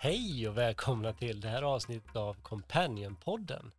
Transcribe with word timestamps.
Hej 0.00 0.48
och 0.48 0.56
välkomna 0.56 1.12
till 1.12 1.40
det 1.40 1.48
här 1.48 1.62
avsnittet 1.62 2.16
av 2.16 2.36
Companion-podden. 2.42 3.70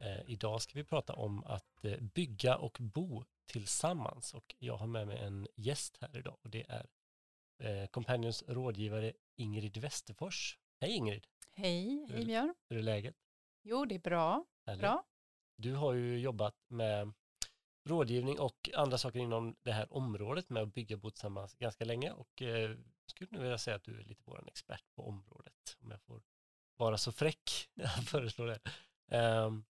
Eh, 0.00 0.30
idag 0.30 0.62
ska 0.62 0.78
vi 0.78 0.84
prata 0.84 1.12
om 1.12 1.44
att 1.44 1.84
eh, 1.84 2.00
bygga 2.00 2.56
och 2.56 2.76
bo 2.80 3.24
tillsammans 3.46 4.34
och 4.34 4.54
jag 4.58 4.76
har 4.76 4.86
med 4.86 5.06
mig 5.06 5.18
en 5.18 5.46
gäst 5.56 5.98
här 6.00 6.18
idag 6.18 6.36
och 6.42 6.50
det 6.50 6.64
är 6.68 6.86
eh, 7.58 7.86
Companions 7.86 8.44
rådgivare 8.48 9.12
Ingrid 9.36 9.76
Westerfors. 9.76 10.58
Hej 10.80 10.90
Ingrid! 10.90 11.26
Hej, 11.54 12.06
hej 12.10 12.24
Björn. 12.24 12.54
Hur 12.68 12.78
är 12.78 12.82
läget? 12.82 13.16
Jo, 13.62 13.84
det 13.84 13.94
är 13.94 13.98
bra. 13.98 14.44
bra. 14.78 15.04
Du 15.56 15.74
har 15.74 15.92
ju 15.92 16.18
jobbat 16.18 16.56
med 16.68 17.12
rådgivning 17.84 18.40
och 18.40 18.70
andra 18.74 18.98
saker 18.98 19.18
inom 19.18 19.56
det 19.62 19.72
här 19.72 19.92
området 19.92 20.50
med 20.50 20.62
att 20.62 20.74
bygga 20.74 20.96
bo 20.96 21.10
tillsammans 21.10 21.54
ganska 21.54 21.84
länge 21.84 22.10
och 22.12 22.42
eh, 23.06 23.10
skulle 23.10 23.28
nu 23.30 23.38
vilja 23.38 23.58
säga 23.58 23.76
att 23.76 23.84
du 23.84 24.00
är 24.00 24.04
lite 24.04 24.22
vår 24.26 24.48
expert 24.48 24.84
på 24.94 25.08
området 25.08 25.76
om 25.80 25.90
jag 25.90 26.00
får 26.02 26.22
vara 26.76 26.98
så 26.98 27.12
fräck 27.12 27.68
när 27.74 27.84
jag 27.84 28.04
föreslår 28.08 28.46
det. 28.46 28.60
Um, 29.16 29.64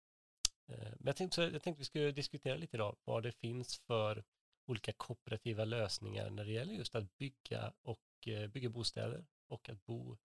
men 0.67 1.07
jag 1.07 1.17
tänkte, 1.17 1.43
jag 1.43 1.63
tänkte 1.63 1.81
vi 1.81 1.85
skulle 1.85 2.13
diskutera 2.13 2.57
lite 2.57 2.77
idag 2.77 2.97
vad 3.05 3.23
det 3.23 3.33
finns 3.33 3.79
för 3.79 4.25
olika 4.67 4.93
kooperativa 4.93 5.65
lösningar 5.65 6.31
när 6.31 6.45
det 6.45 6.53
gäller 6.53 6.75
just 6.75 6.95
att 6.95 7.17
bygga 7.19 7.73
och 7.83 8.01
uh, 8.29 8.47
bygga 8.47 8.69
bostäder 8.69 9.27
och 9.49 9.69
att 9.69 9.85
bo 9.85 10.17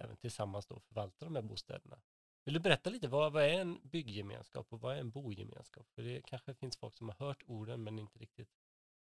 även 0.00 0.16
tillsammans 0.16 0.66
då 0.66 0.80
förvalta 0.80 1.24
de 1.24 1.34
här 1.34 1.42
bostäderna. 1.42 2.00
Vill 2.44 2.54
du 2.54 2.60
berätta 2.60 2.90
lite, 2.90 3.08
vad, 3.08 3.32
vad 3.32 3.44
är 3.44 3.60
en 3.60 3.80
bygggemenskap 3.82 4.72
och 4.72 4.80
vad 4.80 4.96
är 4.96 5.00
en 5.00 5.10
bogemenskap? 5.10 5.88
För 5.94 6.02
det 6.02 6.22
kanske 6.26 6.54
finns 6.54 6.76
folk 6.76 6.94
som 6.94 7.08
har 7.08 7.26
hört 7.26 7.42
orden 7.46 7.84
men 7.84 7.98
inte 7.98 8.18
riktigt 8.18 8.48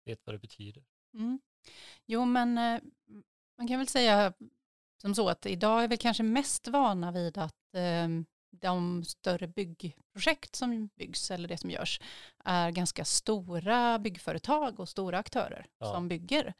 vet 0.05 0.25
vad 0.25 0.35
det 0.35 0.39
betyder. 0.39 0.83
Mm. 1.13 1.39
Jo, 2.05 2.25
men 2.25 2.57
eh, 2.57 2.81
man 3.57 3.67
kan 3.67 3.77
väl 3.77 3.87
säga 3.87 4.33
som 5.01 5.15
så 5.15 5.29
att 5.29 5.45
idag 5.45 5.83
är 5.83 5.87
vi 5.87 5.97
kanske 5.97 6.23
mest 6.23 6.67
vana 6.67 7.11
vid 7.11 7.37
att 7.37 7.75
eh, 7.75 8.07
de 8.61 9.03
större 9.03 9.47
byggprojekt 9.47 10.55
som 10.55 10.87
byggs 10.87 11.31
eller 11.31 11.47
det 11.47 11.57
som 11.57 11.69
görs 11.69 12.01
är 12.45 12.71
ganska 12.71 13.05
stora 13.05 13.99
byggföretag 13.99 14.79
och 14.79 14.89
stora 14.89 15.17
aktörer 15.17 15.65
ja. 15.79 15.91
som 15.93 16.07
bygger. 16.07 16.53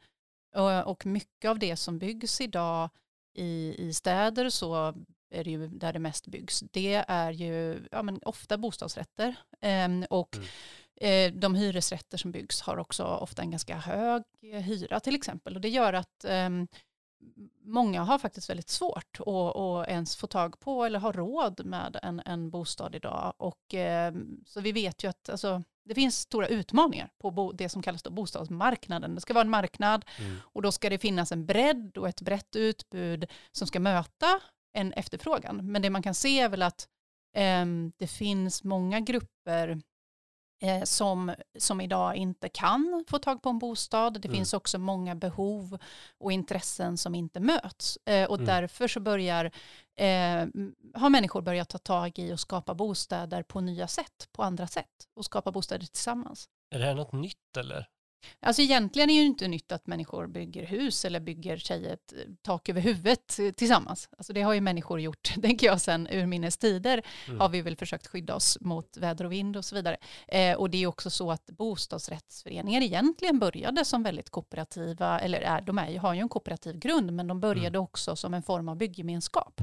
Och, 0.54 0.90
och 0.90 1.06
mycket 1.06 1.48
av 1.48 1.58
det 1.58 1.76
som 1.76 1.98
byggs 1.98 2.40
idag 2.40 2.90
i, 3.34 3.74
i 3.78 3.94
städer 3.94 4.50
så 4.50 4.94
är 5.30 5.44
det 5.44 5.50
ju 5.50 5.66
där 5.68 5.92
det 5.92 5.98
mest 5.98 6.26
byggs. 6.26 6.60
Det 6.60 7.04
är 7.08 7.30
ju 7.30 7.86
ja, 7.90 8.02
men 8.02 8.20
ofta 8.22 8.58
bostadsrätter 8.58 9.36
eh, 9.60 9.88
och 10.10 10.36
mm. 10.36 10.48
Eh, 10.96 11.32
de 11.32 11.54
hyresrätter 11.54 12.18
som 12.18 12.32
byggs 12.32 12.60
har 12.60 12.76
också 12.76 13.04
ofta 13.04 13.42
en 13.42 13.50
ganska 13.50 13.76
hög 13.76 14.22
hyra 14.40 15.00
till 15.00 15.14
exempel 15.14 15.54
och 15.54 15.60
det 15.60 15.68
gör 15.68 15.92
att 15.92 16.24
eh, 16.24 16.50
många 17.62 18.02
har 18.02 18.18
faktiskt 18.18 18.50
väldigt 18.50 18.68
svårt 18.68 19.20
att, 19.20 19.56
att 19.56 19.88
ens 19.88 20.16
få 20.16 20.26
tag 20.26 20.60
på 20.60 20.84
eller 20.84 20.98
ha 20.98 21.12
råd 21.12 21.66
med 21.66 21.98
en, 22.02 22.22
en 22.26 22.50
bostad 22.50 22.94
idag. 22.94 23.34
Och, 23.36 23.74
eh, 23.74 24.14
så 24.46 24.60
vi 24.60 24.72
vet 24.72 25.04
ju 25.04 25.08
att 25.08 25.28
alltså, 25.28 25.62
det 25.84 25.94
finns 25.94 26.20
stora 26.20 26.48
utmaningar 26.48 27.10
på 27.18 27.52
det 27.54 27.68
som 27.68 27.82
kallas 27.82 28.02
då 28.02 28.10
bostadsmarknaden. 28.10 29.14
Det 29.14 29.20
ska 29.20 29.34
vara 29.34 29.44
en 29.44 29.50
marknad 29.50 30.04
mm. 30.18 30.36
och 30.42 30.62
då 30.62 30.72
ska 30.72 30.90
det 30.90 30.98
finnas 30.98 31.32
en 31.32 31.46
bredd 31.46 31.98
och 31.98 32.08
ett 32.08 32.20
brett 32.20 32.56
utbud 32.56 33.30
som 33.52 33.66
ska 33.66 33.80
möta 33.80 34.40
en 34.72 34.92
efterfrågan. 34.92 35.72
Men 35.72 35.82
det 35.82 35.90
man 35.90 36.02
kan 36.02 36.14
se 36.14 36.40
är 36.40 36.48
väl 36.48 36.62
att 36.62 36.88
eh, 37.34 37.66
det 37.96 38.06
finns 38.06 38.64
många 38.64 39.00
grupper 39.00 39.80
eh, 40.60 40.82
som, 40.82 41.34
som 41.58 41.80
idag 41.80 42.16
inte 42.16 42.48
kan 42.48 43.04
få 43.08 43.18
tag 43.18 43.42
på 43.42 43.48
en 43.48 43.58
bostad. 43.58 44.20
Det 44.20 44.28
mm. 44.28 44.36
finns 44.36 44.54
också 44.54 44.78
många 44.78 45.14
behov 45.14 45.78
och 46.18 46.32
intressen 46.32 46.98
som 46.98 47.14
inte 47.14 47.40
möts. 47.40 47.98
Eh, 48.06 48.28
och 48.28 48.36
mm. 48.36 48.46
därför 48.46 48.88
så 48.88 49.00
börjar, 49.00 49.44
eh, 49.96 50.46
har 50.94 51.10
människor 51.10 51.42
börjat 51.42 51.68
ta 51.68 51.78
tag 51.78 52.18
i 52.18 52.32
och 52.32 52.40
skapa 52.40 52.74
bostäder 52.74 53.42
på 53.42 53.60
nya 53.60 53.88
sätt, 53.88 54.28
på 54.32 54.42
andra 54.42 54.66
sätt 54.66 55.08
och 55.16 55.24
skapa 55.24 55.52
bostäder 55.52 55.86
tillsammans. 55.86 56.48
Är 56.70 56.78
det 56.78 56.84
här 56.84 56.94
något 56.94 57.12
nytt 57.12 57.56
eller? 57.58 57.88
Alltså 58.40 58.62
egentligen 58.62 59.10
är 59.10 59.14
det 59.14 59.20
ju 59.20 59.26
inte 59.26 59.48
nytt 59.48 59.72
att 59.72 59.86
människor 59.86 60.26
bygger 60.26 60.66
hus 60.66 61.04
eller 61.04 61.20
bygger 61.20 61.56
sig 61.56 61.86
ett 61.86 62.12
eh, 62.12 62.18
tak 62.42 62.68
över 62.68 62.80
huvudet 62.80 63.38
tillsammans. 63.56 64.08
Alltså 64.18 64.32
det 64.32 64.42
har 64.42 64.54
ju 64.54 64.60
människor 64.60 65.00
gjort, 65.00 65.34
tänker 65.42 65.66
jag, 65.66 65.80
sen 65.80 66.08
urminnes 66.10 66.56
tider 66.56 67.02
mm. 67.26 67.40
har 67.40 67.48
vi 67.48 67.62
väl 67.62 67.76
försökt 67.76 68.06
skydda 68.06 68.34
oss 68.34 68.58
mot 68.60 68.96
väder 68.96 69.24
och 69.24 69.32
vind 69.32 69.56
och 69.56 69.64
så 69.64 69.74
vidare. 69.74 69.96
Eh, 70.28 70.56
och 70.56 70.70
det 70.70 70.82
är 70.82 70.86
också 70.86 71.10
så 71.10 71.30
att 71.30 71.46
bostadsrättsföreningar 71.46 72.80
egentligen 72.80 73.38
började 73.38 73.84
som 73.84 74.02
väldigt 74.02 74.30
kooperativa, 74.30 75.20
eller 75.20 75.40
är, 75.40 75.60
de 75.60 75.78
är, 75.78 75.98
har 75.98 76.14
ju 76.14 76.20
en 76.20 76.28
kooperativ 76.28 76.78
grund, 76.78 77.12
men 77.12 77.26
de 77.26 77.40
började 77.40 77.68
mm. 77.68 77.82
också 77.82 78.16
som 78.16 78.34
en 78.34 78.42
form 78.42 78.68
av 78.68 78.76
bygggemenskap. 78.76 79.60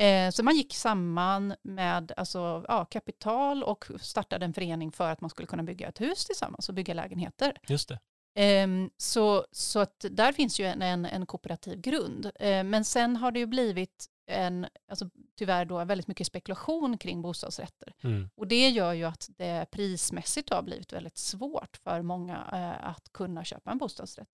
Eh, 0.00 0.30
så 0.30 0.42
man 0.42 0.56
gick 0.56 0.74
samman 0.74 1.54
med 1.62 2.12
alltså, 2.16 2.64
ja, 2.68 2.84
kapital 2.84 3.62
och 3.62 3.84
startade 4.00 4.44
en 4.44 4.52
förening 4.52 4.92
för 4.92 5.10
att 5.10 5.20
man 5.20 5.30
skulle 5.30 5.46
kunna 5.46 5.62
bygga 5.62 5.88
ett 5.88 6.00
hus 6.00 6.24
tillsammans 6.24 6.68
och 6.68 6.74
bygga 6.74 6.94
lägenheter. 6.94 7.56
Just 7.68 7.88
det. 7.88 7.98
Eh, 8.44 8.68
så, 8.96 9.46
så 9.50 9.78
att 9.78 10.04
där 10.10 10.32
finns 10.32 10.60
ju 10.60 10.66
en, 10.66 10.82
en, 10.82 11.04
en 11.04 11.26
kooperativ 11.26 11.80
grund. 11.80 12.30
Eh, 12.40 12.64
men 12.64 12.84
sen 12.84 13.16
har 13.16 13.32
det 13.32 13.38
ju 13.38 13.46
blivit 13.46 14.06
en, 14.26 14.66
alltså, 14.88 15.10
tyvärr 15.38 15.64
då 15.64 15.84
väldigt 15.84 16.06
mycket 16.06 16.26
spekulation 16.26 16.98
kring 16.98 17.22
bostadsrätter. 17.22 17.94
Mm. 18.02 18.30
Och 18.36 18.48
det 18.48 18.68
gör 18.68 18.92
ju 18.92 19.04
att 19.04 19.28
det 19.38 19.66
prismässigt 19.70 20.50
har 20.50 20.62
blivit 20.62 20.92
väldigt 20.92 21.18
svårt 21.18 21.76
för 21.76 22.02
många 22.02 22.34
eh, 22.52 22.88
att 22.88 23.12
kunna 23.12 23.44
köpa 23.44 23.70
en 23.70 23.78
bostadsrätt. 23.78 24.28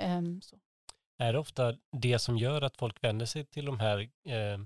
Ehm, 0.00 0.40
så. 0.40 0.56
Är 1.18 1.32
det 1.32 1.38
ofta 1.38 1.76
det 1.92 2.18
som 2.18 2.38
gör 2.38 2.62
att 2.62 2.76
folk 2.76 3.04
vänder 3.04 3.26
sig 3.26 3.44
till 3.44 3.64
de 3.64 3.80
här 3.80 3.98
eh, 4.28 4.58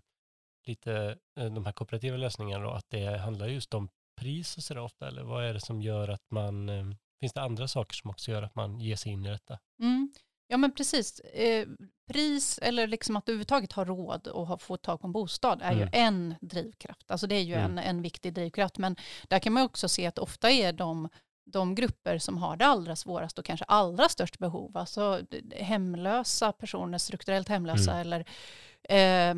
lite 0.68 1.18
eh, 1.40 1.46
de 1.46 1.64
här 1.64 1.72
kooperativa 1.72 2.16
lösningarna 2.16 2.64
då, 2.64 2.70
att 2.70 2.90
det 2.90 3.18
handlar 3.18 3.46
just 3.46 3.74
om 3.74 3.88
pris 4.20 4.56
och 4.56 4.62
sådär 4.62 4.80
ofta, 4.80 5.08
eller 5.08 5.22
vad 5.22 5.44
är 5.44 5.54
det 5.54 5.60
som 5.60 5.82
gör 5.82 6.08
att 6.08 6.30
man, 6.30 6.68
eh, 6.68 6.84
finns 7.20 7.32
det 7.32 7.42
andra 7.42 7.68
saker 7.68 7.94
som 7.94 8.10
också 8.10 8.30
gör 8.30 8.42
att 8.42 8.54
man 8.54 8.80
ger 8.80 8.96
sig 8.96 9.12
in 9.12 9.26
i 9.26 9.28
detta? 9.28 9.58
Mm. 9.80 10.12
Ja 10.48 10.56
men 10.56 10.72
precis, 10.72 11.20
eh, 11.20 11.68
pris 12.08 12.58
eller 12.62 12.86
liksom 12.86 13.16
att 13.16 13.28
överhuvudtaget 13.28 13.72
har 13.72 13.84
råd 13.84 14.26
och 14.26 14.62
få 14.62 14.76
tag 14.76 15.00
på 15.00 15.06
en 15.06 15.12
bostad 15.12 15.62
är 15.62 15.72
mm. 15.72 15.78
ju 15.78 15.88
en 15.92 16.34
drivkraft. 16.40 17.10
Alltså 17.10 17.26
det 17.26 17.34
är 17.34 17.42
ju 17.42 17.54
mm. 17.54 17.70
en, 17.70 17.78
en 17.78 18.02
viktig 18.02 18.34
drivkraft. 18.34 18.78
Men 18.78 18.96
där 19.28 19.38
kan 19.38 19.52
man 19.52 19.62
också 19.62 19.88
se 19.88 20.06
att 20.06 20.18
ofta 20.18 20.50
är 20.50 20.72
de, 20.72 21.08
de 21.50 21.74
grupper 21.74 22.18
som 22.18 22.38
har 22.38 22.56
det 22.56 22.66
allra 22.66 22.96
svårast 22.96 23.38
och 23.38 23.44
kanske 23.44 23.64
allra 23.64 24.08
störst 24.08 24.38
behov, 24.38 24.76
alltså 24.76 25.20
hemlösa 25.56 26.52
personer, 26.52 26.98
strukturellt 26.98 27.48
hemlösa 27.48 27.92
mm. 27.92 28.00
eller 28.00 28.20
eh, 28.88 29.34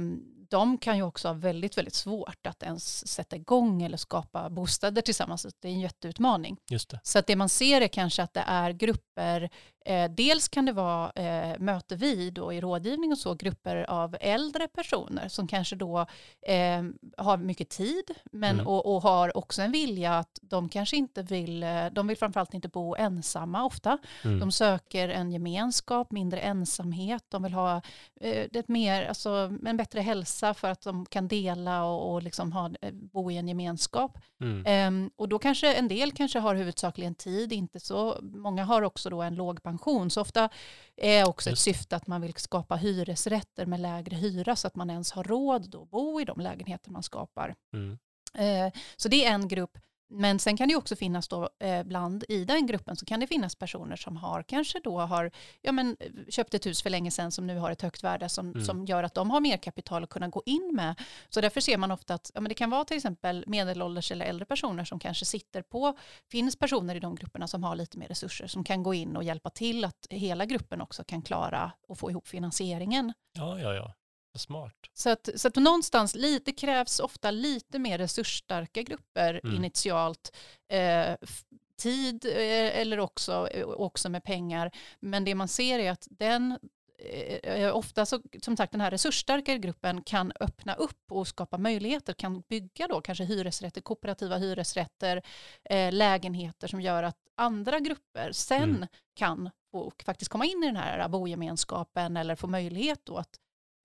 de 0.51 0.79
kan 0.79 0.97
ju 0.97 1.03
också 1.03 1.29
ha 1.29 1.33
väldigt, 1.33 1.79
väldigt 1.79 1.95
svårt 1.95 2.47
att 2.47 2.63
ens 2.63 3.09
sätta 3.09 3.37
igång 3.37 3.83
eller 3.83 3.97
skapa 3.97 4.51
bostäder 4.51 5.03
tillsammans. 5.03 5.47
Det 5.61 5.69
är 5.69 5.73
en 5.73 5.81
jätteutmaning. 5.81 6.57
Just 6.71 6.91
det. 6.91 7.01
Så 7.03 7.19
att 7.19 7.27
det 7.27 7.37
man 7.37 7.49
ser 7.49 7.81
är 7.81 7.89
kanske 7.89 8.23
att 8.23 8.35
det 8.35 8.45
är 8.47 8.71
grupper, 8.71 9.51
eh, 9.85 10.11
dels 10.11 10.49
kan 10.49 10.67
det 10.67 10.73
vara 10.73 11.11
eh, 11.11 11.59
möte 11.59 11.97
vi 11.97 12.31
då 12.31 12.53
i 12.53 12.61
rådgivning 12.61 13.13
och 13.13 13.19
så, 13.19 13.35
grupper 13.35 13.91
av 13.91 14.17
äldre 14.21 14.69
personer 14.69 15.29
som 15.29 15.49
kanske 15.49 15.77
då 15.77 16.07
eh, 16.43 16.83
har 17.17 17.37
mycket 17.37 17.69
tid 17.69 18.05
men, 18.33 18.55
mm. 18.55 18.67
och, 18.67 18.95
och, 18.95 19.03
har 19.03 19.37
också 19.37 19.63
en 19.63 19.73
vilja 19.73 20.19
att 20.19 20.39
de 20.43 20.69
kanske 20.69 20.97
inte 20.97 21.23
vill, 21.23 21.63
eh, 21.63 21.87
de 21.93 22.07
vill 22.07 22.17
framförallt 22.17 22.55
inte 22.55 22.69
bo 22.69 22.97
ensamma 22.97 23.65
ofta. 23.65 23.99
Mm. 24.25 24.41
De 24.41 24.53
söker 24.53 25.09
en 25.09 25.33
gemenskap, 25.33 26.13
mindre 26.13 26.41
ensamhet, 26.41 27.25
de 27.29 27.43
vill 27.43 27.53
ha 27.53 27.83
eh, 28.21 28.47
ett 28.53 28.69
mer, 28.69 29.05
alltså, 29.05 29.53
en 29.67 29.77
bättre 29.77 30.01
hälsa 30.01 30.55
för 30.55 30.71
att 30.71 30.83
de 30.83 31.07
kan 31.07 31.29
dela 31.29 31.85
och, 31.85 32.13
och 32.13 32.23
liksom 32.23 32.53
ha, 32.53 32.71
eh, 32.81 32.93
bo 32.93 33.31
i 33.31 33.37
en 33.37 33.49
gemenskap. 33.49 34.19
Mm. 34.41 34.89
Um, 34.89 35.11
och 35.17 35.29
då 35.29 35.39
kanske 35.39 35.75
en 35.75 35.89
del 35.89 36.13
kanske 36.13 36.39
har 36.39 36.55
huvudsakligen 36.55 37.15
tid, 37.15 37.53
inte 37.53 37.81
så 37.81 38.19
många 38.23 38.65
har 38.65 38.83
också 38.83 39.11
då 39.11 39.23
en 39.23 39.35
låg 39.35 39.63
pension. 39.63 39.78
Så 40.11 40.21
ofta 40.21 40.49
är 40.97 41.29
också 41.29 41.51
Just. 41.51 41.67
ett 41.67 41.75
syfte 41.75 41.97
att 41.97 42.07
man 42.07 42.21
vill 42.21 42.35
skapa 42.35 42.77
hyresrätter 42.77 43.67
med 43.67 43.81
lägre 43.81 44.17
hyra 44.17 44.57
så 44.57 44.67
att 44.67 44.77
man 44.77 44.91
ens 44.91 45.13
har 45.13 45.25
råd 45.25 45.75
att 45.75 45.91
bo 45.91 46.21
i 46.21 46.25
de 46.25 46.41
lägenheter 46.41 46.91
man 46.91 47.03
skapar. 47.03 47.55
Mm. 47.73 47.99
Uh, 48.39 48.73
så 48.97 49.09
det 49.09 49.25
är 49.25 49.35
en 49.35 49.49
grupp. 49.49 49.79
Men 50.11 50.39
sen 50.39 50.57
kan 50.57 50.69
det 50.69 50.77
också 50.77 50.97
finnas 50.97 51.29
då 51.29 51.49
eh, 51.59 51.83
bland 51.83 52.25
i 52.29 52.45
den 52.45 52.67
gruppen 52.67 52.97
så 52.97 53.07
kan 53.07 53.21
det 53.21 53.27
finnas 53.27 53.55
personer 53.55 53.97
som 53.97 54.17
har 54.17 54.43
kanske 54.43 54.81
då 54.85 55.01
har 55.01 55.31
ja, 55.63 55.73
men, 55.73 55.97
köpt 56.29 56.55
ett 56.55 56.67
hus 56.67 56.83
för 56.83 56.91
länge 56.91 57.11
sedan 57.11 57.33
som 57.33 57.47
nu 57.47 57.59
har 57.59 57.71
ett 57.71 57.83
högt 57.83 58.05
värde 58.05 58.29
som, 58.29 58.47
mm. 58.47 58.65
som 58.65 58.85
gör 58.85 59.03
att 59.03 59.15
de 59.15 59.31
har 59.31 59.41
mer 59.41 59.57
kapital 59.57 60.05
att 60.05 60.11
kunna 60.11 60.29
gå 60.29 60.43
in 60.47 60.71
med. 60.75 60.95
Så 61.29 61.41
därför 61.41 61.61
ser 61.61 61.79
man 61.79 61.91
ofta 61.91 62.15
att 62.15 62.31
ja, 62.35 62.41
men 62.41 62.49
det 62.49 62.55
kan 62.55 62.71
vara 62.71 62.85
till 62.85 62.97
exempel 62.97 63.45
medelålders 63.47 64.13
eller 64.13 64.27
äldre 64.27 64.47
personer 64.47 64.85
som 64.85 64.99
kanske 64.99 65.25
sitter 65.25 65.63
på, 65.63 65.99
finns 66.31 66.57
personer 66.57 66.95
i 66.95 67.01
de 67.01 67.15
grupperna 67.15 67.49
som 67.49 67.65
har 67.65 67.77
lite 67.77 67.99
mer 67.99 68.09
resurser 68.09 68.47
som 68.47 68.65
kan 68.65 68.83
gå 68.83 68.95
in 68.95 69.17
och 69.17 69.25
hjälpa 69.25 69.51
till 69.51 69.85
att 69.85 70.07
hela 70.11 70.45
gruppen 70.45 70.81
också 70.81 71.05
kan 71.05 71.23
klara 71.23 71.73
och 71.89 71.99
få 71.99 72.11
ihop 72.11 72.29
finansieringen. 72.29 73.13
Ja, 73.33 73.59
ja, 73.59 73.75
ja. 73.75 73.95
Smart. 74.39 74.75
Så 74.95 75.11
att, 75.11 75.29
så 75.35 75.49
att 75.49 75.57
någonstans, 75.57 76.13
det 76.45 76.53
krävs 76.53 77.01
ofta 77.01 77.31
lite 77.31 77.79
mer 77.79 77.99
resursstarka 77.99 78.83
grupper 78.83 79.41
mm. 79.45 79.57
initialt. 79.57 80.37
Eh, 80.69 81.15
tid 81.79 82.25
eh, 82.25 82.81
eller 82.81 83.01
också, 83.01 83.49
eh, 83.53 83.67
också 83.67 84.09
med 84.09 84.25
pengar. 84.25 84.71
Men 85.01 85.25
det 85.25 85.35
man 85.35 85.49
ser 85.49 85.79
är 85.79 85.91
att 85.91 86.07
den 86.11 86.59
eh, 87.43 87.77
ofta 87.77 88.07
så, 88.07 88.23
som 88.43 88.57
sagt 88.57 88.73
den 88.73 88.81
här 88.81 88.91
resursstarkare 88.91 89.59
gruppen 89.59 90.03
kan 90.03 90.33
öppna 90.41 90.75
upp 90.75 91.13
och 91.13 91.29
skapa 91.29 91.59
möjligheter, 91.59 92.13
kan 92.13 92.41
bygga 92.41 92.87
då 92.87 93.01
kanske 93.01 93.25
hyresrätter, 93.25 93.81
kooperativa 93.81 94.37
hyresrätter, 94.37 95.23
eh, 95.65 95.93
lägenheter 95.93 96.69
som 96.69 96.81
gör 96.81 97.03
att 97.03 97.17
andra 97.37 97.81
grupper 97.81 98.33
sen 98.33 98.63
mm. 98.63 98.89
kan 99.15 99.51
få, 99.71 99.93
faktiskt 100.05 100.31
komma 100.31 100.45
in 100.45 100.63
i 100.63 100.67
den 100.67 100.77
här 100.77 101.09
bogemenskapen 101.09 102.17
eller 102.17 102.35
få 102.35 102.47
möjlighet 102.47 103.01
då 103.05 103.17
att 103.17 103.39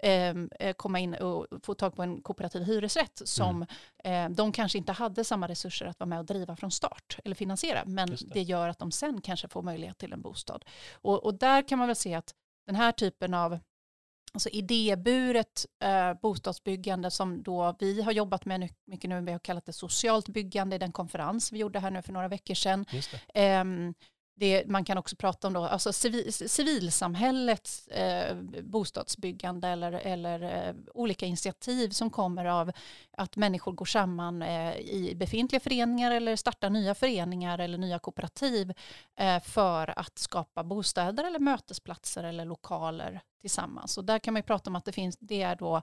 eh, 0.04 0.74
komma 0.74 1.00
in 1.00 1.14
och 1.14 1.48
få 1.64 1.74
tag 1.74 1.96
på 1.96 2.04
en 2.04 2.22
kooperativ 2.22 2.64
hyresrätt 2.64 3.22
som 3.26 3.66
mm. 4.04 4.32
eh, 4.32 4.36
de 4.36 4.52
kanske 4.52 4.78
inte 4.78 4.92
hade 4.92 5.24
samma 5.24 5.48
resurser 5.48 5.86
att 5.86 6.00
vara 6.00 6.08
med 6.08 6.20
och 6.20 6.26
driva 6.26 6.56
från 6.56 6.72
start 6.72 7.18
eller 7.26 7.36
finansiera. 7.36 7.84
Men 7.86 8.10
det. 8.10 8.18
det. 8.34 8.42
gör 8.42 8.70
att 8.70 8.80
de 8.80 8.92
sen 8.92 9.22
kanske 9.22 9.48
får 9.48 9.62
möjlighet 9.62 9.98
till 9.98 10.14
en 10.14 10.22
bostad. 10.22 10.66
Och, 10.94 11.24
och 11.24 11.34
där 11.34 11.68
kan 11.68 11.80
man 11.80 11.88
väl 11.88 11.96
se 11.96 12.14
att 12.14 12.34
den 12.66 12.76
här 12.76 12.92
typen 12.92 13.34
av 13.34 13.60
alltså 14.34 14.50
idéburet 14.50 15.66
eh, 15.84 16.14
bostadsbyggande 16.22 17.12
som 17.12 17.44
då 17.44 17.76
vi 17.80 18.02
har 18.02 18.12
jobbat 18.12 18.46
med 18.46 18.70
mycket 18.86 19.10
nu, 19.10 19.22
vi 19.22 19.32
har 19.32 19.40
kallat 19.40 19.66
det 19.66 19.74
socialt 19.74 20.30
byggande 20.30 20.76
i 20.76 20.80
den 20.80 20.92
konferens 20.92 21.52
vi 21.52 21.58
gjorde 21.58 21.80
här 21.80 21.92
nu 21.92 22.02
för 22.02 22.14
några 22.14 22.28
veckor 22.28 22.54
sedan. 22.54 22.86
Det, 24.36 24.68
man 24.68 24.86
kan 24.86 24.98
också 24.98 25.16
prata 25.16 25.48
om 25.48 25.54
då, 25.54 25.64
alltså 25.66 25.94
civil, 25.94 26.34
civilsamhällets 26.34 27.88
eh, 27.88 28.36
bostadsbyggande 28.62 29.68
eller, 29.68 29.92
eller 29.92 30.68
eh, 30.68 30.76
olika 30.94 31.26
initiativ 31.26 31.90
som 31.90 32.10
kommer 32.10 32.46
av 32.46 32.72
att 33.18 33.36
människor 33.36 33.72
går 33.72 33.86
samman 33.86 34.42
eh, 34.42 34.76
i 34.78 35.14
befintliga 35.16 35.60
föreningar 35.60 36.12
eller 36.12 36.36
startar 36.36 36.70
nya 36.70 36.96
föreningar 36.96 37.60
eller 37.60 37.78
nya 37.78 38.00
kooperativ 38.00 38.74
eh, 39.16 39.40
för 39.40 40.00
att 40.00 40.18
skapa 40.20 40.64
bostäder 40.64 41.24
eller 41.24 41.40
mötesplatser 41.40 42.24
eller 42.24 42.46
lokaler 42.46 43.22
tillsammans. 43.42 43.98
Och 43.98 44.06
där 44.06 44.20
kan 44.20 44.34
man 44.34 44.40
ju 44.40 44.44
prata 44.44 44.70
om 44.70 44.76
att 44.76 44.86
det 44.86 44.92
finns, 44.92 45.18
det 45.20 45.42
är 45.42 45.56
då 45.56 45.82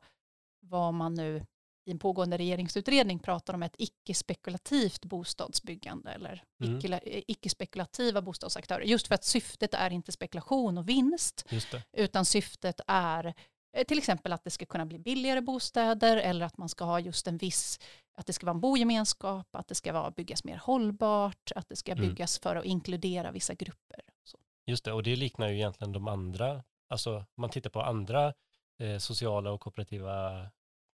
vad 0.60 0.94
man 0.94 1.14
nu 1.14 1.46
i 1.86 1.90
en 1.90 1.98
pågående 1.98 2.38
regeringsutredning 2.38 3.18
pratar 3.18 3.54
om 3.54 3.62
ett 3.62 3.74
icke-spekulativt 3.78 5.04
bostadsbyggande 5.04 6.10
eller 6.10 6.44
mm. 6.64 7.00
icke-spekulativa 7.04 8.22
bostadsaktörer. 8.22 8.84
Just 8.84 9.06
för 9.06 9.14
att 9.14 9.24
syftet 9.24 9.74
är 9.74 9.90
inte 9.90 10.12
spekulation 10.12 10.78
och 10.78 10.88
vinst, 10.88 11.46
utan 11.92 12.24
syftet 12.24 12.80
är 12.86 13.34
eh, 13.76 13.84
till 13.84 13.98
exempel 13.98 14.32
att 14.32 14.44
det 14.44 14.50
ska 14.50 14.66
kunna 14.66 14.86
bli 14.86 14.98
billigare 14.98 15.40
bostäder 15.40 16.16
eller 16.16 16.46
att 16.46 16.58
man 16.58 16.68
ska 16.68 16.84
ha 16.84 17.00
just 17.00 17.26
en 17.26 17.38
viss, 17.38 17.80
att 18.16 18.26
det 18.26 18.32
ska 18.32 18.46
vara 18.46 18.54
en 18.54 18.60
bogemenskap, 18.60 19.48
att 19.56 19.68
det 19.68 19.74
ska 19.74 19.92
vara, 19.92 20.10
byggas 20.10 20.44
mer 20.44 20.56
hållbart, 20.56 21.52
att 21.54 21.68
det 21.68 21.76
ska 21.76 21.92
mm. 21.92 22.08
byggas 22.08 22.38
mm. 22.38 22.42
för 22.42 22.60
att 22.60 22.64
inkludera 22.64 23.30
vissa 23.30 23.54
grupper. 23.54 24.00
Så. 24.24 24.38
Just 24.66 24.84
det, 24.84 24.92
och 24.92 25.02
det 25.02 25.16
liknar 25.16 25.48
ju 25.48 25.54
egentligen 25.54 25.92
de 25.92 26.08
andra, 26.08 26.62
alltså 26.88 27.24
man 27.36 27.50
tittar 27.50 27.70
på 27.70 27.82
andra 27.82 28.34
eh, 28.78 28.98
sociala 28.98 29.52
och 29.52 29.60
kooperativa 29.60 30.46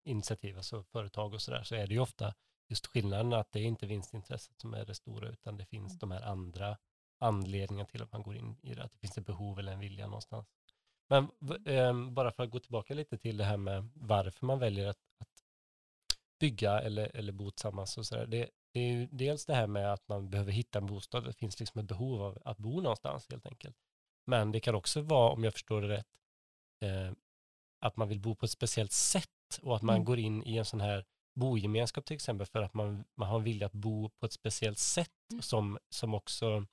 initiativ, 0.05 0.57
alltså 0.57 0.83
företag 0.83 1.35
och 1.35 1.43
sådär, 1.43 1.63
så 1.63 1.75
är 1.75 1.87
det 1.87 1.95
ju 1.95 2.01
ofta 2.01 2.35
just 2.69 2.87
skillnaden 2.87 3.33
att 3.33 3.53
det 3.53 3.61
är 3.61 3.65
inte 3.65 3.87
vinstintresset 3.87 4.61
som 4.61 4.75
är 4.75 4.85
det 4.85 4.95
stora, 4.95 5.29
utan 5.29 5.57
det 5.57 5.67
finns 5.67 5.93
mm. 5.93 5.99
de 5.99 6.11
här 6.11 6.23
andra 6.23 6.79
anledningarna 7.19 7.89
till 7.89 8.03
att 8.03 8.13
man 8.13 8.23
går 8.23 8.37
in 8.37 8.57
i 8.63 8.75
det, 8.75 8.85
att 8.85 8.93
det 8.93 8.99
finns 8.99 9.19
ett 9.19 9.27
behov 9.27 9.59
eller 9.59 9.73
en 9.73 9.79
vilja 9.79 10.07
någonstans. 10.07 10.47
Men 11.09 11.31
eh, 11.67 12.11
bara 12.11 12.33
för 12.33 12.43
att 12.43 12.51
gå 12.51 12.59
tillbaka 12.59 12.95
lite 12.95 13.19
till 13.19 13.37
det 13.37 13.45
här 13.45 13.57
med 13.57 13.91
varför 13.95 14.47
man 14.47 14.59
väljer 14.59 14.87
att, 14.87 14.99
att 15.19 15.29
bygga 16.41 16.81
eller, 16.81 17.17
eller 17.17 17.33
bo 17.33 17.51
tillsammans 17.51 17.99
och 17.99 18.07
sådär. 18.07 18.27
Det, 18.27 18.51
det 18.73 18.81
är 18.81 18.93
ju 18.93 19.07
dels 19.07 19.47
det 19.47 19.55
här 19.55 19.67
med 19.67 19.93
att 19.93 20.09
man 20.09 20.31
behöver 20.31 20.53
hitta 20.53 20.79
en 20.79 20.87
bostad, 20.87 21.25
det 21.25 21.33
finns 21.33 21.61
liksom 21.61 21.81
ett 21.81 21.89
behov 21.89 22.23
av 22.23 22.43
att 22.45 22.59
bo 22.59 22.81
någonstans 22.81 23.27
helt 23.31 23.47
enkelt. 23.47 23.77
Men 24.27 24.53
det 24.53 24.61
kan 24.61 24.75
också 24.75 25.01
vara, 25.01 25.33
om 25.33 25.45
jag 25.45 25.53
förstår 25.53 25.83
det 25.83 25.89
rätt, 25.89 26.07
eh, 26.81 27.13
att 27.81 27.97
man 27.97 28.09
vill 28.09 28.21
bo 28.21 28.35
på 28.35 28.45
ett 28.45 28.51
speciellt 28.51 28.93
sätt 28.93 29.31
och 29.59 29.77
att 29.77 29.83
man 29.83 29.95
mm. 29.95 30.05
går 30.05 30.19
in 30.19 30.45
i 30.45 30.57
en 30.57 30.65
sån 30.65 30.81
här 30.81 31.05
bogemenskap 31.35 32.05
till 32.05 32.15
exempel 32.15 32.47
för 32.47 32.63
att 32.63 32.75
man, 32.75 33.05
man 33.17 33.29
har 33.29 33.39
en 33.39 33.45
vilja 33.45 33.67
att 33.67 33.73
bo 33.73 34.09
på 34.09 34.27
ett 34.27 34.33
speciellt 34.33 34.79
sätt 34.79 35.11
mm. 35.31 35.43
som, 35.43 35.79
som 35.91 36.15
också 36.15 36.67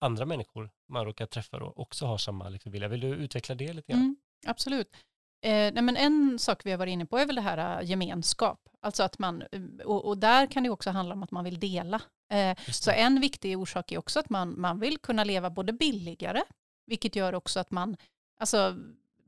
andra 0.00 0.26
människor 0.26 0.70
man 0.88 1.04
råkar 1.04 1.26
träffa 1.26 1.58
då 1.58 1.72
också 1.76 2.06
har 2.06 2.18
samma 2.18 2.48
liksom, 2.48 2.72
vilja. 2.72 2.88
Vill 2.88 3.00
du 3.00 3.08
utveckla 3.08 3.54
det 3.54 3.72
lite 3.72 3.92
grann? 3.92 4.00
Mm, 4.00 4.16
absolut. 4.46 4.96
Eh, 5.42 5.72
nej 5.72 5.82
men 5.82 5.96
en 5.96 6.38
sak 6.38 6.66
vi 6.66 6.70
har 6.70 6.78
varit 6.78 6.92
inne 6.92 7.06
på 7.06 7.18
är 7.18 7.26
väl 7.26 7.36
det 7.36 7.42
här 7.42 7.80
uh, 7.82 7.90
gemenskap. 7.90 8.68
Alltså 8.80 9.02
att 9.02 9.18
man, 9.18 9.44
och, 9.84 10.04
och, 10.04 10.18
där 10.18 10.46
kan 10.46 10.62
det 10.62 10.70
också 10.70 10.90
handla 10.90 11.14
om 11.14 11.22
att 11.22 11.30
man 11.30 11.44
vill 11.44 11.60
dela. 11.60 12.02
Eh, 12.32 12.58
så 12.68 12.90
en 12.90 13.20
viktig 13.20 13.58
orsak 13.58 13.92
är 13.92 13.98
också 13.98 14.20
att 14.20 14.30
man, 14.30 14.60
man 14.60 14.80
vill 14.80 14.98
kunna 14.98 15.24
leva 15.24 15.50
både 15.50 15.72
billigare, 15.72 16.42
vilket 16.86 17.16
gör 17.16 17.34
också 17.34 17.60
att 17.60 17.70
man, 17.70 17.96
alltså 18.40 18.76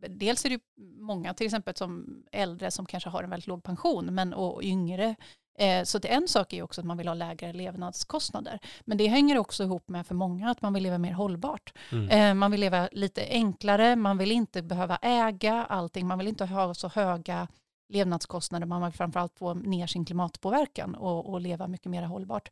dels 0.08 0.44
är 0.44 0.50
det 0.50 0.60
många 0.98 1.34
till 1.34 1.46
exempel 1.46 1.76
som 1.76 2.22
äldre 2.32 2.70
som 2.70 2.86
kanske 2.86 3.10
har 3.10 3.22
en 3.22 3.30
väldigt 3.30 3.46
låg 3.46 3.62
pension 3.62 4.14
men, 4.14 4.34
och 4.34 4.62
yngre. 4.64 5.16
Eh, 5.58 5.84
så 5.84 5.98
det 5.98 6.08
en 6.08 6.28
sak 6.28 6.52
är 6.52 6.62
också 6.62 6.80
att 6.80 6.86
man 6.86 6.96
vill 6.96 7.08
ha 7.08 7.14
lägre 7.14 7.52
levnadskostnader. 7.52 8.58
Men 8.84 8.98
det 8.98 9.06
hänger 9.06 9.38
också 9.38 9.62
ihop 9.62 9.88
med 9.88 10.06
för 10.06 10.14
många 10.14 10.50
att 10.50 10.62
man 10.62 10.72
vill 10.72 10.82
leva 10.82 10.98
mer 10.98 11.12
hållbart. 11.12 11.72
Mm. 11.92 12.08
Eh, 12.08 12.34
man 12.34 12.50
vill 12.50 12.60
leva 12.60 12.88
lite 12.92 13.26
enklare, 13.28 13.96
man 13.96 14.18
vill 14.18 14.32
inte 14.32 14.62
behöva 14.62 14.96
äga 15.02 15.64
allting, 15.64 16.06
man 16.06 16.18
vill 16.18 16.28
inte 16.28 16.44
ha 16.44 16.74
så 16.74 16.88
höga 16.88 17.48
levnadskostnader, 17.88 18.66
man 18.66 18.82
vill 18.82 18.92
framförallt 18.92 19.38
få 19.38 19.54
ner 19.54 19.86
sin 19.86 20.04
klimatpåverkan 20.04 20.94
och, 20.94 21.30
och 21.30 21.40
leva 21.40 21.68
mycket 21.68 21.90
mer 21.90 22.02
hållbart. 22.02 22.50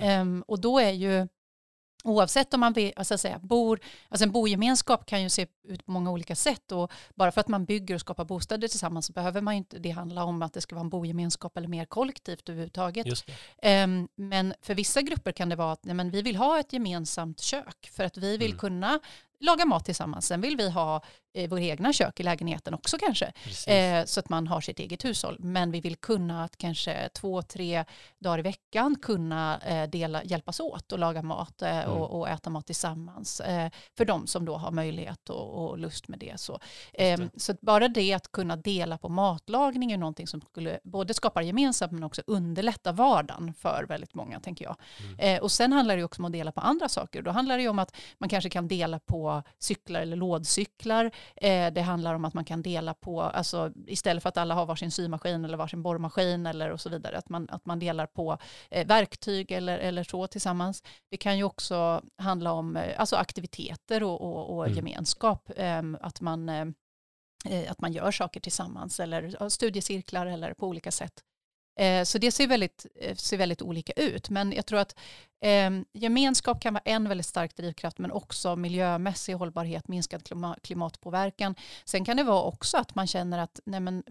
Um, 0.00 0.42
och 0.42 0.60
då 0.60 0.78
är 0.78 0.90
ju 0.90 1.28
Oavsett 2.04 2.54
om 2.54 2.60
man 2.60 2.72
vill, 2.72 2.92
alltså 2.96 3.18
säga, 3.18 3.38
bor, 3.38 3.80
alltså 4.08 4.24
en 4.24 4.32
bogemenskap 4.32 5.06
kan 5.06 5.22
ju 5.22 5.28
se 5.28 5.46
ut 5.68 5.86
på 5.86 5.92
många 5.92 6.10
olika 6.10 6.36
sätt 6.36 6.72
och 6.72 6.92
bara 7.14 7.32
för 7.32 7.40
att 7.40 7.48
man 7.48 7.64
bygger 7.64 7.94
och 7.94 8.00
skapar 8.00 8.24
bostäder 8.24 8.68
tillsammans 8.68 9.06
så 9.06 9.12
behöver 9.12 9.40
man 9.40 9.54
inte 9.54 9.78
det 9.78 9.90
handla 9.90 10.24
om 10.24 10.42
att 10.42 10.52
det 10.52 10.60
ska 10.60 10.74
vara 10.74 10.84
en 10.84 10.90
bogemenskap 10.90 11.56
eller 11.56 11.68
mer 11.68 11.84
kollektivt 11.84 12.48
överhuvudtaget. 12.48 13.06
Um, 13.62 14.08
men 14.14 14.54
för 14.62 14.74
vissa 14.74 15.02
grupper 15.02 15.32
kan 15.32 15.48
det 15.48 15.56
vara 15.56 15.72
att 15.72 15.84
nej, 15.84 15.94
men 15.94 16.10
vi 16.10 16.22
vill 16.22 16.36
ha 16.36 16.60
ett 16.60 16.72
gemensamt 16.72 17.40
kök 17.40 17.90
för 17.92 18.04
att 18.04 18.16
vi 18.16 18.36
vill 18.36 18.50
mm. 18.50 18.58
kunna 18.58 19.00
laga 19.40 19.64
mat 19.64 19.84
tillsammans. 19.84 20.26
Sen 20.26 20.40
vill 20.40 20.56
vi 20.56 20.70
ha 20.70 21.02
eh, 21.34 21.50
vår 21.50 21.60
egna 21.60 21.92
kök 21.92 22.20
i 22.20 22.22
lägenheten 22.22 22.74
också 22.74 22.98
kanske. 22.98 23.32
Eh, 23.66 24.04
så 24.04 24.20
att 24.20 24.28
man 24.28 24.46
har 24.46 24.60
sitt 24.60 24.78
eget 24.78 25.04
hushåll. 25.04 25.36
Men 25.40 25.70
vi 25.70 25.80
vill 25.80 25.96
kunna 25.96 26.44
att 26.44 26.56
kanske 26.56 27.08
två, 27.08 27.42
tre 27.42 27.84
dagar 28.18 28.38
i 28.38 28.42
veckan 28.42 28.96
kunna 29.02 29.58
eh, 29.58 29.90
dela, 29.90 30.24
hjälpas 30.24 30.60
åt 30.60 30.92
och 30.92 30.98
laga 30.98 31.22
mat 31.22 31.62
eh, 31.62 31.78
mm. 31.78 31.90
och, 31.90 32.18
och, 32.18 32.28
äta 32.28 32.50
mat 32.50 32.66
tillsammans. 32.66 33.40
Eh, 33.40 33.70
för 33.96 34.04
de 34.04 34.26
som 34.26 34.44
då 34.44 34.56
har 34.56 34.70
möjlighet 34.70 35.30
och, 35.30 35.68
och 35.68 35.78
lust 35.78 36.08
med 36.08 36.18
det. 36.18 36.40
Så, 36.40 36.60
ehm, 36.94 37.30
så 37.36 37.54
bara 37.60 37.88
det 37.88 38.12
att 38.12 38.32
kunna 38.32 38.56
dela 38.56 38.98
på 38.98 39.08
matlagning 39.08 39.92
är 39.92 39.98
någonting 39.98 40.26
som 40.26 40.40
skulle 40.40 40.80
både 40.84 41.14
skapa 41.14 41.42
gemensamt 41.42 41.92
men 41.92 42.04
också 42.04 42.22
underlätta 42.26 42.92
vardagen 42.92 43.54
för 43.54 43.84
väldigt 43.88 44.14
många 44.14 44.40
tänker 44.40 44.64
jag. 44.64 44.76
Mm. 45.00 45.18
Eh, 45.18 45.42
och 45.42 45.52
sen 45.52 45.72
handlar 45.72 45.96
det 45.96 46.04
också 46.04 46.22
om 46.22 46.26
att 46.26 46.32
dela 46.32 46.52
på 46.52 46.60
andra 46.60 46.88
saker. 46.88 47.22
Då 47.22 47.30
handlar 47.30 47.58
det 47.58 47.68
om 47.68 47.78
att 47.78 47.96
man 48.18 48.28
kanske 48.28 48.50
kan 48.50 48.68
dela 48.68 48.98
på 48.98 49.27
cyklar 49.58 50.00
eller 50.00 50.16
lådcyklar. 50.16 51.10
Eh, 51.36 51.72
det 51.72 51.80
handlar 51.80 52.14
om 52.14 52.24
att 52.24 52.34
man 52.34 52.44
kan 52.44 52.62
dela 52.62 52.94
på, 52.94 53.22
alltså 53.22 53.72
istället 53.86 54.22
för 54.22 54.28
att 54.28 54.36
alla 54.36 54.54
har 54.54 54.66
varsin 54.66 54.90
symaskin 54.90 55.44
eller 55.44 55.58
varsin 55.58 55.82
borrmaskin 55.82 56.46
eller 56.46 56.70
och 56.70 56.80
så 56.80 56.88
vidare, 56.88 57.18
att 57.18 57.28
man, 57.28 57.48
att 57.50 57.66
man 57.66 57.78
delar 57.78 58.06
på 58.06 58.38
eh, 58.70 58.86
verktyg 58.86 59.52
eller, 59.52 59.78
eller 59.78 60.04
så 60.04 60.26
tillsammans. 60.26 60.82
Det 61.10 61.16
kan 61.16 61.38
ju 61.38 61.44
också 61.44 62.02
handla 62.16 62.52
om 62.52 62.76
eh, 62.76 63.00
alltså 63.00 63.16
aktiviteter 63.16 64.02
och, 64.02 64.20
och, 64.20 64.56
och 64.56 64.66
mm. 64.66 64.76
gemenskap, 64.76 65.50
ehm, 65.56 65.98
att 66.00 66.20
man 66.20 66.74
att 67.68 67.80
man 67.80 67.92
gör 67.92 68.10
saker 68.10 68.40
tillsammans 68.40 69.00
eller 69.00 69.48
studiecirklar 69.48 70.26
eller 70.26 70.54
på 70.54 70.66
olika 70.66 70.90
sätt. 70.90 71.22
Eh, 71.78 72.04
så 72.04 72.18
det 72.18 72.32
ser 72.32 72.46
väldigt, 72.46 72.86
eh, 73.00 73.16
ser 73.16 73.36
väldigt 73.36 73.62
olika 73.62 73.92
ut. 73.92 74.30
Men 74.30 74.52
jag 74.52 74.66
tror 74.66 74.78
att 74.78 74.98
eh, 75.40 75.70
gemenskap 75.92 76.60
kan 76.60 76.74
vara 76.74 76.82
en 76.84 77.08
väldigt 77.08 77.26
stark 77.26 77.56
drivkraft 77.56 77.98
men 77.98 78.12
också 78.12 78.56
miljömässig 78.56 79.32
hållbarhet, 79.34 79.88
minskad 79.88 80.28
klimatpåverkan. 80.62 81.54
Sen 81.84 82.04
kan 82.04 82.16
det 82.16 82.22
vara 82.22 82.42
också 82.42 82.76
att 82.76 82.94
man 82.94 83.06
känner 83.06 83.38
att 83.38 83.60
nej 83.64 83.80
men, 83.80 84.02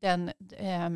den, 0.00 0.28
eh, 0.58 0.90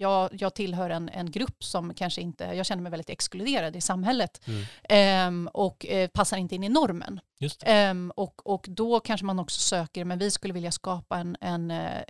jag, 0.00 0.30
jag 0.32 0.54
tillhör 0.54 0.90
en, 0.90 1.08
en 1.08 1.30
grupp 1.30 1.64
som 1.64 1.94
kanske 1.94 2.20
inte, 2.20 2.44
jag 2.44 2.66
känner 2.66 2.82
mig 2.82 2.90
väldigt 2.90 3.10
exkluderad 3.10 3.76
i 3.76 3.80
samhället 3.80 4.40
mm. 4.46 5.46
eh, 5.46 5.50
och 5.52 5.86
eh, 5.86 6.08
passar 6.08 6.36
inte 6.36 6.54
in 6.54 6.64
i 6.64 6.68
normen. 6.68 7.20
Eh, 7.64 7.94
och, 8.14 8.46
och 8.46 8.66
då 8.68 9.00
kanske 9.00 9.26
man 9.26 9.38
också 9.38 9.60
söker, 9.60 10.04
men 10.04 10.18
vi 10.18 10.30
skulle 10.30 10.54
vilja 10.54 10.72
skapa 10.72 11.18
en, 11.18 11.36
en, 11.40 11.70
eh, 11.70 12.02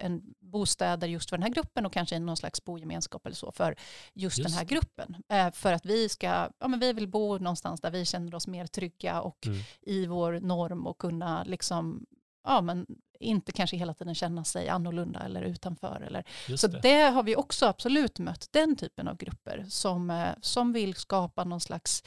en 0.00 0.22
bostäder 0.40 1.08
just 1.08 1.30
för 1.30 1.36
den 1.36 1.42
här 1.42 1.50
gruppen 1.50 1.86
och 1.86 1.92
kanske 1.92 2.18
någon 2.18 2.36
slags 2.36 2.64
bogemenskap 2.64 3.26
eller 3.26 3.36
så 3.36 3.52
för 3.52 3.76
just, 4.14 4.38
just. 4.38 4.48
den 4.48 4.58
här 4.58 4.64
gruppen. 4.64 5.16
Eh, 5.28 5.50
för 5.50 5.72
att 5.72 5.86
vi 5.86 6.08
ska, 6.08 6.26
ja 6.58 6.68
men 6.68 6.80
vi 6.80 6.92
vill 6.92 7.08
bo 7.08 7.38
någonstans 7.38 7.80
där 7.80 7.90
vi 7.90 8.04
känner 8.04 8.34
oss 8.34 8.46
mer 8.46 8.66
trygga 8.66 9.20
och 9.20 9.46
mm. 9.46 9.58
i 9.80 10.06
vår 10.06 10.40
norm 10.40 10.86
och 10.86 10.98
kunna 10.98 11.44
liksom, 11.44 12.06
ja 12.44 12.60
men 12.60 12.86
inte 13.18 13.52
kanske 13.52 13.76
hela 13.76 13.94
tiden 13.94 14.14
känna 14.14 14.44
sig 14.44 14.68
annorlunda 14.68 15.20
eller 15.20 15.42
utanför. 15.42 16.00
Eller. 16.06 16.24
så 16.56 16.66
det. 16.66 16.80
det. 16.82 17.02
har 17.02 17.22
vi 17.22 17.36
också 17.36 17.66
absolut 17.66 18.18
mött, 18.18 18.48
den 18.50 18.76
typen 18.76 19.08
av 19.08 19.16
grupper 19.16 19.66
som, 19.68 20.10
eh, 20.10 20.28
som 20.40 20.72
vill 20.72 20.94
skapa 20.94 21.44
någon 21.44 21.60
slags 21.60 22.02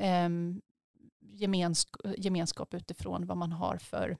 eh, 0.00 0.28
gemensk 1.20 1.88
gemenskap 2.18 2.74
utifrån 2.74 3.26
vad 3.26 3.36
man 3.36 3.52
har 3.52 3.76
för 3.76 4.16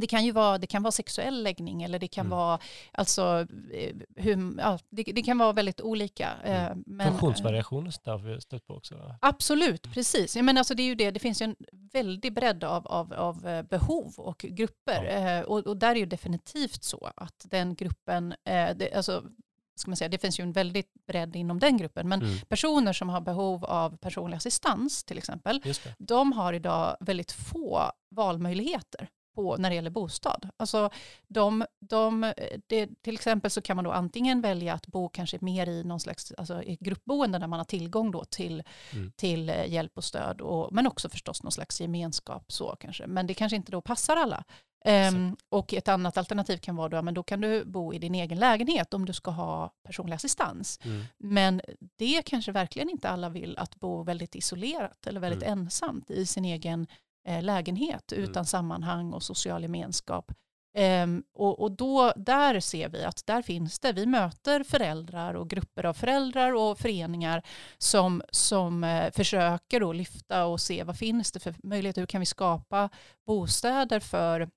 det 0.00 0.06
kan 0.06 0.24
ju 0.24 0.32
vara, 0.32 0.58
det 0.58 0.66
kan 0.66 0.82
vara 0.82 0.92
sexuell 0.92 1.42
läggning 1.42 1.82
eller 1.82 1.98
det 1.98 2.08
kan 2.08 2.26
Mm. 2.26 2.38
vara, 2.38 2.58
alltså, 2.92 3.46
eh, 3.72 3.94
hur, 4.16 4.58
ja, 4.58 4.78
det, 4.90 5.02
det 5.02 5.22
kan 5.22 5.38
vara 5.38 5.52
väldigt 5.52 5.80
olika. 5.80 6.28
eh, 6.44 6.66
Mm. 6.66 6.84
Men, 6.86 7.06
Funktionsvariation 7.08 7.86
och 7.86 7.92
sånt 7.94 8.04
där 8.04 8.12
har 8.12 8.18
vi 8.18 8.40
stött 8.40 8.66
på 8.66 8.74
också. 8.74 9.14
Absolut, 9.20 9.92
precis. 9.94 10.36
Jag 10.36 10.44
menar, 10.44 10.58
alltså 10.60 10.74
det, 10.74 10.82
är 10.82 10.86
ju 10.86 10.94
det. 10.94 11.10
det 11.10 11.20
finns 11.20 11.42
ju 11.42 11.44
en 11.44 11.56
väldig 11.92 12.32
bredd 12.34 12.64
av, 12.64 12.86
av, 12.86 13.12
av 13.12 13.46
eh, 13.46 13.62
behov 13.62 14.14
och 14.16 14.38
grupper. 14.38 15.04
Eh, 15.38 15.42
och, 15.44 15.58
och 15.66 15.76
där 15.76 15.90
är 15.90 15.94
ju 15.96 16.06
definitivt 16.06 16.84
så 16.84 17.10
att 17.16 17.46
den 17.50 17.74
gruppen, 17.74 18.32
eh, 18.32 18.76
det, 18.76 18.94
alltså, 18.94 19.22
ska 19.78 19.90
man 19.90 19.96
säga, 19.96 20.08
det 20.08 20.18
finns 20.18 20.40
ju 20.40 20.42
en 20.42 20.52
väldigt 20.52 20.92
bredd 21.06 21.36
inom 21.36 21.58
den 21.58 21.76
gruppen. 21.76 22.08
Men 22.08 22.22
Mm. 22.22 22.38
personer 22.48 22.92
som 22.92 23.08
har 23.08 23.20
behov 23.20 23.64
av 23.64 23.96
personlig 23.96 24.36
assistans 24.36 25.04
till 25.04 25.18
exempel, 25.18 25.60
de 25.98 26.32
har 26.32 26.52
idag 26.52 26.96
väldigt 27.00 27.32
få 27.32 27.82
valmöjligheter 28.10 29.08
på, 29.36 29.56
när 29.56 29.70
det 29.70 29.76
gäller 29.76 29.90
bostad. 29.90 30.48
Alltså 30.56 30.90
de, 31.28 31.64
de, 31.80 32.32
det, 32.66 32.88
till 33.02 33.14
exempel 33.14 33.50
så 33.50 33.60
kan 33.62 33.76
man 33.76 33.84
då 33.84 33.92
antingen 33.92 34.40
välja 34.40 34.74
att 34.74 34.86
bo 34.86 35.08
kanske 35.08 35.38
mer 35.40 35.68
i 35.68 35.84
någon 35.84 36.00
slags 36.00 36.32
alltså 36.38 36.62
i 36.62 36.76
gruppboende 36.80 37.38
där 37.38 37.46
man 37.46 37.58
har 37.60 37.64
tillgång 37.64 38.10
då 38.10 38.24
till, 38.24 38.62
Mm. 38.92 39.12
till 39.16 39.48
eh, 39.50 39.66
hjälp 39.72 39.92
och 39.96 40.04
stöd, 40.04 40.40
och, 40.40 40.72
men 40.72 40.86
också 40.86 41.08
förstås 41.08 41.42
någon 41.42 41.52
slags 41.52 41.80
gemenskap. 41.80 42.52
så 42.52 42.76
kanske. 42.80 43.06
Men 43.06 43.26
det 43.26 43.34
kanske 43.34 43.56
inte 43.56 43.72
då 43.72 43.80
passar 43.80 44.16
alla. 44.16 44.44
Ehm, 44.84 45.36
och 45.48 45.74
ett 45.74 45.88
annat 45.88 46.16
alternativ 46.16 46.56
kan 46.58 46.76
vara 46.76 46.88
då, 46.88 47.02
men 47.02 47.14
då 47.14 47.22
kan 47.22 47.40
du 47.40 47.64
bo 47.64 47.94
i 47.94 47.98
din 47.98 48.14
egen 48.14 48.38
lägenhet 48.38 48.94
om 48.94 49.04
du 49.04 49.12
ska 49.12 49.30
ha 49.30 49.70
personlig 49.82 50.14
assistans. 50.14 50.80
Mm. 50.84 51.04
Men 51.18 51.60
det 51.96 52.22
kanske 52.26 52.52
verkligen 52.52 52.90
inte 52.90 53.08
alla 53.08 53.28
vill, 53.28 53.58
att 53.58 53.76
bo 53.76 54.02
väldigt 54.02 54.34
isolerat 54.34 55.06
eller 55.06 55.20
väldigt 55.20 55.42
Mm. 55.48 55.58
ensamt 55.58 56.10
i 56.10 56.26
sin 56.26 56.44
egen 56.44 56.86
eh, 57.26 57.42
lägenhet 57.42 58.12
Mm. 58.12 58.24
utan 58.24 58.44
sammanhang 58.46 59.12
och 59.12 59.22
social 59.22 59.62
gemenskap. 59.62 60.32
Ehm, 60.78 61.24
och 61.34 61.60
och 61.60 61.72
då, 61.72 62.12
där 62.16 62.60
ser 62.60 62.88
vi 62.88 63.04
att 63.04 63.26
där 63.26 63.42
finns 63.42 63.78
det, 63.78 63.92
vi 63.92 64.06
möter 64.06 64.64
föräldrar 64.64 65.34
och 65.34 65.50
grupper 65.50 65.84
av 65.86 65.94
föräldrar 65.94 66.54
och 66.54 66.78
föreningar 66.78 67.42
som, 67.78 68.22
som 68.30 68.84
eh, 68.84 69.10
försöker 69.12 69.80
då 69.80 69.92
lyfta 69.92 70.46
och 70.46 70.60
se 70.60 70.84
vad 70.84 70.98
finns 70.98 71.32
det 71.32 71.40
för 71.40 71.54
möjligheter, 71.62 72.02
hur 72.02 72.06
kan 72.06 72.20
vi 72.20 72.26
skapa 72.26 72.88
bostäder 73.26 74.00
för 74.00 74.48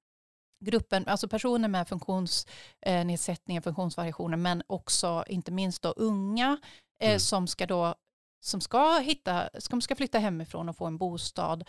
gruppen, 0.65 1.07
alltså 1.07 1.27
personer 1.27 1.67
med 1.67 1.87
funktionsnedsättningar, 1.87 3.61
funktionsvariationer, 3.61 4.37
men 4.37 4.63
också 4.67 5.23
inte 5.27 5.51
minst 5.51 5.81
då 5.81 5.89
unga 5.89 6.57
eh, 7.01 7.09
Mm. 7.09 7.19
som 7.19 7.47
ska 7.47 7.65
då 7.65 7.95
som 8.41 8.61
ska, 8.61 8.99
hitta, 8.99 9.49
som 9.59 9.81
ska 9.81 9.95
flytta 9.95 10.19
hemifrån 10.19 10.69
och 10.69 10.77
få 10.77 10.85
en 10.85 10.97
bostad 10.97 11.63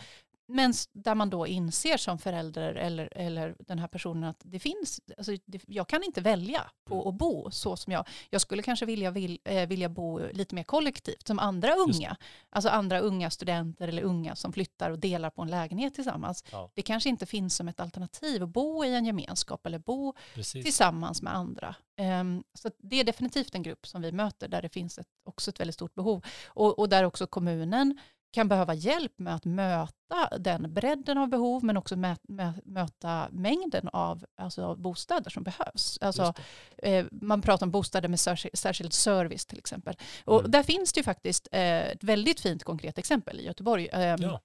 men 0.55 0.73
där 0.93 1.15
man 1.15 1.29
då 1.29 1.47
inser 1.47 1.97
som 1.97 2.17
förälder 2.19 2.73
eller, 2.75 3.17
eller 3.17 3.55
den 3.59 3.79
här 3.79 3.87
personen 3.87 4.23
att 4.23 4.41
det 4.43 4.59
finns, 4.59 5.01
alltså 5.17 5.31
det, 5.45 5.61
jag 5.67 5.87
kan 5.87 6.03
inte 6.03 6.21
välja 6.21 6.71
på 6.85 6.95
Mm. 6.95 7.07
att 7.07 7.13
bo 7.15 7.51
så 7.51 7.77
som 7.77 7.93
jag, 7.93 8.07
jag 8.29 8.41
skulle 8.41 8.61
kanske 8.63 8.85
vilja, 8.85 9.11
vill, 9.11 9.39
eh, 9.43 9.67
vilja 9.67 9.89
bo 9.89 10.19
lite 10.31 10.55
mer 10.55 10.63
kollektivt 10.63 11.27
som 11.27 11.39
andra 11.39 11.73
unga, 11.75 12.17
alltså 12.49 12.69
andra 12.69 12.99
unga 12.99 13.29
studenter 13.29 13.87
eller 13.87 14.03
unga 14.03 14.35
som 14.35 14.53
flyttar 14.53 14.91
och 14.91 14.99
delar 14.99 15.29
på 15.29 15.41
en 15.41 15.47
lägenhet 15.47 15.93
tillsammans. 15.95 16.43
Ja. 16.51 16.71
Det 16.73 16.81
kanske 16.81 17.09
inte 17.09 17.25
finns 17.25 17.55
som 17.55 17.67
ett 17.67 17.79
alternativ 17.79 18.43
att 18.43 18.49
bo 18.49 18.85
i 18.85 18.95
en 18.95 19.05
gemenskap 19.05 19.65
eller 19.65 19.79
bo 19.79 20.13
Precis. 20.35 20.63
tillsammans 20.63 21.21
med 21.21 21.35
andra. 21.35 21.75
Ehm, 21.97 22.43
så 22.53 22.71
det 22.77 22.95
är 22.99 23.03
definitivt 23.03 23.55
en 23.55 23.63
grupp 23.63 23.87
som 23.87 24.01
vi 24.01 24.11
möter 24.11 24.47
där 24.47 24.61
det 24.61 24.69
finns 24.69 24.97
ett, 24.99 25.07
också 25.25 25.49
ett 25.51 25.59
väldigt 25.59 25.75
stort 25.75 25.93
behov. 25.95 26.25
Och, 26.47 26.79
och 26.79 26.89
där 26.89 27.03
också 27.03 27.27
kommunen 27.27 27.99
kan 28.31 28.47
behöva 28.47 28.73
hjälp 28.73 29.19
med 29.19 29.35
att 29.35 29.45
möta 29.45 30.37
den 30.39 30.73
bredden 30.73 31.17
av 31.17 31.27
behov 31.29 31.63
men 31.63 31.77
också 31.77 31.95
mä, 31.95 32.15
mä, 32.27 32.53
möta 32.65 33.27
mängden 33.31 33.87
av 33.93 34.25
alltså, 34.37 34.75
bostäder 34.75 35.29
som 35.29 35.43
behövs. 35.43 35.97
Alltså, 36.01 36.33
eh, 36.77 37.05
man 37.11 37.41
pratar 37.41 37.65
om 37.65 37.71
bostäder 37.71 38.09
med 38.09 38.19
särskild, 38.19 38.57
särskild 38.57 38.93
service 38.93 39.45
till 39.45 39.57
exempel. 39.59 39.95
Och 40.25 40.39
Mm. 40.39 40.51
där 40.51 40.63
finns 40.63 40.93
det 40.93 40.99
ju 40.99 41.03
faktiskt 41.03 41.47
eh, 41.51 41.61
ett 41.91 42.03
väldigt 42.03 42.39
fint 42.39 42.63
konkret 42.63 42.97
exempel 42.97 43.39
i 43.39 43.45
Göteborg. 43.45 43.89
Ehm, 43.91 44.21
Ja. 44.21 44.41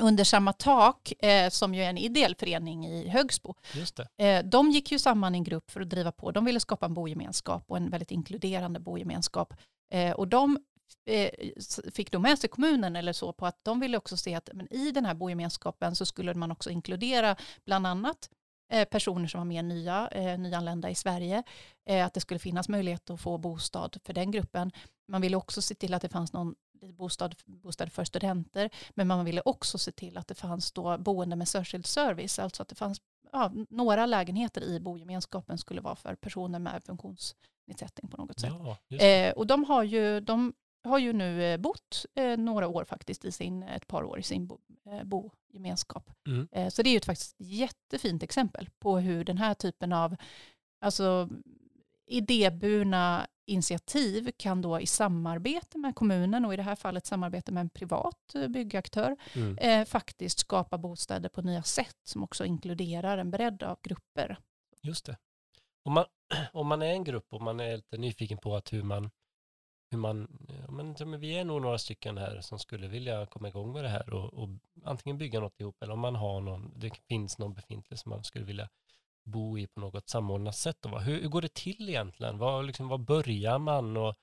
Under 0.00 0.24
samma 0.24 0.52
tak, 0.52 1.12
eh, 1.24 1.50
som 1.50 1.74
ju 1.74 1.82
är 1.82 1.90
en 1.90 1.98
ideell 1.98 2.34
förening 2.38 2.86
i 2.86 3.08
Högsbo, 3.08 3.54
Just 3.74 3.96
det. 4.16 4.24
Eh, 4.24 4.44
De 4.44 4.70
gick 4.70 4.92
ju 4.92 4.98
samman 4.98 5.34
i 5.34 5.38
en 5.38 5.44
grupp 5.44 5.70
för 5.70 5.80
att 5.80 5.90
driva 5.90 6.12
på. 6.12 6.30
De 6.30 6.44
ville 6.44 6.60
skapa 6.60 6.86
en 6.86 6.94
bogemenskap 6.94 7.64
och 7.66 7.76
en 7.76 7.90
väldigt 7.90 8.10
inkluderande 8.10 8.80
bogemenskap. 8.80 9.54
Eh, 9.92 10.10
Och 10.12 10.28
de 10.28 10.56
eh, 10.56 10.60
fick 11.92 12.10
då 12.12 12.18
med 12.18 12.38
sig 12.38 12.50
kommunen 12.50 12.96
eller 12.96 13.12
så 13.12 13.32
på 13.32 13.46
att 13.46 13.58
de 13.64 13.80
ville 13.80 13.96
också 13.96 14.16
se 14.16 14.34
att 14.34 14.48
men 14.52 14.72
i 14.72 14.90
den 14.90 15.04
här 15.04 15.14
bogemenskapen 15.14 15.96
så 15.96 16.06
skulle 16.06 16.34
man 16.34 16.50
också 16.52 16.70
inkludera 16.70 17.36
bland 17.64 17.86
annat 17.86 18.30
eh, 18.72 18.88
personer 18.88 19.26
som 19.26 19.40
var 19.40 19.44
mer 19.44 19.62
nya, 19.62 20.08
eh, 20.08 20.38
nyanlända 20.38 20.90
i 20.90 20.94
Sverige. 20.94 21.42
Eh, 21.86 22.06
Att 22.06 22.14
det 22.14 22.20
skulle 22.20 22.40
finnas 22.40 22.68
möjlighet 22.68 23.10
att 23.10 23.20
få 23.20 23.38
bostad 23.38 23.96
för 24.04 24.12
den 24.12 24.30
gruppen. 24.30 24.72
Man 25.08 25.20
ville 25.20 25.36
också 25.36 25.62
se 25.62 25.74
till 25.74 25.94
att 25.94 26.02
det 26.02 26.08
fanns 26.08 26.32
någon 26.32 26.54
bostad, 26.92 27.34
bostad 27.46 27.92
för 27.92 28.04
studenter. 28.04 28.70
Men 28.94 29.06
man 29.06 29.24
ville 29.24 29.42
också 29.44 29.78
se 29.78 29.92
till 29.92 30.16
att 30.16 30.28
det 30.28 30.34
fanns 30.34 30.72
då 30.72 30.98
boende 30.98 31.36
med 31.36 31.48
särskild 31.48 31.86
service. 31.86 32.38
Alltså 32.38 32.62
att 32.62 32.68
det 32.68 32.74
fanns 32.74 33.00
ja, 33.32 33.52
några 33.70 34.06
lägenheter 34.06 34.62
i 34.62 34.80
bogemenskapen 34.80 35.58
skulle 35.58 35.80
vara 35.80 35.96
för 35.96 36.14
personer 36.14 36.58
med 36.58 36.82
funktionsnedsättning 36.84 38.10
på 38.10 38.16
något 38.16 38.40
sätt. 38.40 38.52
Ja. 38.88 38.96
Eh, 38.96 39.32
och 39.32 39.46
de 39.46 39.64
har 39.64 39.82
ju, 39.82 40.20
de 40.20 40.52
har 40.84 40.98
ju 40.98 41.12
nu 41.12 41.42
eh, 41.44 41.56
bott 41.60 42.06
eh, 42.14 42.36
några 42.36 42.68
år 42.68 42.84
faktiskt 42.84 43.24
i 43.24 43.32
sin, 43.32 43.62
ett 43.62 43.86
par 43.86 44.02
år 44.02 44.18
i 44.18 44.22
sin 44.22 44.46
bo, 44.46 44.58
eh, 44.86 45.04
bogemenskap. 45.04 46.10
Mm. 46.26 46.48
Eh, 46.52 46.68
så 46.68 46.82
det 46.82 46.88
är 46.88 46.92
ju 46.92 46.96
ett 46.96 47.04
faktiskt 47.04 47.36
jättefint 47.38 48.22
exempel 48.22 48.68
på 48.78 48.98
hur 48.98 49.24
den 49.24 49.38
här 49.38 49.54
typen 49.54 49.92
av 49.92 50.16
alltså, 50.80 51.28
idéburna 52.06 53.26
initiativ 53.46 54.30
kan 54.36 54.62
då 54.62 54.80
i 54.80 54.86
samarbete 54.86 55.78
med 55.78 55.94
kommunen 55.94 56.44
och 56.44 56.54
i 56.54 56.56
det 56.56 56.62
här 56.62 56.76
fallet 56.76 57.06
samarbete 57.06 57.52
med 57.52 57.60
en 57.60 57.70
privat 57.70 58.34
eh, 58.34 58.48
byggaktör 58.48 59.16
Mm. 59.34 59.58
eh, 59.58 59.84
faktiskt 59.84 60.38
skapa 60.38 60.78
bostäder 60.78 61.28
på 61.28 61.42
nya 61.42 61.62
sätt 61.62 61.96
som 62.04 62.22
också 62.22 62.44
inkluderar 62.44 63.18
en 63.18 63.30
bredd 63.30 63.62
av 63.62 63.78
grupper. 63.82 64.38
Just 64.82 65.06
det. 65.06 65.16
Om 65.84 65.92
man, 65.92 66.04
om 66.52 66.66
man 66.66 66.82
är 66.82 66.86
en 66.92 67.04
grupp 67.04 67.26
och 67.32 67.42
man 67.42 67.60
är 67.60 67.76
lite 67.76 67.98
nyfiken 67.98 68.38
på 68.38 68.56
att 68.56 68.72
hur 68.72 68.82
man, 68.82 69.10
hur 69.94 70.00
man 70.00 70.28
ja, 70.48 70.70
men, 70.72 70.96
men 71.04 71.20
vi 71.20 71.38
är 71.38 71.44
nog 71.44 71.62
några 71.62 71.78
stycken 71.78 72.18
här 72.18 72.40
som 72.40 72.58
skulle 72.58 72.88
vilja 72.88 73.26
komma 73.26 73.48
igång 73.48 73.72
med 73.72 73.84
det 73.84 73.88
här 73.88 74.14
och, 74.14 74.34
och 74.34 74.48
antingen 74.84 75.18
bygga 75.18 75.40
något 75.40 75.60
ihop 75.60 75.82
eller 75.82 75.92
om 75.92 76.00
man 76.00 76.14
har 76.14 76.40
någon, 76.40 76.72
det 76.76 76.90
finns 77.08 77.38
någon 77.38 77.54
befintlig 77.54 77.98
som 77.98 78.10
man 78.10 78.24
skulle 78.24 78.44
vilja 78.44 78.68
bo 79.24 79.58
i 79.58 79.66
på 79.66 79.80
något 79.80 80.08
samordnat 80.08 80.56
sätt. 80.56 80.86
Va? 80.86 80.98
hur, 80.98 81.20
hur 81.22 81.28
går 81.28 81.42
det 81.42 81.54
till 81.54 81.88
egentligen? 81.88 82.38
Var, 82.38 82.62
liksom, 82.62 82.88
var 82.88 82.98
börjar 82.98 83.58
man 83.58 83.96
och 83.96 84.14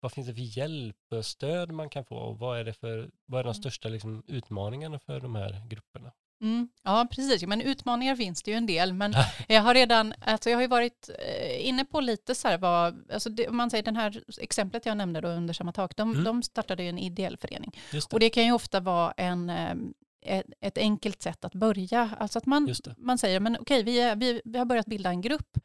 vad 0.00 0.12
finns 0.12 0.26
det 0.26 0.34
för 0.34 0.58
hjälp 0.58 0.96
och 1.10 1.26
stöd 1.26 1.72
man 1.72 1.88
kan 1.90 2.04
få 2.04 2.16
och 2.16 2.38
vad 2.38 2.58
är 2.58 2.64
det 2.64 2.72
för, 2.72 3.10
vad 3.26 3.38
är 3.40 3.44
de 3.44 3.48
Mm. 3.48 3.54
största 3.54 3.88
liksom, 3.88 4.22
utmaningarna 4.26 4.98
för 4.98 5.20
de 5.20 5.34
här 5.34 5.66
grupperna? 5.68 6.12
Mm, 6.42 6.68
ja, 6.84 7.06
precis. 7.10 7.46
Men 7.46 7.60
utmaningar 7.60 8.16
finns 8.16 8.42
det 8.42 8.50
ju 8.50 8.56
en 8.56 8.66
del. 8.66 8.92
Men 8.92 9.14
jag 9.48 9.62
har 9.62 9.74
redan, 9.74 10.14
alltså 10.20 10.50
jag 10.50 10.56
har 10.56 10.62
ju 10.62 10.68
varit 10.68 11.10
eh, 11.18 11.68
inne 11.68 11.84
på 11.84 12.00
lite 12.00 12.34
så 12.34 12.48
här 12.48 12.58
vad, 12.58 13.10
alltså 13.12 13.30
det, 13.30 13.48
om 13.48 13.56
man 13.56 13.70
säger 13.70 13.84
den 13.84 13.96
här 13.96 14.22
exemplet 14.40 14.86
jag 14.86 14.96
nämnde 14.96 15.20
då 15.20 15.28
under 15.28 15.54
samma 15.54 15.72
tak, 15.72 15.96
de, 15.96 16.10
Mm. 16.12 16.24
de 16.24 16.42
startade 16.42 16.82
ju 16.82 16.88
en 16.88 16.98
ideell 16.98 17.36
förening. 17.36 17.70
Det. 17.92 18.12
Och 18.12 18.20
det 18.20 18.30
kan 18.30 18.44
ju 18.44 18.52
ofta 18.52 18.80
vara 18.80 19.12
en, 19.16 19.50
eh, 19.50 19.74
ett, 20.22 20.46
ett 20.60 20.78
enkelt 20.78 21.22
sätt 21.22 21.44
att 21.44 21.54
börja. 21.54 22.10
Alltså 22.18 22.38
att 22.38 22.46
man, 22.46 22.66
man 22.98 23.18
säger, 23.18 23.40
men 23.40 23.56
okej, 23.60 23.82
vi, 23.82 24.00
är- 24.00 24.16
vi, 24.16 24.42
vi 24.44 24.58
har 24.58 24.64
börjat 24.66 24.86
bilda 24.86 25.10
en 25.10 25.20
grupp. 25.20 25.58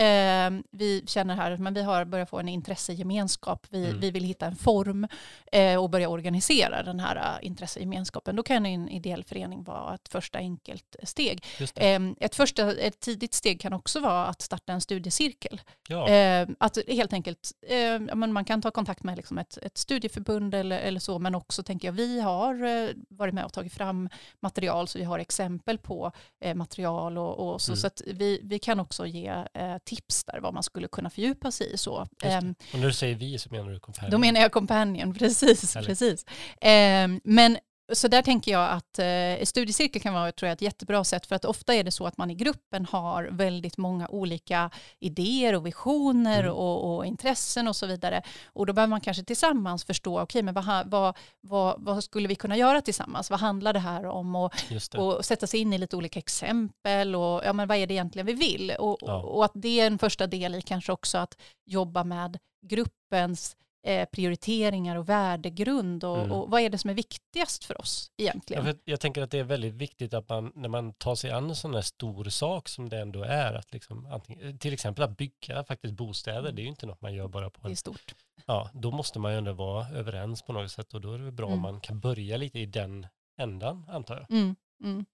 Eh, 0.00 0.50
vi 0.70 1.02
känner 1.06 1.36
här, 1.36 1.56
men 1.56 1.74
vi 1.74 1.82
har 1.82 2.04
börjat 2.04 2.30
få 2.30 2.38
en 2.38 2.48
intressegemenskap. 2.48 3.66
Vi, 3.70 3.86
Mm. 3.88 4.00
vi 4.00 4.10
vill 4.10 4.24
hitta 4.24 4.46
en 4.46 4.56
form 4.56 5.06
eh, 5.52 5.82
och 5.82 5.90
börja 5.90 6.08
organisera 6.08 6.82
den 6.82 7.00
här 7.00 7.16
eh, 7.16 7.46
intressegemenskapen. 7.46 8.36
Då 8.36 8.42
kan 8.42 8.66
en 8.66 8.88
ideell 8.88 9.24
förening 9.24 9.64
vara 9.64 9.94
ett 9.94 10.08
första 10.08 10.38
enkelt 10.38 10.96
steg. 11.02 11.44
Eh, 11.76 12.00
ett 12.20 12.34
första, 12.34 12.72
ett 12.72 13.00
tidigt 13.00 13.34
steg 13.34 13.60
kan 13.60 13.72
också 13.72 14.00
vara 14.00 14.26
att 14.26 14.42
starta 14.42 14.72
en 14.72 14.80
studiecirkel. 14.80 15.60
Ja, 15.88 16.08
Eh, 16.08 16.48
att 16.58 16.78
helt 16.88 17.12
enkelt, 17.12 17.52
eh, 17.68 17.76
ja, 17.78 18.14
men 18.14 18.32
man 18.32 18.44
kan 18.44 18.62
ta 18.62 18.70
kontakt 18.70 19.02
med 19.02 19.16
liksom 19.16 19.38
ett, 19.38 19.58
ett 19.62 19.78
studieförbund 19.78 20.54
eller, 20.54 20.78
eller 20.78 21.00
så, 21.00 21.18
men 21.18 21.34
också 21.34 21.62
tänker 21.62 21.88
jag, 21.88 21.92
vi 21.92 22.20
har 22.20 22.64
eh, 22.64 22.90
varit 23.08 23.34
med 23.34 23.44
och 23.44 23.52
tagit 23.52 23.72
fram 23.74 24.08
material, 24.40 24.88
så 24.88 24.98
vi 24.98 25.04
har 25.04 25.18
exempel 25.18 25.78
på 25.78 26.12
eh, 26.40 26.54
material 26.54 27.18
och, 27.18 27.38
och 27.52 27.60
så, 27.60 27.70
Mm. 27.72 27.76
så 27.76 27.86
att 27.86 28.02
vi, 28.06 28.40
vi 28.42 28.58
kan 28.58 28.80
också 28.80 29.06
ge 29.06 29.26
eh, 29.54 29.76
tips 29.96 30.24
där 30.24 30.40
vad 30.40 30.54
man 30.54 30.62
skulle 30.62 30.88
kunna 30.88 31.10
fördjupa 31.10 31.50
sig 31.50 31.72
i. 31.72 31.76
Så. 31.76 32.06
Ehm, 32.22 32.54
och 32.72 32.78
när 32.78 32.86
du 32.86 32.92
säger 32.92 33.14
vi 33.14 33.38
så 33.38 33.48
menar 33.50 33.70
du 33.70 33.80
Companion? 33.80 34.10
då 34.10 34.18
menar 34.18 34.40
jag 34.40 34.52
companion, 34.52 35.14
precis. 35.18 35.74
Härligt. 35.74 35.88
precis. 35.88 36.26
Ehm, 36.60 37.20
men 37.24 37.58
så 37.92 38.08
där 38.08 38.22
tänker 38.22 38.52
jag 38.52 38.70
att 38.70 38.98
eh, 38.98 39.44
studiecirkel 39.44 40.02
kan 40.02 40.14
vara 40.14 40.32
tror 40.32 40.46
jag, 40.48 40.52
ett 40.54 40.62
jättebra 40.62 41.04
sätt 41.04 41.26
för 41.26 41.36
att 41.36 41.44
ofta 41.44 41.74
är 41.74 41.84
det 41.84 41.90
så 41.90 42.06
att 42.06 42.16
man 42.18 42.30
i 42.30 42.34
gruppen 42.34 42.84
har 42.84 43.24
väldigt 43.24 43.78
många 43.78 44.08
olika 44.08 44.70
idéer 44.98 45.54
och 45.54 45.66
visioner 45.66 46.40
Mm. 46.40 46.52
och, 46.52 46.96
och 46.96 47.06
intressen 47.06 47.68
och 47.68 47.76
så 47.76 47.86
vidare. 47.86 48.22
Och 48.46 48.66
då 48.66 48.72
behöver 48.72 48.90
man 48.90 49.00
kanske 49.00 49.24
tillsammans 49.24 49.84
förstå, 49.84 50.20
okej 50.20 50.42
men 50.42 50.54
vad, 50.54 50.90
vad, 50.90 51.16
vad, 51.40 51.74
vad 51.84 52.04
skulle 52.04 52.28
vi 52.28 52.34
kunna 52.34 52.56
göra 52.56 52.80
tillsammans? 52.80 53.30
Vad 53.30 53.40
handlar 53.40 53.72
det 53.72 53.78
här 53.78 54.06
om? 54.06 54.36
Och, 54.36 54.52
och 54.96 55.24
sätta 55.24 55.46
sig 55.46 55.60
in 55.60 55.72
i 55.72 55.78
lite 55.78 55.96
olika 55.96 56.18
exempel 56.18 57.14
och 57.14 57.42
ja, 57.44 57.52
men 57.52 57.68
vad 57.68 57.76
är 57.78 57.86
det 57.86 57.94
egentligen 57.94 58.26
vi 58.26 58.32
vill? 58.32 58.70
Och, 58.78 58.96
Ja. 59.00 59.22
och 59.22 59.44
att 59.44 59.52
det 59.54 59.80
är 59.80 59.86
en 59.86 59.98
första 59.98 60.26
del 60.26 60.54
i 60.54 60.62
kanske 60.62 60.92
också 60.92 61.18
att 61.18 61.36
jobba 61.66 62.04
med 62.04 62.38
gruppens 62.66 63.56
eh, 63.82 64.08
prioriteringar 64.12 64.96
och 64.96 65.08
värdegrund 65.08 66.04
och, 66.04 66.18
Mm. 66.18 66.32
och 66.32 66.50
vad 66.50 66.60
är 66.60 66.70
det 66.70 66.78
som 66.78 66.90
är 66.90 66.94
viktigast 66.94 67.64
för 67.64 67.80
oss 67.80 68.10
Ja, 68.16 68.22
egentligen? 68.22 68.64
för 68.64 68.76
jag 68.84 69.00
tänker 69.00 69.22
att 69.22 69.30
det 69.30 69.38
är 69.38 69.44
väldigt 69.44 69.74
viktigt 69.74 70.14
att 70.14 70.28
man, 70.28 70.52
när 70.54 70.68
man 70.68 70.92
tar 70.92 71.14
sig 71.14 71.30
an 71.30 71.48
en 71.50 71.56
sån 71.56 71.74
här 71.74 71.82
stor 71.82 72.24
sak 72.24 72.68
som 72.68 72.88
det 72.88 72.98
ändå 72.98 73.22
är, 73.22 73.54
att 73.54 73.72
liksom, 73.72 74.06
antingen, 74.06 74.58
till 74.58 74.72
exempel 74.72 75.04
att 75.04 75.16
bygga 75.16 75.64
faktiskt 75.64 75.94
bostäder, 75.94 76.38
Mm. 76.40 76.54
det 76.54 76.60
är 76.62 76.64
ju 76.64 76.68
inte 76.70 76.86
något 76.86 77.00
man 77.02 77.14
gör 77.14 77.28
bara 77.28 77.50
på 77.50 77.60
Det 77.62 77.68
en, 77.68 77.72
är 77.72 77.76
stort. 77.76 78.14
ja, 78.46 78.70
då 78.74 78.90
måste 78.90 79.18
man 79.18 79.32
ju 79.32 79.38
ändå 79.38 79.52
vara 79.52 79.88
överens 79.88 80.42
på 80.42 80.52
något 80.52 80.70
sätt 80.70 80.94
och 80.94 81.00
då 81.00 81.12
är 81.12 81.18
det 81.18 81.32
bra 81.32 81.46
om 81.46 81.52
Mm. 81.52 81.62
man 81.62 81.80
kan 81.80 82.00
börja 82.00 82.36
lite 82.36 82.58
i 82.58 82.66
den 82.66 83.06
ändan, 83.38 83.84
antar 83.88 84.16
jag. 84.16 84.30
Mm, 84.38 84.56
mm. 84.84 85.04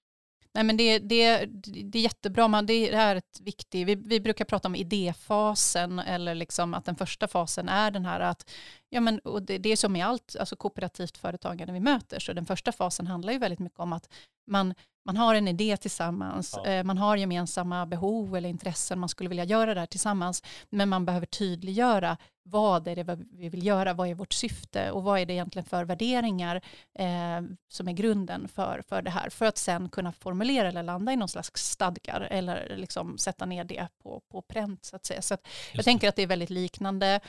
Nej, 0.57 0.65
men 0.65 0.77
det, 0.77 0.99
det, 0.99 1.47
det 1.85 1.99
är 1.99 2.03
jättebra. 2.03 2.49
Man, 2.49 2.67
det 2.67 2.91
är 2.95 3.17
ett 3.17 3.41
viktigt, 3.41 3.89
vi, 3.89 3.95
vi 3.95 4.21
brukar 4.21 4.45
prata 4.45 4.69
om 4.69 4.75
idéfasen 4.75 5.99
eller 5.99 6.35
liksom 6.35 6.75
att 6.75 6.85
den 6.85 6.97
första 6.97 7.29
fasen 7.29 7.69
är 7.69 7.91
den 7.91 8.07
här 8.07 8.21
att, 8.21 8.51
ja 8.89 9.01
men, 9.01 9.19
och 9.19 9.43
det, 9.43 9.59
det 9.59 9.73
är 9.73 9.77
som 9.77 9.97
i 9.97 10.03
allt 10.03 10.37
alltså 10.41 10.57
kooperativt 10.57 11.17
företagande 11.17 11.73
vi 11.73 11.81
möter, 11.81 12.21
så 12.21 12.33
den 12.33 12.47
första 12.47 12.73
fasen 12.73 13.07
handlar 13.07 13.33
ju 13.33 13.39
väldigt 13.39 13.59
mycket 13.59 13.81
om 13.81 13.93
att 13.93 14.09
man, 14.47 14.75
man 15.07 15.17
har 15.17 15.35
en 15.35 15.49
idé 15.49 15.77
tillsammans, 15.77 16.55
Ja. 16.65 16.71
eh, 16.71 16.85
man 16.85 16.99
har 16.99 17.17
gemensamma 17.17 17.87
behov 17.87 18.37
eller 18.37 18.49
intressen, 18.49 18.99
man 18.99 19.09
skulle 19.09 19.29
vilja 19.29 19.45
göra 19.45 19.75
det 19.75 19.81
här 19.81 19.87
tillsammans, 19.87 20.43
men 20.71 20.89
man 20.89 21.07
behöver 21.07 21.27
tydliggöra 21.27 22.17
vad 22.43 22.89
är 22.89 22.97
det 22.97 23.19
vi 23.33 23.49
vill 23.49 23.67
göra, 23.67 23.95
vad 23.95 24.09
är 24.09 24.15
vårt 24.15 24.33
syfte 24.33 24.91
och 24.91 25.03
vad 25.03 25.21
är 25.21 25.27
det 25.27 25.33
egentligen 25.33 25.67
för 25.67 25.85
värderingar 25.85 26.57
eh, 26.99 27.43
som 27.69 27.89
är 27.89 27.93
grunden 27.93 28.49
för, 28.49 28.83
för 28.89 29.03
det 29.03 29.11
här. 29.11 29.31
För 29.31 29.47
att 29.47 29.59
sen 29.59 29.89
kunna 29.89 30.13
formulera 30.13 30.69
eller 30.69 30.83
landa 30.83 31.13
i 31.13 31.17
någon 31.17 31.29
slags 31.29 31.65
stadgar 31.71 32.21
eller 32.21 32.77
liksom 32.77 33.19
sätta 33.19 33.47
ner 33.47 33.65
det 33.65 33.89
på, 34.03 34.21
på 34.31 34.43
pränt 34.43 34.85
så 34.85 34.97
att 34.97 35.07
säga. 35.07 35.23
Så 35.23 35.35
att 35.35 35.47
jag 35.73 35.85
tänker 35.85 36.09
att 36.09 36.17
det 36.17 36.23
är 36.23 36.27
väldigt 36.27 36.51
liknande 36.51 37.21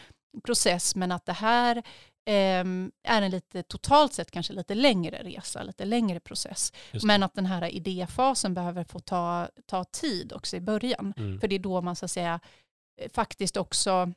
process 0.46 0.96
men 0.96 1.12
att 1.12 1.25
det 1.25 1.34
här 1.34 1.84
är 2.27 3.22
en 3.22 3.31
lite 3.31 3.63
totalt 3.63 4.13
sett 4.13 4.31
kanske 4.31 4.53
lite 4.53 4.75
längre 4.75 5.24
resa, 5.24 5.63
lite 5.63 5.86
längre 5.86 6.19
process. 6.19 6.74
Men 7.03 7.24
att 7.24 7.34
den 7.34 7.46
här 7.46 7.65
idéfasen 7.65 8.53
behöver 8.53 8.84
få 8.84 9.00
ta, 9.00 9.48
ta 9.65 9.84
tid 9.84 10.34
också 10.34 10.57
i 10.57 10.62
början. 10.62 11.13
Mm. 11.17 11.39
För 11.39 11.48
det 11.48 11.55
är 11.55 11.60
då 11.60 11.81
man 11.81 11.96
så 11.96 12.05
att 12.05 12.12
säga 12.12 12.39
eh, 13.01 13.12
faktiskt 13.12 13.57
också 13.57 14.13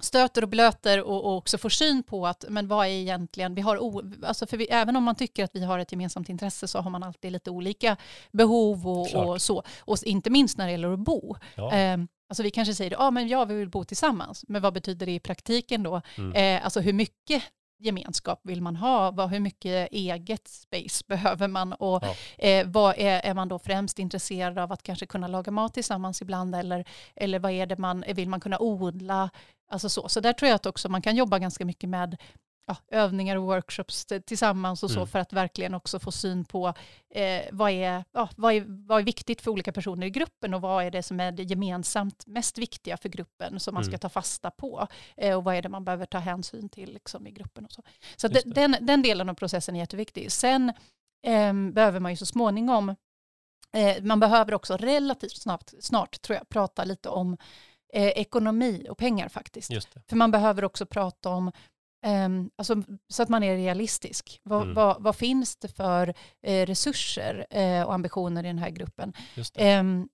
stöter 0.00 0.42
och 0.42 0.48
blöter 0.48 1.02
och, 1.02 1.24
och 1.24 1.36
också 1.36 1.58
får 1.58 1.68
syn 1.68 2.02
på 2.02 2.26
att 2.26 2.44
men 2.48 2.68
vad 2.68 2.86
är 2.86 2.90
egentligen, 2.90 3.54
vi 3.54 3.60
har 3.60 3.82
o, 3.82 4.02
alltså 4.22 4.46
för 4.46 4.56
vi, 4.56 4.66
även 4.70 4.96
om 4.96 5.04
man 5.04 5.14
tycker 5.14 5.44
att 5.44 5.50
vi 5.54 5.64
har 5.64 5.78
ett 5.78 5.92
gemensamt 5.92 6.28
intresse 6.28 6.68
så 6.68 6.78
har 6.78 6.90
man 6.90 7.02
alltid 7.02 7.32
lite 7.32 7.50
olika 7.50 7.96
behov 8.32 8.88
och, 8.88 9.14
och 9.14 9.42
så. 9.42 9.62
Och 9.80 9.98
inte 10.04 10.30
minst 10.30 10.58
när 10.58 10.66
det 10.66 10.72
gäller 10.72 10.92
att 10.92 10.98
bo. 10.98 11.36
Ja. 11.54 11.72
Eh, 11.72 11.98
alltså 12.32 12.42
vi 12.42 12.50
kanske 12.50 12.74
säger 12.74 12.90
ja 12.90 13.10
men 13.10 13.28
ja 13.28 13.44
vi 13.44 13.54
vill 13.54 13.68
bo 13.68 13.84
tillsammans, 13.84 14.44
men 14.48 14.62
vad 14.62 14.74
betyder 14.74 15.06
det 15.06 15.12
i 15.12 15.20
praktiken 15.20 15.82
då? 15.82 16.00
Mm. 16.18 16.32
Eh, 16.32 16.64
alltså 16.64 16.80
hur 16.80 16.92
mycket 16.92 17.42
gemenskap 17.78 18.40
vill 18.42 18.62
man 18.62 18.76
ha? 18.76 19.10
Vad, 19.10 19.30
hur 19.30 19.40
mycket 19.40 19.88
eget 19.92 20.48
space 20.48 21.04
behöver 21.08 21.48
man? 21.48 21.72
Och 21.72 22.02
Ja. 22.02 22.14
eh, 22.48 22.66
vad 22.66 22.94
är, 22.98 23.20
är 23.20 23.34
man 23.34 23.48
då 23.48 23.58
främst 23.58 23.98
intresserad 23.98 24.58
av 24.58 24.72
att 24.72 24.82
kanske 24.82 25.06
kunna 25.06 25.28
laga 25.28 25.52
mat 25.52 25.74
tillsammans 25.74 26.22
ibland? 26.22 26.54
Eller, 26.54 26.84
eller 27.16 27.38
vad 27.38 27.52
är 27.52 27.66
det 27.66 27.78
man, 27.78 28.04
vill 28.08 28.28
man 28.28 28.40
kunna 28.40 28.58
odla? 28.58 29.30
Alltså 29.70 29.88
så. 29.88 30.08
så 30.08 30.20
där 30.20 30.32
tror 30.32 30.48
jag 30.48 30.56
att 30.56 30.66
också 30.66 30.88
man 30.88 31.02
kan 31.02 31.16
jobba 31.16 31.38
ganska 31.38 31.64
mycket 31.64 31.88
med 31.88 32.16
ja, 32.66 32.76
övningar 32.90 33.36
och 33.36 33.42
workshops 33.42 34.06
tillsammans 34.26 34.82
och 34.82 34.90
så 34.90 34.96
Mm. 34.98 35.06
för 35.08 35.18
att 35.18 35.32
verkligen 35.32 35.74
också 35.74 35.98
få 35.98 36.12
syn 36.12 36.44
på 36.44 36.74
eh, 37.14 37.42
vad, 37.52 37.70
är, 37.70 38.04
ja, 38.12 38.28
vad, 38.36 38.54
är, 38.54 38.64
vad 38.88 38.98
är 39.00 39.04
viktigt 39.04 39.40
för 39.40 39.50
olika 39.50 39.72
personer 39.72 40.06
i 40.06 40.10
gruppen 40.10 40.54
och 40.54 40.60
vad 40.60 40.84
är 40.84 40.90
det 40.90 41.02
som 41.02 41.20
är 41.20 41.32
det 41.32 41.42
gemensamt 41.42 42.26
mest 42.26 42.58
viktiga 42.58 42.96
för 42.96 43.08
gruppen 43.08 43.60
som 43.60 43.74
man 43.74 43.84
ska 43.84 43.90
Mm. 43.90 44.00
ta 44.00 44.08
fasta 44.08 44.50
på 44.50 44.86
eh, 45.16 45.36
och 45.36 45.44
vad 45.44 45.54
är 45.54 45.62
det 45.62 45.68
man 45.68 45.84
behöver 45.84 46.06
ta 46.06 46.18
hänsyn 46.18 46.68
till 46.68 46.92
liksom, 46.92 47.26
i 47.26 47.30
gruppen 47.30 47.64
och 47.64 47.72
så. 47.72 47.82
Så 48.16 48.28
de, 48.28 48.40
den, 48.46 48.76
den 48.80 49.02
delen 49.02 49.28
av 49.28 49.34
processen 49.34 49.76
är 49.76 49.80
jätteviktig. 49.80 50.32
Sen 50.32 50.72
ehm, 51.26 51.72
behöver 51.72 52.00
man 52.00 52.12
ju 52.12 52.16
så 52.16 52.26
småningom, 52.26 52.88
eh, 53.72 54.02
man 54.02 54.20
behöver 54.20 54.54
också 54.54 54.76
relativt 54.76 55.36
snabbt, 55.36 55.74
snart 55.80 56.22
tror 56.22 56.36
jag, 56.36 56.48
prata 56.48 56.84
lite 56.84 57.08
om 57.08 57.36
eh, 57.94 58.08
ekonomi 58.08 58.86
och 58.90 58.98
pengar 58.98 59.28
faktiskt. 59.28 59.70
För 60.08 60.16
man 60.16 60.30
behöver 60.30 60.64
också 60.64 60.86
prata 60.86 61.28
om, 61.28 61.52
ehm, 62.02 62.50
alltså, 62.56 62.82
så 63.08 63.22
att 63.22 63.28
man 63.28 63.42
är 63.42 63.56
realistisk. 63.56 64.40
Vad, 64.42 64.62
Mm. 64.62 64.74
vad, 64.74 65.02
vad 65.02 65.16
finns 65.16 65.56
det 65.56 65.68
för 65.68 66.14
eh, 66.42 66.66
resurser 66.66 67.46
eh, 67.50 67.82
och 67.82 67.94
ambitioner 67.94 68.44
i 68.44 68.46
den 68.46 68.58
här 68.58 68.70
gruppen? 68.70 69.12
Ehm, 69.54 70.08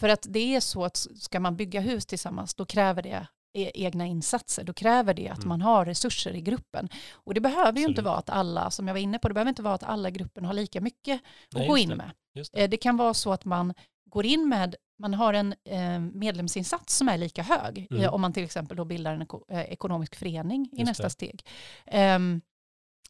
för 0.00 0.08
att 0.08 0.26
det 0.28 0.54
är 0.56 0.60
så 0.60 0.84
att 0.84 0.96
ska 1.16 1.40
man 1.40 1.56
bygga 1.56 1.80
hus 1.80 2.06
tillsammans, 2.06 2.54
då 2.54 2.64
kräver 2.66 3.02
det 3.02 3.26
e- 3.58 3.70
egna 3.74 4.06
insatser. 4.06 4.64
Då 4.64 4.72
kräver 4.72 5.14
det 5.14 5.28
att 5.28 5.38
Mm. 5.38 5.48
man 5.48 5.62
har 5.62 5.84
resurser 5.84 6.32
i 6.34 6.40
gruppen. 6.40 6.88
Och 7.12 7.34
det 7.34 7.40
behöver 7.40 7.72
ju 7.78 7.84
inte 7.86 7.90
Absolut. 7.90 8.04
vara 8.06 8.16
att 8.18 8.30
alla, 8.30 8.70
som 8.70 8.86
jag 8.88 8.94
var 8.94 9.00
inne 9.00 9.18
på, 9.18 9.28
det 9.28 9.34
behöver 9.34 9.48
inte 9.48 9.62
vara 9.62 9.74
att 9.74 9.82
alla 9.82 10.10
gruppen 10.10 10.44
har 10.44 10.52
lika 10.54 10.80
mycket 10.80 11.20
Nej, 11.54 11.62
att 11.62 11.68
gå 11.68 11.78
in 11.78 11.88
det. 11.88 11.96
med. 11.96 12.10
Det. 12.34 12.62
Eh, 12.62 12.70
Det 12.70 12.76
kan 12.76 12.96
vara 12.96 13.14
så 13.14 13.32
att 13.32 13.44
man 13.44 13.74
går 14.10 14.26
in 14.26 14.48
med, 14.48 14.74
man 14.98 15.14
har 15.14 15.32
en 15.34 15.54
eh, 15.64 16.00
medlemsinsats 16.00 16.96
som 16.96 17.08
är 17.08 17.18
lika 17.18 17.42
hög 17.42 17.86
Mm. 17.90 18.02
eh, 18.02 18.14
om 18.14 18.20
man 18.20 18.32
till 18.32 18.44
exempel 18.44 18.76
då 18.76 18.84
bildar 18.84 19.14
en 19.14 19.26
eh, 19.50 19.60
ekonomisk 19.72 20.14
förening 20.14 20.68
i 20.72 20.76
Just 20.80 20.86
nästa 20.88 21.02
det. 21.02 21.10
steg. 21.10 21.42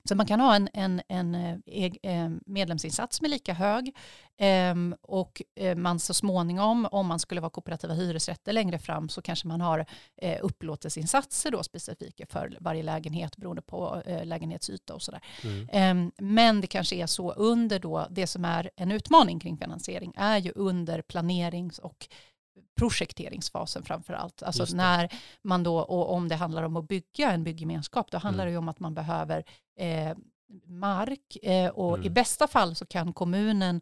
Så 0.05 0.15
man 0.15 0.27
kan 0.27 0.41
ha 0.41 0.57
en, 0.57 0.69
en, 0.73 1.03
en 1.09 1.35
eh, 1.35 1.85
eh, 2.03 2.31
medlemsinsats 2.47 3.21
är 3.21 3.29
lika 3.29 3.55
hög 3.55 3.97
ehm, 4.39 4.95
och 5.03 5.43
eh, 5.57 5.77
man 5.77 5.99
så 5.99 6.15
småningom, 6.15 6.89
om 6.91 7.07
man 7.07 7.19
skulle 7.19 7.41
vara 7.41 7.51
kooperativa 7.51 7.95
hyresrätter 7.95 8.53
längre 8.53 8.79
fram, 8.79 9.09
så 9.09 9.23
kanske 9.23 9.49
man 9.49 9.61
har 9.61 9.87
upplåtelseinsatser 10.43 11.51
då 11.51 11.63
specifika 11.63 12.27
för 12.27 12.57
varje 12.61 12.83
lägenhet 12.83 13.37
beroende 13.37 13.63
på 13.63 14.03
lägenhetsyta 14.25 14.95
och 14.95 15.03
sådär. 15.03 15.21
Mm. 15.45 15.69
Ehm, 15.73 16.13
Men 16.19 16.61
det 16.61 16.67
kanske 16.67 16.97
är 16.97 17.07
så 17.07 17.33
under 17.33 17.79
då, 17.79 18.07
det 18.11 18.27
som 18.27 18.45
är 18.45 18.71
en 18.77 18.93
utmaning 18.93 19.41
kring 19.41 19.59
finansiering 19.59 20.13
är 20.17 20.39
ju 20.39 20.53
under 20.55 21.03
planerings 21.03 21.79
och 21.79 22.09
projekteringsfasen 22.79 23.83
framför 23.83 24.13
allt. 24.15 24.43
Alltså 24.43 24.77
när 24.77 25.09
man 25.43 25.63
då, 25.63 25.79
och 25.79 26.13
om 26.13 26.29
det 26.29 26.35
handlar 26.37 26.63
om 26.63 26.77
att 26.77 26.89
bygga 26.89 27.33
en 27.33 27.45
bygggemenskap, 27.45 28.11
då 28.11 28.19
handlar 28.19 28.45
Mm. 28.45 28.53
det 28.55 28.59
om 28.59 28.69
att 28.69 28.81
man 28.81 28.95
behöver 28.95 29.45
eh, 29.77 30.17
mark 30.65 31.37
eh, 31.43 31.69
och 31.71 31.97
i 31.99 32.01
Mm. 32.01 32.15
bästa 32.15 32.47
fall 32.47 32.75
så 32.75 32.87
kan 32.87 33.13
kommunen 33.13 33.81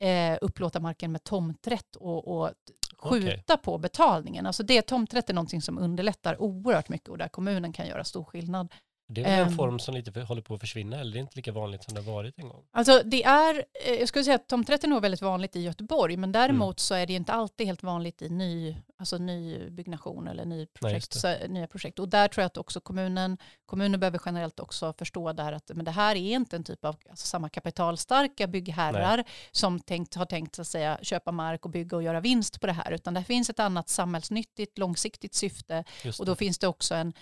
eh, 0.00 0.38
upplåta 0.40 0.80
marken 0.80 1.12
med 1.12 1.24
tomträtt 1.24 1.96
och, 1.96 2.28
och 2.40 2.50
skjuta 2.98 3.56
på 3.56 3.78
betalningen. 3.78 4.46
Alltså 4.46 4.62
det, 4.62 4.82
tomträtt 4.82 5.30
är 5.30 5.34
någonting 5.34 5.62
som 5.62 5.78
underlättar 5.78 6.42
oerhört 6.42 6.88
mycket 6.88 7.08
och 7.08 7.18
där 7.18 7.28
kommunen 7.28 7.72
kan 7.72 7.86
göra 7.86 8.04
stor 8.04 8.24
skillnad. 8.24 8.72
Det 9.08 9.20
är 9.20 9.24
väl 9.24 9.32
en 9.40 9.48
Ehm. 9.48 9.56
form 9.56 9.78
som 9.78 9.94
lite 9.94 10.12
för- 10.12 10.22
håller 10.22 10.42
på 10.42 10.54
att 10.54 10.60
försvinna, 10.60 11.00
eller 11.00 11.12
det 11.12 11.18
är 11.18 11.20
inte 11.20 11.36
lika 11.36 11.52
vanligt 11.52 11.84
som 11.84 11.94
det 11.94 12.00
har 12.00 12.12
varit 12.12 12.38
en 12.38 12.48
gång. 12.48 12.64
Alltså 12.72 13.02
det 13.04 13.24
är, 13.24 13.64
eh, 13.84 13.92
jag 13.94 14.08
skulle 14.08 14.24
säga 14.24 14.34
att 14.36 14.48
tomträtt 14.48 14.84
är 14.84 14.88
nog 14.88 15.02
väldigt 15.02 15.22
vanligt 15.22 15.56
i 15.56 15.60
Göteborg, 15.60 16.16
men 16.16 16.32
däremot 16.32 16.66
Mm. 16.66 16.78
så 16.78 16.94
är 16.94 17.06
det 17.06 17.12
inte 17.12 17.32
alltid 17.32 17.66
helt 17.66 17.82
vanligt 17.82 18.22
i 18.22 18.28
ny, 18.28 18.76
alltså 18.98 19.18
ny 19.18 19.70
byggnation 19.70 20.28
eller 20.28 20.44
ny 20.44 20.66
projekt, 20.66 21.14
just 21.14 21.20
så, 21.20 21.34
nya 21.48 21.66
projekt. 21.66 21.98
Och 21.98 22.08
där 22.08 22.28
tror 22.28 22.42
jag 22.42 22.46
att 22.46 22.56
också 22.56 22.80
kommunen, 22.80 23.38
kommunen 23.66 24.00
behöver 24.00 24.20
generellt 24.26 24.60
också 24.60 24.92
förstå 24.98 25.32
där 25.32 25.52
att 25.52 25.70
men 25.74 25.84
det 25.84 25.90
här 25.90 26.16
är 26.16 26.34
inte 26.34 26.56
en 26.56 26.64
typ 26.64 26.84
av 26.84 26.96
alltså 27.10 27.26
samma 27.26 27.48
kapitalstarka 27.48 28.46
byggherrar 28.46 29.24
som 29.52 29.80
tänkt, 29.80 30.14
har 30.14 30.26
tänkt 30.26 30.58
att 30.58 30.66
säga, 30.66 30.98
köpa 31.02 31.32
mark 31.32 31.64
och 31.64 31.70
bygga 31.70 31.96
och 31.96 32.02
göra 32.02 32.20
vinst 32.20 32.60
på 32.60 32.66
det 32.66 32.72
här, 32.72 32.90
utan 32.92 33.14
det 33.14 33.24
finns 33.24 33.50
ett 33.50 33.60
annat 33.60 33.88
samhällsnyttigt, 33.88 34.78
långsiktigt 34.78 35.34
syfte 35.34 35.84
och 36.18 36.26
då 36.26 36.34
finns 36.34 36.58
det 36.58 36.68
också 36.68 36.94
en, 36.94 37.12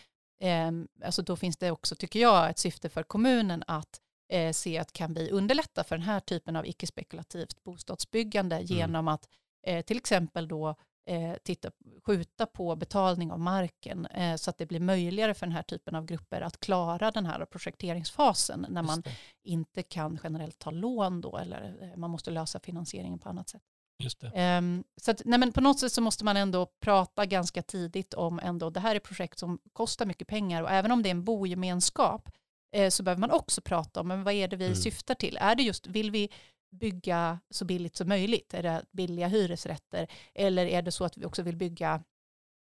eh, 0.40 0.70
alltså 1.04 1.22
då 1.22 1.36
finns 1.36 1.56
det 1.56 1.70
också, 1.70 1.96
tycker 1.96 2.20
jag, 2.20 2.50
ett 2.50 2.58
syfte 2.58 2.88
för 2.88 3.02
kommunen 3.02 3.64
att 3.66 4.00
eh, 4.32 4.52
se 4.52 4.78
att 4.78 4.92
kan 4.92 5.14
vi 5.14 5.30
underlätta 5.30 5.84
för 5.84 5.96
den 5.96 6.06
här 6.06 6.20
typen 6.20 6.56
av 6.56 6.66
icke-spekulativt 6.66 7.64
bostadsbyggande 7.64 8.56
Mm. 8.56 8.66
genom 8.66 9.08
att 9.08 9.28
eh, 9.66 9.84
till 9.84 9.96
exempel 9.96 10.48
då 10.48 10.74
eh, 11.06 11.34
titta, 11.44 11.70
skjuta 12.06 12.46
på 12.46 12.76
betalning 12.76 13.32
av 13.32 13.40
marken 13.40 14.06
eh, 14.06 14.36
så 14.36 14.50
att 14.50 14.58
det 14.58 14.66
blir 14.66 14.80
möjligare 14.80 15.34
för 15.34 15.46
den 15.46 15.54
här 15.54 15.62
typen 15.62 15.94
av 15.94 16.04
grupper 16.06 16.40
att 16.40 16.60
klara 16.60 17.10
den 17.10 17.26
här 17.26 17.44
projekteringsfasen 17.44 18.66
när 18.68 18.82
man 18.82 19.02
inte 19.42 19.82
kan 19.82 20.18
generellt 20.22 20.58
ta 20.58 20.70
lån 20.70 21.20
då 21.20 21.36
eller 21.38 21.76
eh, 21.82 21.96
man 21.96 22.10
måste 22.10 22.30
lösa 22.30 22.60
finansieringen 22.60 23.18
på 23.18 23.28
annat 23.28 23.48
sätt. 23.48 23.62
Just 23.98 24.20
det. 24.20 24.32
Ehm, 24.34 24.84
så 24.96 25.10
att, 25.10 25.22
nej 25.24 25.38
men 25.38 25.52
på 25.52 25.60
något 25.60 25.78
sätt 25.78 25.92
så 25.92 26.00
måste 26.00 26.24
man 26.24 26.36
ändå 26.36 26.66
prata 26.80 27.26
ganska 27.26 27.62
tidigt 27.62 28.14
om 28.14 28.40
ändå 28.42 28.70
det 28.70 28.80
här 28.80 28.94
är 28.94 29.00
projekt 29.00 29.38
som 29.38 29.58
kostar 29.72 30.06
mycket 30.06 30.28
pengar 30.28 30.62
och 30.62 30.70
även 30.70 30.90
om 30.92 31.02
det 31.02 31.08
är 31.08 31.10
en 31.10 31.24
bogemenskap 31.24 32.28
eh, 32.76 32.90
så 32.90 33.02
behöver 33.02 33.20
man 33.20 33.30
också 33.30 33.60
prata 33.60 34.00
om 34.00 34.08
men 34.08 34.24
vad 34.24 34.34
är 34.34 34.48
det 34.48 34.56
vi 34.56 34.64
Mm. 34.66 34.76
syftar 34.76 35.14
till. 35.14 35.38
Är 35.40 35.54
det 35.54 35.62
just, 35.62 35.86
vill 35.86 36.10
vi 36.10 36.28
bygga 36.70 37.40
så 37.50 37.64
billigt 37.64 37.96
som 37.96 38.08
möjligt? 38.08 38.54
Är 38.54 38.62
det 38.62 38.84
billiga 38.92 39.28
hyresrätter? 39.28 40.06
Eller 40.34 40.66
är 40.66 40.82
det 40.82 40.92
så 40.92 41.04
att 41.04 41.16
vi 41.16 41.24
också 41.24 41.42
vill 41.42 41.56
bygga 41.56 42.02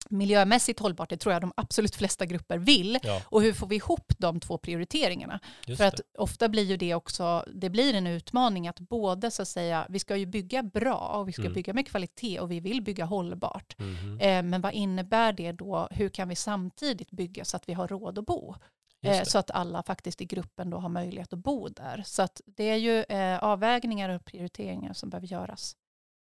miljömässigt 0.09 0.79
hållbart? 0.79 1.09
Det 1.09 1.17
tror 1.17 1.33
jag 1.33 1.41
de 1.41 1.53
absolut 1.57 1.95
flesta 1.95 2.25
grupper 2.25 2.57
vill. 2.57 2.99
Ja, 3.03 3.21
Och 3.25 3.41
hur 3.41 3.53
får 3.53 3.67
vi 3.67 3.75
ihop 3.75 4.13
de 4.17 4.39
två 4.39 4.57
prioriteringarna? 4.57 5.39
just 5.67 5.77
För 5.77 5.87
att 5.87 5.97
det. 5.97 6.03
ofta 6.17 6.49
blir 6.49 6.63
ju 6.63 6.77
det 6.77 6.95
också, 6.95 7.45
det 7.53 7.69
blir 7.69 7.93
en 7.93 8.07
utmaning 8.07 8.67
att 8.67 8.79
både 8.79 9.31
så 9.31 9.41
att 9.41 9.47
säga, 9.47 9.85
vi 9.89 9.99
ska 9.99 10.15
ju 10.15 10.25
bygga 10.25 10.63
bra 10.63 10.97
och 11.19 11.27
vi 11.27 11.31
ska 11.31 11.41
Mm. 11.41 11.53
bygga 11.53 11.73
med 11.73 11.87
kvalitet 11.87 12.39
och 12.39 12.51
vi 12.51 12.59
vill 12.59 12.81
bygga 12.81 13.05
hållbart. 13.05 13.75
Mhm. 13.79 14.19
Eh, 14.19 14.43
men 14.43 14.61
vad 14.61 14.73
innebär 14.73 15.33
det 15.33 15.51
då? 15.51 15.87
Hur 15.91 16.09
kan 16.09 16.29
vi 16.29 16.35
samtidigt 16.35 17.11
bygga 17.11 17.45
så 17.45 17.57
att 17.57 17.69
vi 17.69 17.73
har 17.73 17.87
råd 17.87 18.19
att 18.19 18.25
bo? 18.25 18.55
Eh, 19.01 19.23
så 19.23 19.37
att 19.39 19.51
alla 19.51 19.83
faktiskt 19.83 20.21
i 20.21 20.25
gruppen 20.25 20.69
då 20.69 20.77
har 20.77 20.89
möjlighet 20.89 21.33
att 21.33 21.39
bo 21.39 21.67
där. 21.67 22.03
Så 22.05 22.21
att 22.21 22.41
det 22.45 22.63
är 22.63 22.75
ju 22.75 23.03
eh, 23.03 23.43
avvägningar 23.43 24.09
och 24.09 24.25
prioriteringar 24.25 24.93
som 24.93 25.09
behöver 25.09 25.27
göras. 25.27 25.75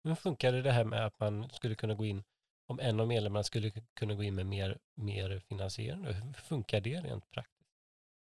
Hur 0.05 0.15
funkar 0.15 0.53
det 0.53 0.73
här 0.73 0.85
med 0.85 1.07
att 1.07 1.21
man 1.21 1.49
skulle 1.53 1.75
kunna 1.75 1.95
gå 1.95 2.05
in, 2.05 2.23
om 2.66 2.81
en 2.81 3.00
av 3.00 3.07
medlemmarna 3.09 3.42
skulle 3.44 3.70
kunna 3.94 4.14
gå 4.14 4.22
in 4.22 4.35
med 4.35 4.46
mer, 4.46 4.79
mer 4.96 5.42
finansiering? 5.48 6.05
Hur 6.05 6.33
funkar 6.33 6.81
det 6.81 7.00
rent 7.00 7.31
praktiskt? 7.31 7.52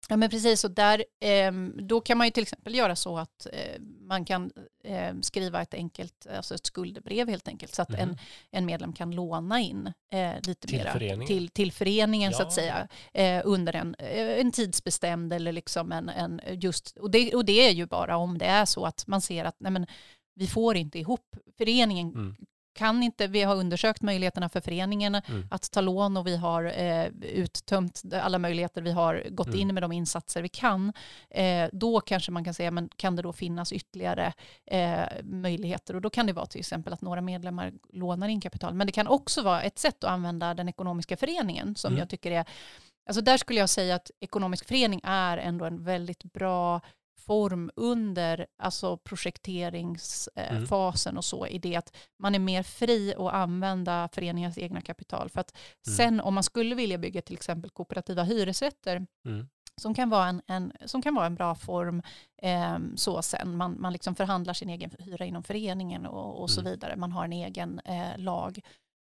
Ja 0.09 0.17
men 0.17 0.29
precis, 0.29 0.63
och 0.63 0.71
där, 0.71 1.05
ehm, 1.19 1.79
då 1.87 2.01
kan 2.01 2.17
man 2.17 2.27
ju 2.27 2.31
till 2.31 2.43
exempel 2.43 2.75
göra 2.75 2.95
så 2.95 3.17
att 3.17 3.47
eh, 3.53 3.81
man 3.81 4.25
kan 4.25 4.51
eh, 4.83 5.13
skriva 5.21 5.61
ett 5.61 5.73
enkelt, 5.73 6.27
alltså 6.35 6.55
ett 6.55 6.65
skuldebrev 6.65 7.29
helt 7.29 7.47
enkelt, 7.47 7.75
så 7.75 7.81
att 7.81 7.93
en, 7.93 8.09
Mhm. 8.09 8.17
en 8.51 8.65
medlem 8.65 8.93
kan 8.93 9.11
låna 9.11 9.59
in 9.59 9.93
eh, 10.11 10.33
lite 10.43 10.67
Till 10.67 10.77
mera 10.77 10.91
föreningen? 10.93 11.27
till, 11.27 11.49
till 11.49 11.71
föreningen 11.71 12.33
så 12.33 12.41
Ja. 12.41 12.47
att 12.47 12.53
säga, 12.53 12.87
eh, 13.13 13.41
under 13.45 13.75
en, 13.75 13.95
en 13.99 14.51
tidsbestämd 14.51 15.33
eller 15.33 15.51
liksom 15.51 15.91
en, 15.91 16.09
en 16.09 16.41
just, 16.47 16.97
och 16.97 17.11
det, 17.11 17.35
och 17.35 17.45
det 17.45 17.67
är 17.67 17.71
ju 17.71 17.85
bara 17.85 18.17
om 18.17 18.37
det 18.37 18.45
är 18.45 18.65
så 18.65 18.85
att 18.85 19.07
man 19.07 19.21
ser 19.21 19.45
att 19.45 19.55
nej 19.59 19.71
men, 19.71 19.87
vi 20.35 20.47
får 20.47 20.77
inte 20.77 20.99
ihop, 20.99 21.35
föreningen 21.57 22.07
Mm. 22.13 22.35
Kan 22.73 23.03
inte, 23.03 23.27
vi 23.27 23.41
har 23.43 23.55
undersökt 23.55 24.01
möjligheterna 24.01 24.49
för 24.49 24.61
föreningen 24.61 25.15
Mm. 25.15 25.47
att 25.51 25.71
ta 25.71 25.81
lån 25.81 26.17
och 26.17 26.27
vi 26.27 26.37
har 26.37 26.63
eh, 26.65 27.05
uttömt 27.21 28.01
alla 28.21 28.39
möjligheter, 28.39 28.81
vi 28.81 28.91
har 28.91 29.23
gått 29.29 29.47
Mm. 29.47 29.59
in 29.59 29.73
med 29.73 29.83
de 29.83 29.91
insatser 29.91 30.41
vi 30.41 30.49
kan, 30.49 30.93
eh, 31.29 31.69
då 31.73 31.99
kanske 32.01 32.31
man 32.31 32.43
kan 32.43 32.53
säga, 32.53 32.71
men 32.71 32.89
kan 32.95 33.15
det 33.15 33.21
då 33.21 33.33
finnas 33.33 33.71
ytterligare 33.73 34.33
eh, 34.65 34.99
möjligheter? 35.23 35.95
Och 35.95 36.01
då 36.01 36.09
kan 36.09 36.27
det 36.27 36.33
vara 36.33 36.45
till 36.45 36.59
exempel 36.59 36.93
att 36.93 37.01
några 37.01 37.21
medlemmar 37.21 37.71
lånar 37.89 38.27
in 38.27 38.41
kapital. 38.41 38.73
Men 38.73 38.87
det 38.87 38.93
kan 38.93 39.07
också 39.07 39.41
vara 39.41 39.61
ett 39.61 39.79
sätt 39.79 40.03
att 40.03 40.09
använda 40.09 40.53
den 40.53 40.69
ekonomiska 40.69 41.17
föreningen 41.17 41.75
som 41.75 41.89
Mm. 41.91 41.99
jag 41.99 42.09
tycker 42.09 42.31
är, 42.31 42.45
alltså 43.07 43.21
där 43.21 43.37
skulle 43.37 43.59
jag 43.59 43.69
säga 43.69 43.95
att 43.95 44.11
ekonomisk 44.19 44.67
förening 44.67 45.01
är 45.03 45.37
ändå 45.37 45.65
en 45.65 45.83
väldigt 45.83 46.23
bra 46.23 46.81
form 47.25 47.71
under 47.75 48.47
alltså 48.57 48.97
projekteringsfasen 48.97 50.43
Mm. 50.49 50.63
eh, 50.63 50.67
fasen 50.67 51.17
och 51.17 51.25
så 51.25 51.47
i 51.47 51.57
det 51.59 51.75
att 51.75 51.95
man 52.19 52.35
är 52.35 52.39
mer 52.39 52.63
fri 52.63 53.13
att 53.17 53.33
använda 53.33 54.09
föreningens 54.13 54.57
egna 54.57 54.81
kapital. 54.81 55.29
För 55.29 55.41
att 55.41 55.51
Mm. 55.87 55.97
sen 55.97 56.21
om 56.21 56.33
man 56.33 56.43
skulle 56.43 56.75
vilja 56.75 56.97
bygga 56.97 57.21
till 57.21 57.35
exempel 57.35 57.69
kooperativa 57.71 58.23
hyresrätter 58.23 59.07
Mm. 59.25 59.47
som 59.81 59.93
kan 59.93 60.09
vara 60.09 60.27
en, 60.27 60.41
en, 60.47 60.71
som 60.85 61.01
kan 61.01 61.15
vara 61.15 61.25
en 61.25 61.35
bra 61.35 61.55
form 61.55 62.01
eh, 62.41 62.77
så 62.95 63.21
sen. 63.21 63.57
Man, 63.57 63.81
man 63.81 63.93
liksom 63.93 64.15
förhandlar 64.15 64.53
sin 64.53 64.69
egen 64.69 64.91
hyra 64.99 65.25
inom 65.25 65.43
föreningen 65.43 66.05
och, 66.05 66.41
och 66.41 66.49
så 66.49 66.59
Mm. 66.61 66.71
vidare. 66.71 66.95
Man 66.95 67.11
har 67.11 67.25
en 67.25 67.33
egen 67.33 67.79
eh, 67.85 68.17
lag. 68.17 68.59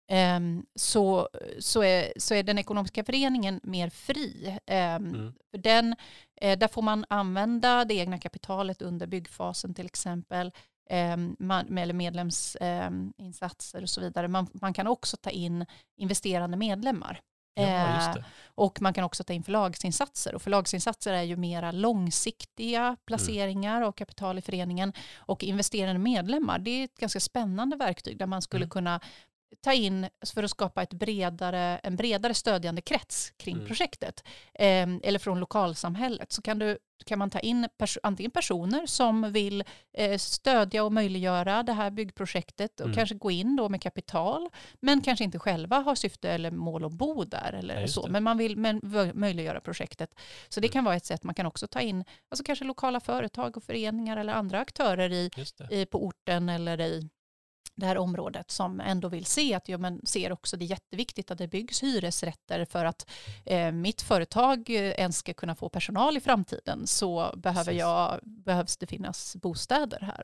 Ehm, 0.07 0.65
så, 0.75 1.29
så, 1.59 1.83
är, 1.83 2.13
så 2.17 2.33
är 2.33 2.43
den 2.43 2.57
ekonomiska 2.57 3.03
föreningen 3.03 3.59
mer 3.63 3.89
fri. 3.89 4.57
Ehm, 4.65 5.05
Mm. 5.05 5.33
den, 5.57 5.95
eh, 6.41 6.57
där 6.59 6.67
får 6.67 6.81
man 6.81 7.05
använda 7.09 7.85
det 7.85 7.93
egna 7.93 8.17
kapitalet 8.19 8.81
under 8.81 9.07
byggfasen 9.07 9.73
till 9.73 9.85
exempel. 9.85 10.51
ehm, 10.89 11.35
eller 11.77 11.93
medlemsinsatser 11.93 13.81
och 13.81 13.89
så 13.89 14.01
vidare. 14.01 14.27
Man, 14.27 14.47
man 14.53 14.73
kan 14.73 14.87
också 14.87 15.17
ta 15.17 15.29
in 15.29 15.65
investerande 15.97 16.57
medlemmar. 16.57 17.21
Ja, 17.57 17.63
Eh, 18.15 18.15
och 18.55 18.81
man 18.81 18.93
kan 18.93 19.03
också 19.03 19.23
ta 19.23 19.33
in 19.33 19.43
förlagsinsatser. 19.43 20.35
Och 20.35 20.41
förlagsinsatser 20.41 21.13
är 21.13 21.21
ju 21.23 21.35
mera 21.37 21.71
långsiktiga 21.71 22.97
placeringar 23.05 23.81
av 23.81 23.91
kapital 23.91 24.37
i 24.37 24.41
föreningen. 24.41 24.93
Och 25.15 25.43
investerande 25.43 25.99
medlemmar, 25.99 26.59
det 26.59 26.71
är 26.71 26.83
ett 26.83 26.97
ganska 26.99 27.19
spännande 27.19 27.75
verktyg 27.77 28.17
där 28.17 28.25
man 28.25 28.41
skulle 28.41 28.63
Mm. 28.65 28.69
kunna 28.69 28.99
ta 29.61 29.73
in 29.73 30.07
för 30.33 30.43
att 30.43 30.51
skapa 30.51 30.83
ett 30.83 30.93
bredare, 30.93 31.79
en 31.83 31.95
bredare 31.95 32.33
stödjande 32.33 32.81
krets 32.81 33.31
kring 33.37 33.55
Mm. 33.55 33.67
projektet. 33.67 34.23
Eh, 34.53 34.87
eller 35.03 35.19
från 35.19 35.39
lokalsamhället 35.39 36.31
så 36.31 36.41
kan, 36.41 36.59
du, 36.59 36.77
kan 37.05 37.19
man 37.19 37.29
ta 37.29 37.39
in 37.39 37.67
pers- 37.79 37.97
antingen 38.03 38.31
personer 38.31 38.85
som 38.85 39.31
vill 39.31 39.63
eh, 39.97 40.17
stödja 40.17 40.83
och 40.83 40.93
möjliggöra 40.93 41.63
det 41.63 41.73
här 41.73 41.91
byggprojektet 41.91 42.79
och 42.79 42.85
Mm. 42.85 42.95
kanske 42.95 43.15
gå 43.15 43.31
in 43.31 43.55
då 43.55 43.69
med 43.69 43.81
kapital 43.81 44.49
men 44.81 45.01
kanske 45.01 45.23
inte 45.23 45.39
själva 45.39 45.75
har 45.79 45.95
syfte 45.95 46.29
eller 46.29 46.51
mål 46.51 46.85
att 46.85 46.91
bo 46.91 47.23
där 47.23 47.49
Ja, 47.53 47.59
eller 47.59 47.81
just 47.81 47.93
så. 47.93 48.07
Men 48.07 48.23
man 48.23 48.37
vill 48.37 48.57
men, 48.57 48.81
möjliggöra 49.13 49.61
projektet. 49.61 50.09
Så 50.49 50.59
det 50.59 50.67
Mm. 50.67 50.73
kan 50.73 50.83
vara 50.83 50.95
ett 50.95 51.05
sätt. 51.05 51.23
Man 51.23 51.35
kan 51.35 51.45
också 51.45 51.67
ta 51.67 51.81
in 51.81 52.05
alltså 52.29 52.43
kanske 52.43 52.65
lokala 52.65 52.99
företag 52.99 53.57
och 53.57 53.63
föreningar 53.63 54.17
eller 54.17 54.33
andra 54.33 54.59
aktörer 54.59 55.11
i, 55.11 55.29
i, 55.71 55.85
på 55.85 56.05
orten 56.05 56.49
eller 56.49 56.81
i 56.81 57.09
det 57.75 57.85
här 57.85 57.97
området 57.97 58.51
som 58.51 58.79
ändå 58.79 59.07
vill 59.09 59.25
se 59.25 59.53
att 59.53 59.69
ja, 59.69 59.77
men 59.77 60.05
ser 60.05 60.31
också 60.31 60.57
det 60.57 60.65
är 60.65 60.67
jätteviktigt 60.67 61.31
att 61.31 61.38
det 61.38 61.47
byggs 61.47 61.83
hyresrätter 61.83 62.65
för 62.65 62.85
att 62.85 63.09
eh, 63.45 63.71
mitt 63.71 64.01
företag 64.01 64.69
eh, 64.69 64.75
ens 64.75 65.17
ska 65.17 65.33
kunna 65.33 65.55
få 65.55 65.69
personal 65.69 66.17
i 66.17 66.19
framtiden 66.19 66.88
så 66.88 67.33
behöver 67.38 67.71
jag, 67.73 68.19
behövs 68.23 68.77
det 68.77 68.88
finnas 68.88 69.35
bostäder 69.35 69.99
här. 69.99 70.23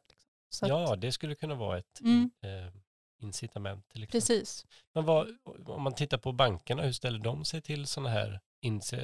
Så 0.50 0.66
att, 0.66 0.70
Ja, 0.70 0.96
det 0.96 1.12
skulle 1.12 1.36
kunna 1.36 1.56
vara 1.56 1.78
ett 1.78 2.02
Mm. 2.02 2.32
eh, 2.44 2.74
incitament 3.22 3.90
till 3.90 4.04
exempel. 4.04 4.22
precis. 4.22 4.66
Men 4.94 5.06
vad, 5.06 5.28
om 5.68 5.82
man 5.82 5.94
tittar 5.96 6.18
på 6.18 6.32
bankerna, 6.32 6.84
hur 6.84 6.92
ställer 6.94 7.20
de 7.20 7.46
sig 7.46 7.62
till 7.62 7.88
sådana 7.88 8.10
här, 8.10 8.40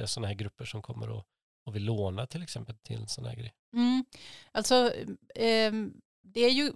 såna 0.06 0.26
här 0.26 0.34
grupper 0.34 0.64
som 0.64 0.82
kommer 0.82 1.10
och, 1.10 1.24
och 1.66 1.76
vill 1.76 1.84
låna 1.84 2.26
till 2.26 2.42
exempel 2.42 2.76
till 2.76 3.08
sådana 3.08 3.28
här 3.28 3.36
grejer? 3.36 3.52
Mm. 3.72 4.04
Alltså, 4.52 4.92
ehm, 5.34 6.00
det 6.22 6.40
är 6.40 6.50
ju 6.50 6.72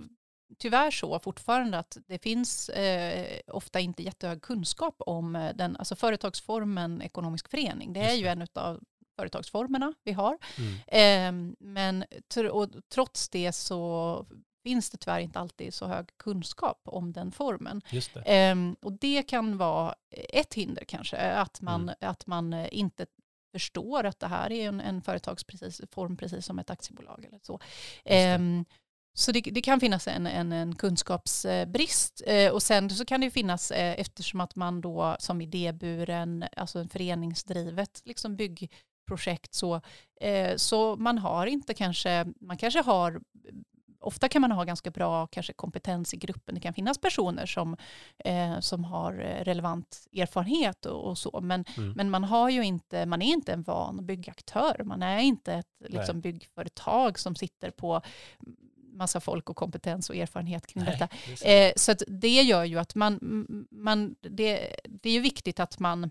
tyvärr 0.58 0.90
så 0.90 1.18
fortfarande 1.18 1.78
att 1.78 1.96
det 2.06 2.18
finns 2.18 2.68
eh, 2.68 3.40
ofta 3.46 3.80
inte 3.80 4.02
jättehög 4.02 4.42
kunskap 4.42 4.94
om 4.98 5.36
eh, 5.36 5.54
den, 5.54 5.76
alltså 5.76 5.96
företagsformen 5.96 7.02
ekonomisk 7.02 7.48
förening. 7.48 7.92
Det 7.92 8.00
är 8.00 8.14
ju 8.14 8.26
en 8.26 8.46
av 8.54 8.80
företagsformerna 9.16 9.94
vi 10.04 10.12
har. 10.12 10.38
Mm. 10.58 10.78
Ehm, 10.86 11.56
men 11.58 12.04
och 12.50 12.68
trots 12.94 13.28
det 13.28 13.52
så 13.52 14.26
finns 14.62 14.90
det 14.90 14.98
tyvärr 14.98 15.20
inte 15.20 15.38
alltid 15.38 15.74
så 15.74 15.86
hög 15.86 16.06
kunskap 16.16 16.80
om 16.84 17.12
den 17.12 17.32
formen. 17.32 17.82
Just 17.90 18.14
det. 18.14 18.20
Ehm, 18.20 18.76
och 18.82 18.92
det 18.92 19.22
kan 19.22 19.58
vara 19.58 19.94
ett 20.10 20.54
hinder 20.54 20.84
kanske, 20.84 21.16
att 21.16 21.60
man, 21.60 21.82
Mm. 21.82 21.94
att 22.00 22.26
man 22.26 22.52
eh, 22.52 22.68
inte 22.70 23.06
förstår 23.52 24.04
att 24.04 24.20
det 24.20 24.26
här 24.26 24.52
är 24.52 24.68
en, 24.68 24.80
en 24.80 25.02
företagsform 25.02 26.16
precis 26.16 26.46
som 26.46 26.58
ett 26.58 26.70
aktiebolag 26.70 27.24
eller 27.24 27.40
så. 27.42 27.60
Så 29.14 29.32
det, 29.32 29.40
det 29.40 29.60
kan 29.62 29.80
finnas 29.80 30.08
en, 30.08 30.26
en, 30.26 30.52
en 30.52 30.74
kunskapsbrist 30.74 32.22
eh, 32.26 32.52
och 32.52 32.62
sen 32.62 32.90
så 32.90 33.04
kan 33.04 33.20
det 33.20 33.24
ju 33.24 33.30
finnas 33.30 33.70
eh, 33.70 34.00
eftersom 34.00 34.40
att 34.40 34.56
man 34.56 34.80
då 34.80 35.16
som 35.18 35.40
idéburen, 35.40 36.44
alltså 36.56 36.78
en 36.78 36.88
föreningsdrivet 36.88 38.02
liksom 38.04 38.36
byggprojekt 38.36 39.54
så, 39.54 39.80
eh, 40.20 40.56
så 40.56 40.96
man 40.96 41.18
har 41.18 41.46
inte 41.46 41.74
kanske, 41.74 42.26
man 42.40 42.56
kanske 42.56 42.82
har 42.82 43.20
Ofta 44.04 44.28
kan 44.28 44.40
man 44.42 44.52
ha 44.52 44.64
ganska 44.64 44.90
bra 44.90 45.26
kanske 45.26 45.52
kompetens 45.52 46.14
i 46.14 46.16
gruppen. 46.16 46.54
Det 46.54 46.60
kan 46.60 46.74
finnas 46.74 46.98
personer 46.98 47.46
som, 47.46 47.76
eh, 48.24 48.60
som 48.60 48.84
har 48.84 49.12
eh, 49.12 49.44
relevant 49.44 50.06
erfarenhet 50.16 50.86
och, 50.86 51.04
och 51.08 51.18
så. 51.18 51.40
Men, 51.42 51.64
Mm. 51.76 51.92
men 51.92 52.10
man, 52.10 52.24
har 52.24 52.50
ju 52.50 52.62
inte, 52.64 53.06
man 53.06 53.22
är 53.22 53.26
inte 53.32 53.52
en 53.52 53.62
van 53.62 54.06
byggaktör. 54.06 54.82
Man 54.84 55.02
är 55.02 55.18
inte 55.18 55.54
ett 55.54 55.66
liksom, 55.88 56.20
byggföretag 56.20 57.18
som 57.18 57.34
sitter 57.34 57.70
på 57.70 58.00
massa 58.92 59.20
folk 59.20 59.50
och 59.50 59.56
kompetens 59.56 60.10
och 60.10 60.16
erfarenhet 60.16 60.66
kring 60.66 60.84
Nej, 60.84 60.92
detta. 60.92 61.08
det. 61.42 61.66
Eh, 61.68 61.72
så 61.76 61.92
att 61.92 62.02
det 62.06 62.42
gör 62.42 62.64
ju 62.64 62.78
att 62.78 62.94
man, 62.94 63.18
man 63.70 64.14
det, 64.20 64.76
det 64.84 65.08
är 65.08 65.12
ju 65.12 65.20
viktigt 65.20 65.60
att 65.60 65.78
man 65.78 66.10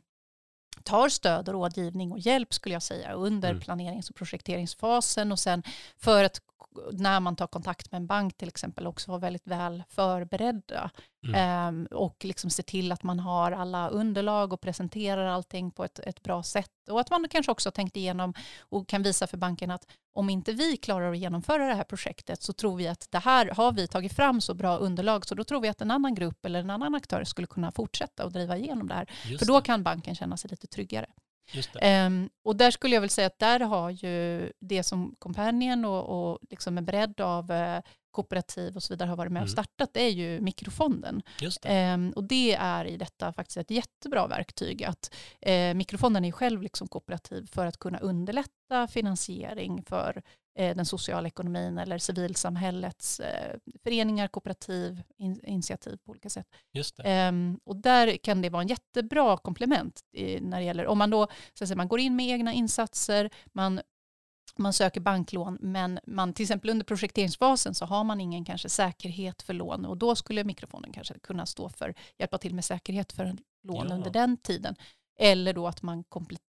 tar 0.84 1.10
stöd 1.10 1.48
och 1.50 1.54
rådgivning 1.54 2.12
och 2.12 2.20
hjälp 2.20 2.54
skulle 2.54 2.76
jag 2.76 2.84
säga 2.84 3.14
under 3.14 3.50
Mm. 3.50 3.62
planerings 3.62 4.10
och 4.10 4.16
projekteringsfasen 4.16 5.32
och 5.32 5.40
sen 5.40 5.64
för 5.98 6.24
att 6.24 6.42
när 6.92 7.20
man 7.20 7.36
tar 7.36 7.48
kontakt 7.48 7.92
med 7.92 8.00
en 8.00 8.08
bank 8.08 8.38
till 8.38 8.48
exempel 8.48 8.88
också 8.88 9.12
vara 9.12 9.20
väldigt 9.20 9.48
väl 9.48 9.84
förberedda 9.90 10.92
Mm. 11.28 11.36
Ehm, 11.36 11.88
och 11.92 12.26
liksom 12.26 12.50
se 12.50 12.64
till 12.64 12.92
att 12.92 13.04
man 13.04 13.20
har 13.20 13.52
alla 13.52 13.90
underlag 13.90 14.54
och 14.54 14.62
presenterar 14.62 15.26
allting 15.26 15.72
på 15.72 15.84
ett, 15.84 16.00
ett 16.00 16.24
bra 16.24 16.44
sätt 16.44 16.72
och 16.90 17.00
att 17.00 17.10
man 17.10 17.28
kanske 17.30 17.52
också 17.52 17.72
tänkt 17.72 17.98
igenom 17.98 18.34
och 18.60 18.88
kan 18.88 19.04
visa 19.04 19.28
för 19.28 19.38
banken 19.38 19.72
att 19.72 19.86
om 20.14 20.30
inte 20.30 20.52
vi 20.52 20.78
klarar 20.78 21.12
att 21.12 21.18
genomföra 21.18 21.68
det 21.68 21.74
här 21.74 21.84
projektet 21.84 22.42
så 22.42 22.54
tror 22.54 22.78
vi 22.78 22.88
att 22.88 23.08
det 23.12 23.20
här 23.20 23.46
har 23.46 23.72
vi 23.72 23.88
tagit 23.88 24.14
fram 24.14 24.42
så 24.42 24.54
bra 24.54 24.78
underlag 24.78 25.26
så 25.26 25.36
då 25.36 25.44
tror 25.44 25.62
vi 25.62 25.68
att 25.70 25.82
en 25.82 25.92
annan 25.92 26.16
grupp 26.16 26.46
eller 26.46 26.60
en 26.60 26.70
annan 26.70 26.96
aktör 26.96 27.24
skulle 27.24 27.48
kunna 27.48 27.72
fortsätta 27.72 28.26
och 28.26 28.32
driva 28.32 28.58
igenom 28.58 28.88
det 28.88 28.94
här. 28.94 29.10
Just 29.26 29.40
För 29.40 29.46
då 29.48 29.60
det. 29.60 29.66
kan 29.66 29.84
banken 29.84 30.16
känna 30.16 30.38
sig 30.38 30.50
lite 30.50 30.68
tryggare. 30.68 31.06
Ehm, 31.82 32.30
och 32.44 32.56
där 32.56 32.72
skulle 32.72 32.96
jag 32.96 33.02
väl 33.02 33.10
säga 33.10 33.28
att 33.28 33.40
där 33.40 33.60
har 33.60 33.90
ju 33.90 34.52
det 34.60 34.84
som 34.84 35.16
Companion 35.20 35.86
och, 35.86 36.32
och 36.32 36.40
liksom 36.50 36.78
en 36.78 36.86
bredd 36.86 37.22
av 37.22 37.52
eh, 37.52 37.82
kooperativ 38.12 38.76
och 38.76 38.84
så 38.84 38.94
vidare 38.94 39.10
har 39.10 39.16
varit 39.16 39.32
med 39.32 39.42
och 39.42 39.48
Mm. 39.48 39.54
startat, 39.54 39.90
det 39.94 40.02
är 40.02 40.10
ju 40.10 40.42
mikrofonden. 40.42 41.22
Det. 41.40 41.70
Ehm, 41.70 42.14
och 42.16 42.24
det 42.24 42.54
är 42.54 42.86
i 42.86 42.98
detta 42.98 43.34
faktiskt 43.34 43.58
ett 43.58 43.72
jättebra 43.72 44.28
verktyg. 44.28 44.84
Att, 44.84 45.14
eh, 45.42 45.74
mikrofonden 45.74 46.26
är 46.26 46.32
själv 46.32 46.62
liksom 46.62 46.88
kooperativ 46.88 47.48
för 47.52 47.66
att 47.66 47.78
kunna 47.78 48.00
underlätta 48.00 48.88
finansiering 48.88 49.84
för 49.84 50.22
den 50.56 50.86
sociala 50.86 51.28
ekonomin 51.28 51.78
eller 51.78 51.98
civilsamhällets 51.98 53.20
eh, 53.20 53.58
föreningar, 53.84 54.28
kooperativ, 54.28 55.04
in, 55.18 55.40
initiativ 55.46 55.98
på 56.06 56.12
olika 56.12 56.30
sätt. 56.30 56.48
Just 56.74 56.98
det. 56.98 57.04
Ehm, 57.04 57.60
och 57.64 57.76
där 57.76 58.18
kan 58.18 58.42
det 58.42 58.50
vara 58.50 58.62
en 58.62 58.68
jättebra 58.68 59.38
komplement 59.38 60.02
när 60.42 60.58
det 60.60 60.64
gäller, 60.66 60.88
om 60.88 60.98
man 60.98 61.10
då 61.10 61.28
så 61.54 61.64
att 61.64 61.68
säga, 61.68 61.78
man 61.78 61.88
går 61.88 62.00
in 62.00 62.16
med 62.16 62.26
egna 62.28 62.54
insatser, 62.54 63.30
man, 63.54 63.82
man 64.58 64.74
söker 64.74 65.02
banklån, 65.02 65.58
men 65.62 66.00
man 66.08 66.34
till 66.34 66.44
exempel 66.44 66.70
under 66.70 66.86
projekteringsfasen 66.86 67.76
så 67.76 67.86
har 67.86 68.04
man 68.04 68.22
ingen 68.22 68.46
kanske 68.46 68.70
säkerhet 68.70 69.42
för 69.42 69.54
lån 69.54 69.86
och 69.86 69.98
då 69.98 70.16
skulle 70.16 70.44
mikrofonen 70.44 70.94
kanske 70.94 71.20
kunna 71.20 71.46
stå 71.46 71.70
för, 71.70 71.94
hjälpa 72.18 72.38
till 72.38 72.56
med 72.56 72.66
säkerhet 72.66 73.12
för 73.12 73.26
lån 73.64 73.88
Ja. 73.90 73.96
under 73.96 74.10
den 74.12 74.38
tiden. 74.38 74.76
Eller 75.20 75.54
då 75.54 75.68
att 75.68 75.82
man 75.82 76.04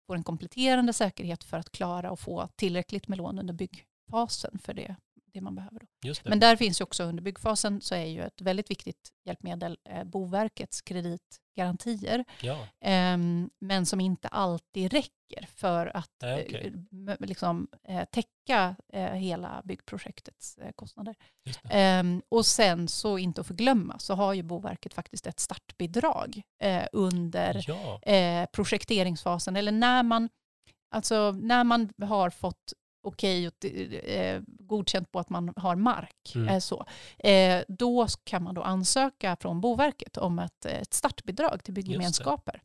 får 0.08 0.16
en 0.16 0.24
kompletterande 0.24 0.94
säkerhet 0.94 1.44
för 1.44 1.58
att 1.58 1.72
klara 1.72 2.12
och 2.12 2.20
få 2.20 2.50
tillräckligt 2.56 3.08
med 3.08 3.18
lån 3.18 3.40
under 3.40 3.54
byggfasen 3.54 4.60
för 4.60 4.74
det, 4.74 4.96
det 5.36 5.42
man 5.42 5.56
behöver. 5.56 5.80
Då. 5.80 5.88
Men 6.30 6.40
där 6.40 6.56
finns 6.56 6.82
ju 6.82 6.84
också 6.84 7.04
under 7.04 7.24
byggfasen 7.24 7.82
så 7.82 7.96
är 7.96 8.06
ju 8.06 8.22
ett 8.24 8.42
väldigt 8.42 8.72
viktigt 8.72 9.10
hjälpmedel 9.26 9.78
eh, 9.90 10.04
Boverkets 10.04 10.82
kreditgarantier. 10.82 12.26
Ja, 12.42 12.68
Ehm, 12.82 13.50
men 13.60 13.86
som 13.86 14.00
inte 14.02 14.28
alltid 14.28 14.94
räcker 14.94 15.46
för 15.56 15.98
att 15.98 16.24
eh, 16.24 16.30
m- 16.92 17.16
liksom, 17.20 17.68
eh, 17.88 18.04
täcka 18.06 18.76
eh, 18.94 19.06
hela 19.14 19.62
byggprojektets 19.66 20.58
eh, 20.58 20.72
kostnader. 20.76 21.16
Ehm, 21.70 22.22
och 22.30 22.46
sen 22.46 22.88
så 22.88 23.18
inte 23.18 23.42
att 23.42 23.48
förglömma 23.48 24.00
så 24.00 24.14
har 24.14 24.34
ju 24.34 24.44
Boverket 24.44 24.94
faktiskt 24.94 25.28
ett 25.28 25.40
startbidrag 25.40 26.42
eh, 26.62 26.84
under 26.92 27.64
Ja, 27.68 28.02
eh, 28.02 28.46
projekteringsfasen 28.52 29.56
eller 29.56 29.72
när 29.72 30.04
man, 30.04 30.30
alltså 30.92 31.32
när 31.32 31.64
man 31.64 31.90
har 32.02 32.30
fått 32.30 32.74
okej 33.06 33.48
och 33.48 33.66
eh, 33.66 34.42
godkänt 34.48 35.12
på 35.12 35.20
att 35.20 35.30
man 35.30 35.54
har 35.56 35.76
mark, 35.76 36.32
Mm. 36.36 36.48
eh, 36.50 36.60
så, 36.60 36.86
eh, 37.20 37.64
då 37.68 38.08
kan 38.24 38.44
man 38.44 38.56
då 38.56 38.62
ansöka 38.62 39.36
från 39.40 39.62
Boverket 39.62 40.18
om 40.18 40.40
ett, 40.40 40.66
ett 40.66 40.94
startbidrag 40.94 41.64
till 41.64 41.74
byggemenskaper. 41.74 42.62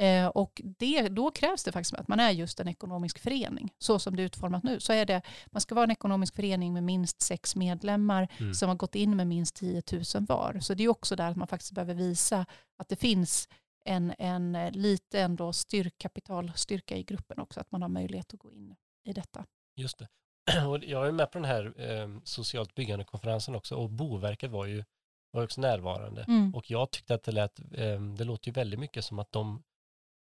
Eh, 0.00 0.26
och 0.26 0.60
det, 0.78 1.08
då 1.08 1.30
krävs 1.30 1.64
det 1.64 1.72
faktiskt 1.72 1.94
att 1.94 2.08
man 2.08 2.20
är 2.20 2.30
just 2.30 2.60
en 2.60 2.68
ekonomisk 2.68 3.18
förening. 3.18 3.72
Så 3.78 3.98
som 3.98 4.16
det 4.16 4.22
är 4.22 4.24
utformat 4.24 4.62
nu. 4.62 4.80
Så 4.80 4.92
är 4.92 5.06
det, 5.06 5.22
man 5.46 5.60
ska 5.60 5.74
vara 5.74 5.84
en 5.84 5.90
ekonomisk 5.90 6.34
förening 6.34 6.72
med 6.72 6.82
minst 6.84 7.22
sex 7.22 7.56
medlemmar 7.56 8.28
Mm. 8.40 8.54
som 8.54 8.68
har 8.68 8.76
gått 8.76 8.94
in 8.94 9.16
med 9.16 9.26
minst 9.26 9.54
10 9.54 9.82
000 9.92 10.02
var. 10.28 10.58
Så 10.60 10.74
det 10.74 10.84
är 10.84 10.88
också 10.88 11.16
där 11.16 11.30
att 11.30 11.36
man 11.36 11.48
faktiskt 11.48 11.72
behöver 11.72 11.94
visa 11.94 12.46
att 12.78 12.88
det 12.88 12.96
finns 12.96 13.48
en, 13.84 14.14
en 14.18 14.54
eh, 14.54 14.70
lite 14.72 15.20
ändå 15.20 15.52
styrk, 15.52 15.94
kapitalstyrka 15.98 16.96
i 16.96 17.02
gruppen 17.02 17.38
också. 17.38 17.60
Att 17.60 17.70
man 17.72 17.82
har 17.82 17.88
möjlighet 17.88 18.34
att 18.34 18.40
gå 18.40 18.52
in 18.52 18.74
i 19.04 19.12
detta. 19.12 19.44
Just 19.76 19.98
det. 19.98 20.08
Och 20.68 20.84
jag 20.84 21.06
är 21.06 21.12
med 21.12 21.30
på 21.30 21.38
den 21.38 21.44
här 21.44 21.80
eh, 21.80 22.08
socialt 22.24 22.74
byggande-konferensen 22.74 23.54
också 23.54 23.76
och 23.76 23.90
Boverket 23.90 24.50
var 24.50 24.66
ju 24.66 24.84
var 25.30 25.44
också 25.44 25.60
närvarande. 25.60 26.24
Mm. 26.28 26.54
Och 26.54 26.70
jag 26.70 26.90
tyckte 26.90 27.14
att 27.14 27.22
det 27.22 27.32
lät, 27.32 27.58
eh, 27.58 28.00
det 28.00 28.24
låter 28.24 28.48
ju 28.48 28.52
väldigt 28.52 28.80
mycket 28.80 29.04
som 29.04 29.18
att 29.18 29.32
de 29.32 29.62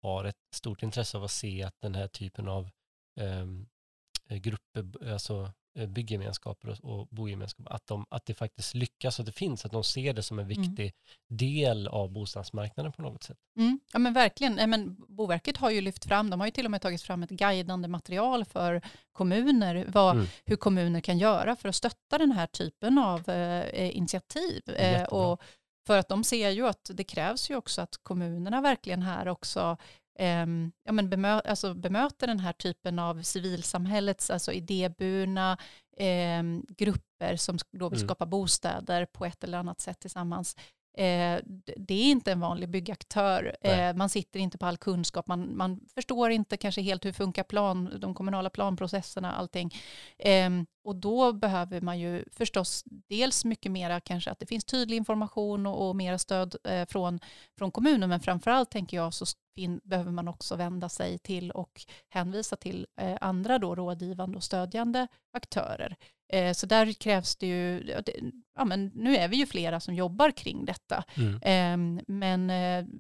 har 0.02 0.26
ett 0.26 0.38
stort 0.56 0.84
intresse 0.84 1.18
av 1.18 1.24
att 1.24 1.32
se 1.32 1.64
att 1.64 1.82
den 1.82 1.96
här 1.96 2.08
typen 2.08 2.48
av 2.48 2.70
eh, 3.20 4.38
grupper, 4.38 5.12
alltså 5.12 5.52
eh, 5.76 5.88
byggemenskaper 5.88 6.86
och, 6.86 7.08
bogemenskaper, 7.08 7.74
att, 7.74 7.88
de, 7.88 8.06
att 8.10 8.26
det 8.26 8.34
faktiskt 8.34 8.76
lyckas, 8.76 9.20
att 9.20 9.26
det 9.26 9.32
finns, 9.32 9.66
att 9.66 9.72
de 9.72 9.84
ser 9.84 10.14
det 10.14 10.24
som 10.24 10.40
en 10.40 10.46
Mm. 10.52 10.62
viktig 10.62 10.94
del 11.30 11.88
av 11.88 12.12
bostadsmarknaden 12.12 12.92
på 12.92 13.02
något 13.02 13.24
sätt. 13.24 13.38
Mm. 13.58 13.80
Ja 13.94 14.00
men 14.00 14.14
verkligen. 14.14 14.70
Men 14.70 14.96
Boverket 15.08 15.58
har 15.58 15.70
ju 15.70 15.82
lyft 15.82 16.06
fram, 16.06 16.30
de 16.30 16.40
har 16.40 16.48
ju 16.48 16.52
till 16.52 16.66
och 16.66 16.72
med 16.72 16.82
tagit 16.82 17.02
fram 17.02 17.24
ett 17.24 17.30
guidande 17.30 17.88
material 17.88 18.46
för 18.46 18.82
kommuner, 19.12 19.86
vad, 19.88 20.16
Mm. 20.16 20.28
hur 20.46 20.56
kommuner 20.56 21.02
kan 21.02 21.18
göra 21.18 21.56
för 21.56 21.70
att 21.70 21.76
stötta 21.76 22.18
den 22.18 22.32
här 22.32 22.48
typen 22.48 22.98
av 22.98 23.30
eh, 23.30 23.98
initiativ. 23.98 24.70
Eh, 24.70 25.04
och 25.04 25.42
för 25.88 25.98
att 25.98 26.08
de 26.08 26.24
ser 26.24 26.50
ju 26.50 26.68
att 26.68 26.92
det 26.94 27.04
krävs 27.04 27.50
ju 27.52 27.56
också 27.56 27.82
att 27.82 27.98
kommunerna 28.04 28.62
verkligen 28.62 29.02
här 29.02 29.28
också 29.28 29.78
ehm, 30.20 30.72
ja, 30.84 30.92
men 30.92 31.10
bemö, 31.10 31.28
alltså 31.40 31.74
bemöter 31.74 32.28
den 32.28 32.40
här 32.40 32.54
typen 32.54 33.00
av 33.00 33.22
civilsamhällets, 33.22 34.30
alltså 34.30 34.52
idéburna 34.52 35.58
ehm, 35.98 36.66
grupper 36.78 37.36
som 37.36 37.58
då 37.72 37.90
vill 37.90 37.98
Mm. 38.00 38.08
skapa 38.08 38.26
bostäder 38.26 39.06
på 39.06 39.26
ett 39.26 39.44
eller 39.44 39.58
annat 39.58 39.82
sätt 39.82 40.00
tillsammans. 40.00 40.56
Eh, 40.98 41.40
det 41.78 41.94
är 41.94 42.12
inte 42.12 42.32
en 42.32 42.40
vanlig 42.40 42.70
byggaktör. 42.70 43.56
Nej. 43.64 43.90
Eh, 43.90 43.96
man 43.96 44.10
sitter 44.10 44.40
inte 44.40 44.58
på 44.58 44.66
all 44.66 44.78
kunskap. 44.78 45.28
Man, 45.28 45.58
man 45.58 45.80
förstår 45.94 46.32
inte 46.32 46.58
kanske 46.58 46.82
helt 46.82 47.06
hur 47.06 47.12
funkar 47.12 47.44
plan, 47.44 47.98
de 48.02 48.14
kommunala 48.14 48.50
planprocesserna, 48.50 49.34
allting. 49.34 49.76
Ehm, 50.20 50.66
och 50.84 50.96
då 50.96 51.34
behöver 51.34 51.82
man 51.82 52.00
ju 52.00 52.26
förstås 52.32 52.84
dels 52.86 53.46
mycket 53.46 53.72
mera 53.72 54.00
kanske 54.00 54.32
att 54.32 54.40
det 54.40 54.46
finns 54.46 54.64
tydlig 54.66 54.98
information 54.98 55.66
och, 55.66 55.90
och 55.90 55.96
mera 55.96 56.18
stöd 56.18 56.56
eh, 56.64 56.86
från, 56.86 57.20
från 57.58 57.72
kommunen. 57.72 58.10
Men 58.10 58.20
framförallt 58.20 58.72
tänker 58.72 58.98
jag 58.98 59.14
så 59.14 59.26
behöver 59.84 60.12
man 60.12 60.28
också 60.28 60.56
vända 60.56 60.90
sig 60.90 61.20
till 61.20 61.52
och 61.52 61.82
hänvisa 62.10 62.56
till 62.56 62.88
andra 63.22 63.60
då 63.60 63.76
rådgivande 63.76 64.38
och 64.38 64.44
stödjande 64.44 65.08
aktörer. 65.34 65.96
Eh, 66.34 66.54
så 66.54 66.66
där 66.66 66.94
krävs 66.94 67.36
det 67.36 67.48
ju, 67.48 67.84
det, 67.84 68.14
ja, 68.56 68.66
men 68.66 68.92
nu 68.96 69.16
är 69.16 69.28
vi 69.28 69.38
ju 69.38 69.46
flera 69.46 69.80
som 69.80 69.94
jobbar 69.96 70.32
kring 70.32 70.66
detta. 70.66 71.04
Mm. 71.18 71.98
Eh, 71.98 72.04
men 72.08 72.50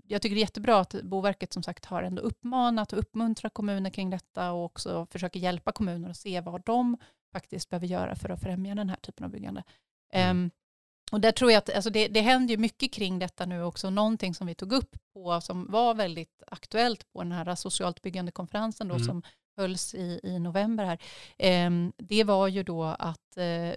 jag 0.07 0.21
tycker 0.21 0.35
det 0.35 0.39
är 0.39 0.43
jättebra 0.43 0.79
att 0.79 0.95
Boverket 1.03 1.53
som 1.53 1.63
sagt 1.63 1.85
har 1.85 2.03
ändå 2.03 2.21
uppmanat 2.21 2.93
och 2.93 2.99
uppmuntrat 2.99 3.53
kommuner 3.53 3.89
kring 3.89 4.09
detta 4.09 4.51
och 4.51 4.65
också 4.65 5.07
försöker 5.11 5.39
hjälpa 5.39 5.71
kommuner 5.71 6.09
att 6.09 6.17
se 6.17 6.41
vad 6.41 6.61
de 6.65 6.97
faktiskt 7.33 7.69
behöver 7.69 7.87
göra 7.87 8.15
för 8.15 8.29
att 8.29 8.41
främja 8.41 8.75
den 8.75 8.89
här 8.89 8.97
typen 8.97 9.25
av 9.25 9.31
byggande. 9.31 9.63
Mm. 10.13 10.45
Eh, 10.45 10.51
och 11.11 11.21
där 11.21 11.31
tror 11.31 11.51
jag 11.51 11.57
att 11.57 11.75
alltså 11.75 11.89
det, 11.89 12.07
det 12.07 12.21
händer 12.21 12.51
ju 12.51 12.57
mycket 12.57 12.93
kring 12.93 13.19
detta 13.19 13.45
nu 13.45 13.63
också. 13.63 13.89
Någonting 13.89 14.33
som 14.33 14.47
vi 14.47 14.55
tog 14.55 14.73
upp 14.73 14.95
på 15.13 15.41
som 15.41 15.71
var 15.71 15.93
väldigt 15.93 16.43
aktuellt 16.47 17.13
på 17.13 17.23
den 17.23 17.31
här 17.31 17.55
socialt 17.55 18.01
byggande 18.01 18.31
konferensen 18.31 18.87
då 18.87 18.95
Mm. 18.95 19.05
som 19.07 19.23
hölls 19.57 19.95
i, 19.95 20.19
i 20.23 20.39
november 20.39 20.85
här. 20.85 20.99
Eh, 21.37 21.71
det 21.97 22.23
var 22.23 22.47
ju 22.47 22.63
då 22.63 22.83
att 22.83 23.37
eh, 23.37 23.73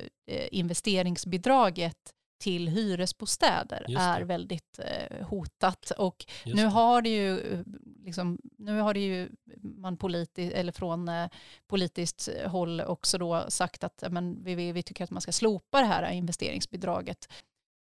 investeringsbidraget 0.51 2.15
till 2.45 2.69
hyresbostäder 2.69 3.87
är 3.99 4.21
väldigt 4.21 4.79
eh, 4.79 5.27
hotat. 5.27 5.91
Och 5.91 6.27
nu 6.45 6.65
har 6.67 7.03
det 7.03 7.09
ju, 7.09 7.53
eh, 7.53 7.61
liksom, 8.05 8.39
nu 8.59 8.81
har 8.81 8.95
det 8.95 9.01
ju 9.01 9.29
man 9.61 9.97
politi 9.97 10.53
eller 10.53 10.73
från 10.73 11.09
eh, 11.09 11.29
politiskt 11.67 12.29
håll 12.47 12.81
också 12.81 13.19
då 13.19 13.45
sagt 13.49 13.85
att 13.85 14.05
men, 14.11 14.45
vi, 14.45 14.73
vi, 14.73 14.83
tycker 14.83 15.05
att 15.05 15.11
man 15.11 15.21
ska 15.21 15.33
slopa 15.33 15.81
det 15.81 15.87
här 15.87 16.11
investeringsbidraget. 16.11 17.29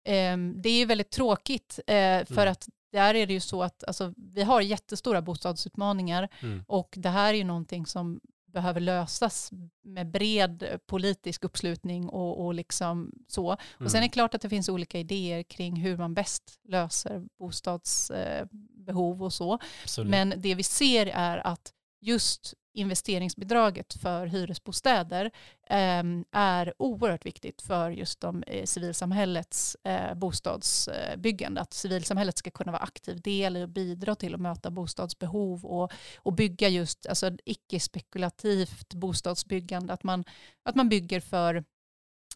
Eh, 0.07 0.37
det 0.55 0.69
är 0.69 0.79
ju 0.79 0.85
väldigt 0.85 1.11
tråkigt 1.11 1.79
eh, 1.87 2.25
för 2.25 2.41
Mm. 2.41 2.51
att 2.51 2.67
där 2.91 3.15
är 3.15 3.27
det 3.27 3.33
ju 3.33 3.39
så 3.39 3.63
att 3.63 3.83
alltså, 3.83 4.13
vi 4.17 4.43
har 4.43 4.61
jättestora 4.61 5.21
bostadsutmaningar 5.21 6.29
Mm. 6.41 6.63
och 6.67 6.93
det 6.97 7.09
här 7.09 7.33
är 7.33 7.37
ju 7.37 7.43
någonting 7.43 7.85
som 7.85 8.19
behöver 8.45 8.79
lösas 8.79 9.51
med 9.83 10.11
bred 10.11 10.79
politisk 10.85 11.43
uppslutning 11.43 12.09
och, 12.09 12.45
och 12.45 12.53
liksom 12.53 13.11
så. 13.27 13.57
Och 13.79 13.91
sen 13.91 13.97
är 13.97 14.01
det 14.01 14.09
klart 14.09 14.33
att 14.35 14.41
det 14.41 14.49
finns 14.49 14.69
olika 14.69 14.99
idéer 14.99 15.43
kring 15.43 15.75
hur 15.75 15.97
man 15.97 16.13
bäst 16.13 16.59
löser 16.63 17.23
bostadsbehov 17.39 19.23
och 19.23 19.33
så. 19.33 19.59
Absolut. 19.83 20.11
Men 20.11 20.33
det 20.37 20.55
vi 20.55 20.63
ser 20.63 21.05
är 21.05 21.47
att 21.47 21.73
just 22.01 22.53
investeringsbidraget 22.73 23.93
för 23.93 24.25
hyresbostäder 24.25 25.31
ehm, 25.69 26.25
är 26.31 26.73
oerhört 26.77 27.25
viktigt 27.25 27.61
för 27.61 27.91
just 27.91 28.19
de, 28.19 28.43
eh, 28.47 28.65
civilsamhällets 28.65 29.77
eh, 29.83 30.13
bostadsbyggande. 30.13 31.61
Att 31.61 31.73
civilsamhället 31.73 32.37
ska 32.37 32.51
kunna 32.51 32.71
vara 32.71 32.81
aktiv 32.81 33.21
del 33.21 33.57
i 33.57 33.63
och 33.63 33.69
bidra 33.69 34.15
till 34.15 34.33
att 34.33 34.41
möta 34.41 34.71
bostadsbehov 34.71 35.65
och, 35.65 35.91
och 36.17 36.33
bygga 36.33 36.67
just 36.69 37.07
alltså, 37.07 37.31
icke-spekulativt 37.45 38.93
bostadsbyggande. 38.93 39.93
Att 39.93 40.03
man, 40.03 40.23
att 40.63 40.75
man 40.75 40.89
bygger 40.89 41.19
för 41.19 41.63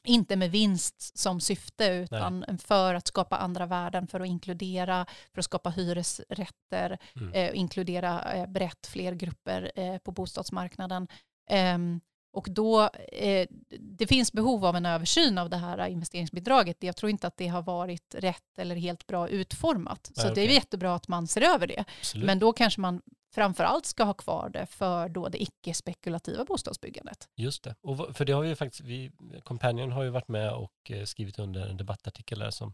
inte 0.06 0.36
med 0.36 0.52
vinst 0.52 1.18
som 1.18 1.40
syfte 1.40 1.86
utan 1.86 2.46
för 2.58 2.94
att 2.94 3.08
skapa 3.08 3.38
andra 3.38 3.66
värden, 3.66 4.08
för 4.08 4.20
att 4.20 4.28
inkludera, 4.28 5.06
för 5.34 5.40
att 5.40 5.46
skapa 5.46 5.70
hyresrätter, 5.70 6.98
Mm. 7.16 7.34
eh, 7.34 7.58
inkludera 7.60 8.34
eh, 8.34 8.48
brett 8.48 8.88
fler 8.88 9.14
grupper 9.14 9.72
eh, 9.76 9.98
på 9.98 10.12
bostadsmarknaden. 10.12 11.08
Ehm, 11.50 12.02
och 12.34 12.48
då, 12.50 12.90
eh, 13.12 13.48
det 13.80 14.08
finns 14.08 14.32
behov 14.34 14.66
av 14.66 14.76
en 14.76 14.86
översyn 14.86 15.38
av 15.38 15.50
det 15.50 15.58
här 15.58 15.88
investeringsbidraget. 15.88 16.78
Jag 16.84 16.96
tror 16.96 17.10
inte 17.10 17.28
att 17.28 17.38
det 17.38 17.48
har 17.48 17.62
varit 17.62 18.16
rätt 18.18 18.60
eller 18.60 18.76
helt 18.76 19.08
bra 19.08 19.28
utformat. 19.30 20.12
Så 20.16 20.24
Nej, 20.26 20.36
det 20.36 20.42
är 20.42 20.48
jättebra 20.48 20.96
att 20.96 21.08
man 21.08 21.28
ser 21.28 21.42
över 21.42 21.68
det. 21.68 21.84
Absolut. 22.00 22.26
Men 22.26 22.40
då 22.40 22.54
kanske 22.54 22.82
man 22.82 23.02
framförallt 23.36 23.86
ska 23.86 24.04
ha 24.04 24.14
kvar 24.14 24.50
det 24.50 24.66
för 24.66 25.10
då 25.10 25.30
det 25.30 25.42
icke-spekulativa 25.42 26.46
bostadsbyggandet. 26.46 27.30
Just 27.36 27.64
det, 27.64 27.76
och 27.82 28.16
för 28.16 28.26
det 28.26 28.34
har 28.34 28.44
ju 28.44 28.56
faktiskt, 28.56 28.82
vi, 28.82 29.12
Companion 29.44 29.92
har 29.92 30.04
ju 30.04 30.10
varit 30.10 30.28
med 30.28 30.54
och 30.54 30.92
eh, 30.92 31.04
skrivit 31.04 31.40
under 31.40 31.68
en 31.68 31.78
debattartikel 31.78 32.40
där 32.40 32.52
som 32.52 32.74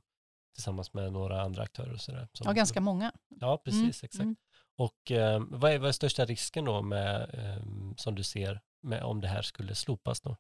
tillsammans 0.54 0.94
med 0.94 1.14
några 1.14 1.42
andra 1.42 1.64
aktörer. 1.64 1.94
Och 1.94 2.02
så 2.02 2.12
där, 2.12 2.28
som, 2.34 2.48
ja, 2.48 2.52
ganska 2.54 2.82
många. 2.82 3.12
Ja, 3.40 3.58
precis, 3.58 3.80
mm. 3.80 3.90
exakt. 3.90 4.16
Mm. 4.16 4.36
Och 4.78 5.12
eh, 5.12 5.44
vad, 5.50 5.72
är, 5.72 5.80
vad 5.80 5.90
är 5.90 5.92
största 5.92 6.26
risken 6.26 6.66
då 6.66 6.82
med, 6.82 7.22
eh, 7.34 7.64
som 7.98 8.16
du 8.16 8.24
ser 8.24 8.62
med 8.84 9.04
om 9.04 9.22
det 9.22 9.28
här 9.28 9.42
skulle 9.42 9.76
slopas 9.76 10.22
då? 10.22 10.38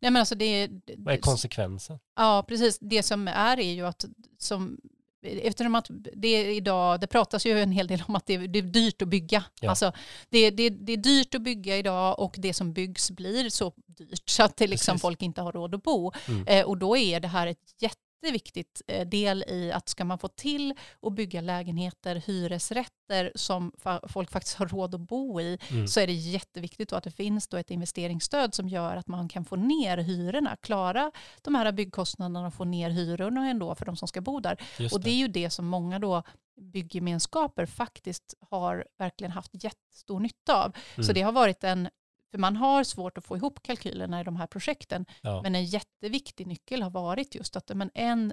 Nej, 0.00 0.10
men 0.10 0.16
alltså 0.16 0.34
det, 0.34 0.70
vad 0.96 1.14
är 1.14 1.18
konsekvensen? 1.18 1.98
Ja, 2.16 2.44
precis. 2.48 2.78
Det 2.80 3.02
som 3.02 3.28
är 3.28 3.60
är 3.60 3.72
ju 3.72 3.86
att 3.86 4.04
som 4.38 4.80
eftersom 5.26 5.74
att 5.74 5.90
det 6.14 6.54
idag, 6.54 7.00
det 7.00 7.06
pratas 7.06 7.46
ju 7.46 7.60
en 7.60 7.72
hel 7.72 7.86
del 7.86 8.02
om 8.08 8.16
att 8.16 8.26
det 8.26 8.34
är, 8.34 8.48
det 8.48 8.58
är 8.58 8.62
dyrt 8.62 9.02
att 9.02 9.08
bygga. 9.08 9.44
Ja. 9.60 9.70
Alltså, 9.70 9.92
det, 10.28 10.50
det, 10.50 10.70
det 10.70 10.92
är 10.92 10.96
dyrt 10.96 11.34
att 11.34 11.42
bygga 11.42 11.76
idag 11.76 12.18
och 12.18 12.34
det 12.38 12.54
som 12.54 12.72
byggs 12.72 13.10
blir 13.10 13.50
så 13.50 13.72
dyrt 13.86 14.28
så 14.28 14.42
att 14.42 14.56
det 14.56 14.66
liksom 14.66 14.98
folk 14.98 15.22
inte 15.22 15.40
har 15.40 15.52
råd 15.52 15.74
att 15.74 15.82
bo. 15.82 16.12
Mm. 16.28 16.46
Eh, 16.46 16.64
och 16.64 16.78
då 16.78 16.96
är 16.96 17.20
det 17.20 17.28
här 17.28 17.46
ett 17.46 17.74
jätte 17.80 18.05
jätteviktigt 18.22 18.82
eh, 18.86 19.06
del 19.08 19.44
i 19.48 19.72
att 19.72 19.88
ska 19.88 20.04
man 20.04 20.18
få 20.18 20.28
till 20.28 20.74
att 21.02 21.12
bygga 21.12 21.40
lägenheter, 21.40 22.22
hyresrätter 22.26 23.32
som 23.34 23.72
folk 24.08 24.30
faktiskt 24.30 24.56
har 24.56 24.66
råd 24.66 24.94
att 24.94 25.00
bo 25.00 25.40
i 25.40 25.58
mm. 25.70 25.88
så 25.88 26.00
är 26.00 26.06
det 26.06 26.12
jätteviktigt 26.12 26.92
att 26.92 27.04
det 27.04 27.10
finns 27.10 27.48
då 27.48 27.56
ett 27.56 27.70
investeringsstöd 27.70 28.54
som 28.54 28.68
gör 28.68 28.96
att 28.96 29.08
man 29.08 29.28
kan 29.28 29.44
få 29.44 29.56
ner 29.56 29.98
hyrorna, 29.98 30.56
klara 30.56 31.12
de 31.42 31.54
här 31.54 31.72
byggkostnaderna 31.72 32.46
och 32.46 32.54
få 32.54 32.64
ner 32.64 32.90
hyrorna 32.90 33.48
ändå 33.48 33.74
för 33.74 33.86
de 33.86 33.96
som 33.96 34.08
ska 34.08 34.20
bo 34.20 34.40
där. 34.40 34.56
Just 34.78 34.94
och 34.94 35.00
det. 35.00 35.04
det 35.04 35.10
är 35.10 35.18
ju 35.18 35.28
det 35.28 35.50
som 35.50 35.66
många 35.66 35.98
då 35.98 36.22
bygggemenskaper 36.60 37.66
faktiskt 37.66 38.34
har 38.50 38.86
verkligen 38.98 39.32
haft 39.32 39.64
jättestor 39.64 40.20
nytta 40.20 40.64
av. 40.64 40.76
Mm. 40.94 41.04
Så 41.04 41.12
det 41.12 41.22
har 41.22 41.32
varit 41.32 41.64
en 41.64 41.88
för 42.30 42.38
man 42.38 42.56
har 42.56 42.84
svårt 42.84 43.18
att 43.18 43.24
få 43.24 43.36
ihop 43.36 43.62
kalkylerna 43.62 44.20
i 44.20 44.24
de 44.24 44.36
här 44.36 44.46
projekten. 44.46 45.06
Ja. 45.22 45.42
Men 45.42 45.54
en 45.54 45.64
jätteviktig 45.64 46.46
nyckel 46.46 46.82
har 46.82 46.90
varit 46.90 47.34
just 47.34 47.56
att 47.56 47.70
men 47.74 47.90
en, 47.94 48.32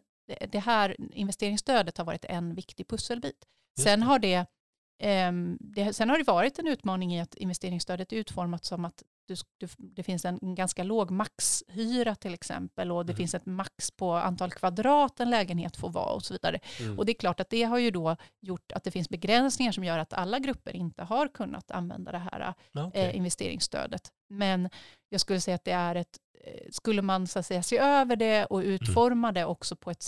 det 0.52 0.60
här 0.60 0.96
investeringsstödet 1.12 1.98
har 1.98 2.06
varit 2.06 2.26
en 2.26 2.56
viktig 2.56 2.88
pusselbit. 2.88 3.46
Sen 3.80 4.04
har 4.04 4.20
det, 4.20 4.46
eh, 5.00 5.32
det, 5.60 5.94
sen 5.94 6.10
har 6.10 6.18
det 6.18 6.24
varit 6.24 6.60
en 6.60 6.68
utmaning 6.68 7.16
i 7.16 7.22
att 7.22 7.36
investeringsstödet 7.36 8.14
är 8.14 8.18
utformat 8.18 8.66
som 8.66 8.86
att 8.86 9.04
du, 9.28 9.36
du, 9.58 9.68
det 9.78 10.04
finns 10.04 10.26
en 10.26 10.40
ganska 10.42 10.84
låg 10.84 11.12
maxhyra 11.12 12.16
till 12.16 12.34
exempel 12.34 12.92
och 12.92 13.06
det 13.06 13.12
mm. 13.12 13.18
finns 13.18 13.34
ett 13.34 13.46
max 13.46 13.92
på 13.92 14.14
antal 14.14 14.52
kvadrat 14.52 15.20
en 15.20 15.30
lägenhet 15.30 15.78
får 15.78 15.90
vara 15.90 16.14
och 16.14 16.26
så 16.26 16.34
vidare. 16.34 16.60
Mm. 16.80 17.00
Och 17.00 17.06
det 17.06 17.12
är 17.12 17.18
klart 17.18 17.40
att 17.40 17.50
det 17.50 17.64
har 17.64 17.78
ju 17.78 17.92
då 17.92 18.16
gjort 18.42 18.72
att 18.72 18.84
det 18.84 18.92
finns 18.92 19.10
begränsningar 19.10 19.72
som 19.72 19.84
gör 19.84 20.00
att 20.00 20.14
alla 20.14 20.40
grupper 20.40 20.76
inte 20.76 21.04
har 21.04 21.28
kunnat 21.28 21.72
använda 21.72 22.12
det 22.12 22.18
här 22.32 22.54
okay. 22.74 23.02
eh, 23.02 23.16
investeringsstödet. 23.16 24.12
Men 24.30 24.70
jag 25.10 25.22
skulle 25.22 25.42
säga 25.42 25.56
att 25.56 25.66
det 25.66 25.72
är 25.72 25.96
ett, 25.96 26.18
eh, 26.44 26.68
skulle 26.72 27.02
man 27.02 27.28
så 27.28 27.40
att 27.40 27.46
säga 27.46 27.64
se 27.64 27.78
över 27.78 28.16
det 28.16 28.46
och 28.46 28.62
mm. 28.62 28.72
utforma 28.72 29.28
mm. 29.28 29.34
det 29.34 29.46
också 29.46 29.76
på 29.76 29.92
ett 29.92 30.06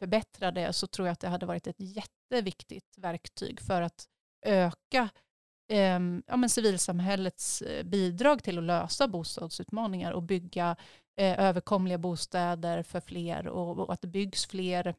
förbättra 0.00 0.50
det 0.50 0.72
så 0.72 0.86
tror 0.86 1.08
jag 1.08 1.12
att 1.12 1.20
det 1.20 1.28
hade 1.28 1.46
varit 1.46 1.66
ett 1.66 1.76
jätteviktigt 1.78 2.98
verktyg 2.98 3.60
för 3.60 3.82
att 3.82 4.06
öka 4.46 5.08
eh, 5.70 6.00
ja, 6.26 6.36
men 6.36 6.48
civilsamhällets 6.48 7.62
eh, 7.62 7.84
bidrag 7.84 8.42
till 8.42 8.58
att 8.58 8.64
lösa 8.64 9.08
bostadsutmaningar 9.08 10.12
och 10.12 10.22
bygga 10.22 10.76
eh, 11.16 11.40
överkomliga 11.40 11.98
bostäder 11.98 12.82
för 12.82 13.00
fler 13.00 13.46
och, 13.48 13.78
och, 13.78 13.92
att 13.92 14.00
det 14.00 14.08
byggs 14.08 14.46
fler 14.46 14.94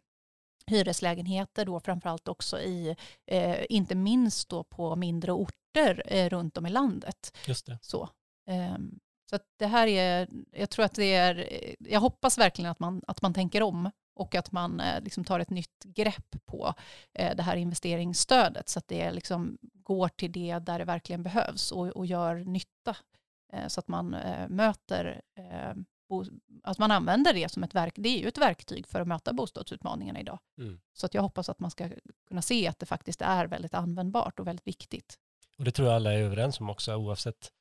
hyreslägenheter 0.68 1.66
då 1.66 1.80
framförallt 1.80 2.28
också 2.28 2.60
i, 2.60 2.96
eh, 3.28 3.66
inte 3.70 3.96
minst 3.96 4.50
då 4.50 4.64
på 4.64 4.96
mindre 4.96 5.32
orter 5.32 6.04
eh, 6.06 6.30
runt 6.30 6.58
om 6.58 6.66
i 6.66 6.70
landet. 6.70 7.38
Just 7.48 7.66
det. 7.66 7.78
Så. 7.82 8.10
Ehm, 8.48 9.00
så 9.30 9.40
det 9.60 9.68
här 9.68 9.88
är, 9.88 10.28
jag 10.52 10.70
tror 10.70 10.86
att 10.86 10.96
det 10.96 11.14
är, 11.14 11.48
jag 11.80 12.00
hoppas 12.00 12.38
verkligen 12.38 12.72
att 12.72 12.80
man, 12.80 13.02
att 13.08 13.22
man 13.22 13.34
tänker 13.34 13.64
om 13.64 13.92
och 14.14 14.36
att 14.36 14.52
man 14.52 14.80
eh, 14.80 15.02
liksom 15.02 15.24
tar 15.24 15.40
ett 15.40 15.50
nytt 15.50 15.84
grepp 15.84 16.36
på 16.46 16.74
eh, 17.14 17.36
det 17.36 17.44
här 17.44 17.56
investeringsstödet 17.56 18.70
så 18.70 18.80
att 18.80 18.88
det 18.88 19.12
liksom 19.12 19.58
går 19.62 20.08
till 20.08 20.32
det 20.32 20.60
där 20.60 20.80
det 20.80 20.86
verkligen 20.86 21.24
behövs 21.24 21.72
och, 21.72 21.88
och 21.88 22.06
gör 22.06 22.36
nytta. 22.36 22.98
Eh, 23.54 23.68
så 23.68 23.80
att 23.80 23.88
man 23.88 24.10
möter, 24.50 25.22
att 26.64 26.78
man 26.78 26.92
använder 26.92 27.34
det 27.34 27.50
som 27.50 27.64
ett 27.64 27.76
verk, 27.76 27.94
det 27.98 28.10
är 28.10 28.20
ju 28.20 28.28
ett 28.28 28.38
verktyg 28.38 28.88
för 28.88 29.02
att 29.02 29.08
möta 29.08 29.34
bostadsutmaningarna 29.34 30.20
idag. 30.20 30.40
Mm. 30.58 30.80
Så 30.94 31.06
att 31.06 31.14
jag 31.14 31.22
hoppas 31.22 31.50
att 31.50 31.60
man 31.60 31.72
ska 31.72 31.90
kunna 32.28 32.42
se 32.42 32.68
att 32.68 32.80
det 32.80 32.86
faktiskt 32.86 33.22
är 33.22 33.48
väldigt 33.48 33.74
användbart 33.74 34.40
och 34.40 34.48
väldigt 34.48 34.68
viktigt. 34.68 35.18
Och 35.58 35.64
det 35.64 35.72
tror 35.72 35.88
jag 35.88 35.96
alla 35.96 36.14
är 36.14 36.18
överens 36.18 36.60
om 36.60 36.70
också 36.70 36.96
oavsett 36.96 37.52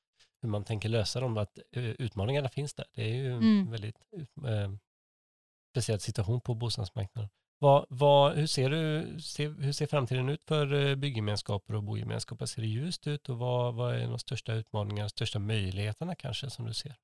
hur 0.42 0.48
man 0.48 0.64
tänker 0.64 0.88
lösa 0.88 1.20
dem, 1.20 1.36
att 1.36 1.58
utmaningarna 1.72 2.48
finns 2.48 2.74
där. 2.74 2.86
Det 2.92 3.02
är 3.02 3.14
ju 3.14 3.32
mm. 3.32 3.70
väldigt 3.70 3.98
speciell 5.70 6.00
situation 6.00 6.40
på 6.40 6.54
bostadsmarknaden. 6.54 7.30
Vad, 7.62 7.86
vad, 7.88 8.34
hur, 8.36 8.46
ser 8.46 8.70
du, 8.70 9.20
ser, 9.20 9.62
hur 9.62 9.72
ser 9.72 9.86
framtiden 9.86 10.28
ut 10.28 10.42
för 10.48 10.88
eh, 10.88 10.94
byggemenskaper 10.94 11.74
och 11.74 11.82
bogemenskaper? 11.82 12.46
Ser 12.46 12.62
det 12.62 12.68
ljust 12.68 13.06
ut 13.06 13.28
och 13.28 13.38
vad, 13.38 13.74
vad 13.74 13.94
är 13.94 14.08
de 14.08 14.18
största 14.18 14.52
utmaningarna, 14.52 15.08
största 15.08 15.38
möjligheterna 15.38 16.14
kanske 16.14 16.50
som 16.50 16.66
du 16.66 16.74
ser? 16.74 16.94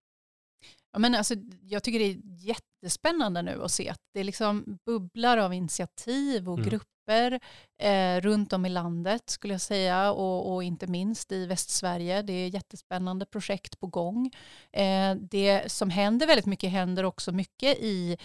Ja, 0.93 0.99
men 0.99 1.15
alltså, 1.15 1.35
jag 1.63 1.83
tycker 1.83 1.99
det 1.99 2.05
är 2.05 2.19
jättespännande 2.25 3.43
nu 3.43 3.65
att 3.65 3.71
se 3.71 3.89
att 3.89 4.01
det 4.15 4.25
liksom 4.25 4.79
bubblar 4.87 5.39
av 5.39 5.55
initiativ 5.55 6.49
och 6.49 6.59
mm. 6.59 6.71
grupper 6.71 7.41
eh, 7.83 8.21
runt 8.21 8.53
om 8.53 8.67
i 8.67 8.69
landet 8.69 9.31
skulle 9.31 9.55
jag 9.55 9.61
säga 9.61 10.13
och, 10.13 10.55
och, 10.55 10.63
inte 10.63 10.87
minst 10.87 11.33
i 11.33 11.47
Västsverige. 11.47 12.23
Det 12.23 12.33
är 12.33 12.49
jättespännande 12.49 13.27
projekt 13.27 13.81
på 13.81 13.87
gång. 13.87 14.31
Eh, 14.73 15.15
det 15.15 15.73
som 15.73 15.91
händer 15.91 16.27
väldigt 16.27 16.47
mycket 16.47 16.71
händer 16.71 17.05
också 17.05 17.33
mycket 17.33 17.79
i 17.79 18.17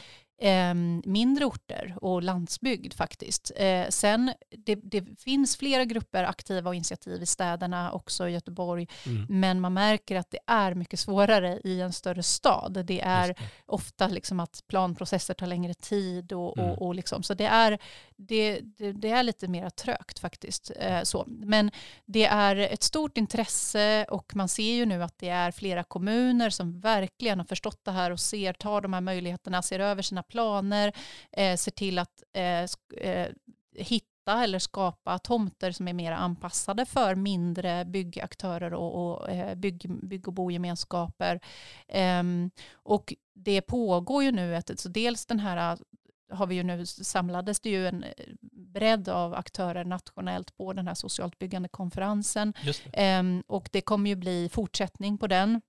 eh, 0.42 0.74
mindre 1.06 1.46
orter 1.46 1.96
och 2.02 2.24
landsbygd 2.24 2.94
faktiskt. 2.94 3.52
Eh, 3.56 3.88
sen 3.90 4.34
det, 4.50 4.76
det, 4.76 5.22
finns 5.22 5.58
flera 5.58 5.86
grupper 5.86 6.24
aktiva 6.24 6.70
och 6.70 6.76
initiativ 6.76 7.22
i 7.22 7.26
städerna, 7.26 7.92
också 7.92 8.28
i 8.28 8.32
Göteborg, 8.32 8.88
mm. 9.06 9.26
men 9.30 9.62
man 9.62 9.74
märker 9.74 10.16
att 10.16 10.32
det 10.32 10.40
är 10.48 10.74
mycket 10.74 11.00
svårare 11.00 11.60
i 11.64 11.82
en 11.82 11.94
större 11.94 12.24
stad. 12.24 12.86
Det 12.86 13.02
är 13.02 13.28
det. 13.28 13.36
ofta 13.66 14.08
liksom 14.08 14.40
att 14.40 14.64
planprocesser 14.68 15.34
tar 15.34 15.48
längre 15.48 15.74
tid 15.74 16.34
och, 16.34 16.58
mm. 16.58 16.72
och, 16.72 16.82
och 16.82 16.96
liksom, 16.96 17.24
så 17.24 17.34
det 17.34 17.46
är, 17.46 17.80
det, 18.16 18.60
det, 18.62 18.92
det, 18.92 19.10
är 19.10 19.24
lite 19.24 19.48
mer 19.48 19.70
trögt 19.70 20.20
faktiskt. 20.20 20.72
Eh, 20.76 21.04
så. 21.04 21.24
Men 21.28 21.72
det 22.06 22.26
är 22.26 22.56
ett 22.56 22.84
stort 22.84 23.18
intresse 23.18 24.06
och 24.10 24.36
man 24.36 24.50
ser 24.50 24.74
ju 24.74 24.86
nu 24.86 25.04
att 25.04 25.18
det 25.18 25.30
är 25.30 25.52
flera 25.52 25.84
kommuner 25.84 26.50
som 26.50 26.80
verkligen 26.80 27.40
har 27.40 27.46
förstått 27.46 27.86
det 27.86 27.92
här 27.92 28.12
och 28.12 28.20
ser, 28.20 28.54
tar 28.54 28.82
de 28.82 28.94
här 28.94 29.02
möjligheterna, 29.02 29.62
ser 29.62 29.80
över 29.80 30.02
sina 30.02 30.24
planer, 30.32 30.94
eh, 31.32 31.58
ser 31.58 31.72
till 31.72 32.00
att 32.00 32.24
eh, 32.34 32.66
eh, 32.98 33.30
hitta 33.76 34.44
eller 34.44 34.60
skapa 34.60 35.20
tomter 35.20 35.72
som 35.72 35.88
är 35.88 35.94
mer 35.94 36.12
anpassade 36.12 36.86
för 36.86 37.16
mindre 37.16 37.86
byggaktörer 37.86 38.74
och, 38.74 39.12
och 39.12 39.30
eh, 39.30 39.56
bygg, 39.56 39.92
bygg 40.04 40.28
och 40.28 40.34
bogemenskaper. 40.34 41.40
Um, 42.20 42.52
och 42.74 43.14
det 43.34 43.62
pågår 43.62 44.24
ju 44.24 44.32
nu, 44.32 44.56
ett, 44.56 44.80
så 44.80 44.90
dels 44.90 45.26
den 45.26 45.40
här 45.40 45.78
har 46.32 46.48
vi 46.48 46.56
ju 46.56 46.64
nu 46.64 46.86
samlades 46.86 47.60
det 47.60 47.70
ju 47.70 47.88
en 47.88 48.06
bredd 48.52 49.10
av 49.10 49.34
aktörer 49.34 49.86
nationellt 49.86 50.58
på 50.58 50.74
den 50.74 50.88
här 50.88 50.94
socialt 50.94 51.40
byggande 51.40 51.70
konferensen. 51.70 52.54
Det. 52.64 53.20
Um, 53.20 53.44
och 53.48 53.70
det 53.72 53.82
kommer 53.82 54.10
ju 54.10 54.16
bli 54.16 54.50
fortsättning 54.50 55.18
på 55.18 55.28
den. 55.28 55.62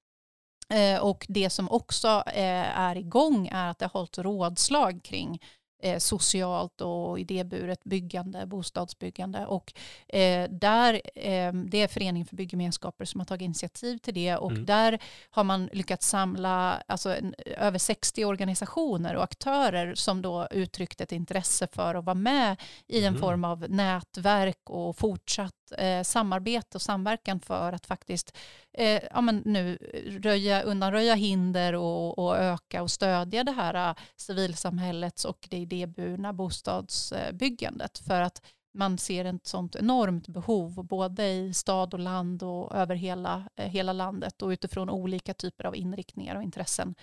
Eh, 0.69 1.01
och 1.01 1.27
det 1.29 1.51
som 1.51 1.71
också 1.71 2.09
eh, 2.27 2.79
är 2.79 2.97
igång 2.97 3.49
är 3.53 3.71
att 3.71 3.79
det 3.79 3.85
har 3.85 3.93
hållits 3.93 4.19
rådslag 4.19 5.01
kring 5.05 5.39
eh, 5.83 5.99
socialt 5.99 6.81
och 6.81 7.21
idéburet 7.21 7.85
byggande, 7.85 8.47
bostadsbyggande. 8.47 9.47
Och 9.47 9.73
eh, 10.09 10.51
där, 10.51 10.95
eh, 11.15 11.53
det 11.53 11.83
är 11.83 11.89
Föreningen 11.89 12.27
för 12.27 12.37
byggemenskaper 12.37 13.05
som 13.05 13.21
har 13.21 13.25
tagit 13.25 13.45
initiativ 13.45 13.99
till 13.99 14.15
det 14.15 14.37
och 14.37 14.51
mm. 14.51 14.67
där 14.67 14.99
har 15.31 15.45
man 15.45 15.69
lyckats 15.73 16.09
samla 16.09 16.83
alltså, 16.87 17.17
en, 17.17 17.35
över 17.57 17.79
60 17.79 18.25
organisationer 18.25 19.17
och 19.17 19.25
aktörer 19.25 19.95
som 19.95 20.23
då 20.23 20.49
uttryckt 20.51 21.01
ett 21.01 21.13
intresse 21.13 21.69
för 21.73 21.95
att 21.95 22.05
vara 22.05 22.15
med 22.15 22.61
i 22.89 22.99
en 22.99 23.09
mm. 23.09 23.21
form 23.21 23.45
av 23.45 23.67
nätverk 23.69 24.71
och 24.71 24.97
fortsatt 24.97 25.55
eh, 25.79 26.03
samarbete 26.03 26.79
och 26.79 26.83
samverkan 26.83 27.41
för 27.41 27.73
att 27.73 27.87
faktiskt 27.87 28.37
eh, 28.73 29.03
ja, 29.11 29.21
men 29.21 29.43
nu 29.45 29.79
röja, 30.23 30.63
undanröja 30.63 31.15
hinder 31.15 31.75
och, 31.75 32.19
och 32.19 32.37
öka 32.37 32.83
och 32.83 32.91
stödja 32.91 33.45
det 33.45 33.53
här 33.53 33.91
eh, 33.91 33.97
civilsamhällets 34.17 35.25
och 35.25 35.47
det 35.51 35.57
idéburna 35.57 36.33
bostadsbyggandet. 36.33 37.99
För 37.99 38.21
att 38.21 38.43
man 38.75 38.99
ser 38.99 39.25
ett 39.25 39.47
sånt 39.47 39.77
enormt 39.77 40.29
behov 40.29 40.85
både 40.85 41.29
i 41.29 41.55
stad 41.55 41.95
och 41.95 42.01
land 42.01 42.43
och 42.43 42.75
över 42.75 42.95
hela, 42.95 43.49
eh, 43.57 43.69
hela 43.69 43.93
landet 43.93 44.43
och 44.43 44.49
utifrån 44.49 44.91
olika 44.91 45.35
typer 45.35 45.65
av 45.65 45.77
inriktningar 45.77 46.37
och 46.37 46.43
intressen. 46.43 46.95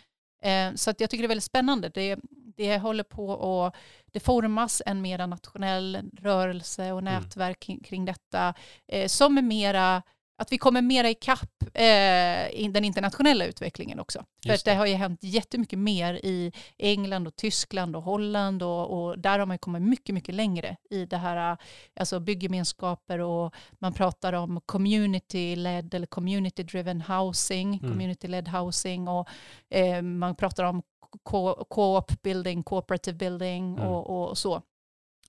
Eh, 0.42 0.74
så 0.76 0.90
att 0.90 1.02
jag 1.02 1.10
tycker 1.10 1.22
det 1.24 1.26
är 1.26 1.28
väldigt 1.28 1.44
spännande. 1.44 1.90
Det, 1.90 2.18
det 2.58 2.78
håller 2.78 3.04
på 3.04 3.66
att 3.66 3.76
det 4.12 4.20
formas 4.20 4.82
en 4.86 5.02
mera 5.02 5.26
nationell 5.26 6.10
rörelse 6.22 6.92
och 6.92 7.00
Mm. 7.00 7.14
nätverk 7.14 7.60
kring, 7.60 7.80
kring 7.84 8.06
detta 8.06 8.54
eh, 8.88 9.08
som 9.08 9.38
är 9.38 9.42
mera 9.42 10.02
att 10.40 10.52
vi 10.52 10.58
kommer 10.58 10.82
mera 10.82 11.10
ikapp 11.10 11.64
eh, 11.74 12.50
i 12.50 12.70
den 12.74 12.84
internationella 12.86 13.46
utvecklingen 13.46 14.00
också. 14.00 14.26
För 14.44 14.50
det 14.50 14.66
det. 14.66 14.74
har 14.74 14.86
ju 14.86 14.94
hänt 14.94 15.20
jättemycket 15.24 15.80
mer 15.80 16.14
i 16.14 16.52
England 16.78 17.28
och 17.28 17.36
Tyskland 17.36 17.96
och 17.96 18.04
Holland 18.04 18.64
och, 18.64 19.04
och 19.04 19.20
där 19.20 19.40
har 19.40 19.46
man 19.46 19.54
ju 19.54 19.58
kommit 19.58 19.82
mycket, 19.82 20.16
mycket 20.16 20.36
längre 20.36 20.76
i 20.90 21.06
det 21.06 21.18
här, 21.18 21.58
alltså 22.00 22.20
byggemenskaper 22.20 23.20
och 23.20 23.54
man 23.80 23.94
pratar 23.94 24.34
om 24.34 24.62
community-led 24.66 25.94
eller 25.94 26.08
community-driven 26.08 27.02
housing, 27.02 27.80
Mm. 27.84 27.92
community-led 27.92 28.48
housing 28.48 29.08
och 29.08 29.28
eh, 29.70 30.02
man 30.02 30.36
pratar 30.36 30.64
om 30.64 30.82
co- 31.24 31.66
co-op 31.70 32.22
building, 32.22 32.64
cooperative 32.64 33.18
building 33.18 33.78
Mm. 33.78 33.88
och, 33.90 34.30
och 34.30 34.38
så. 34.38 34.62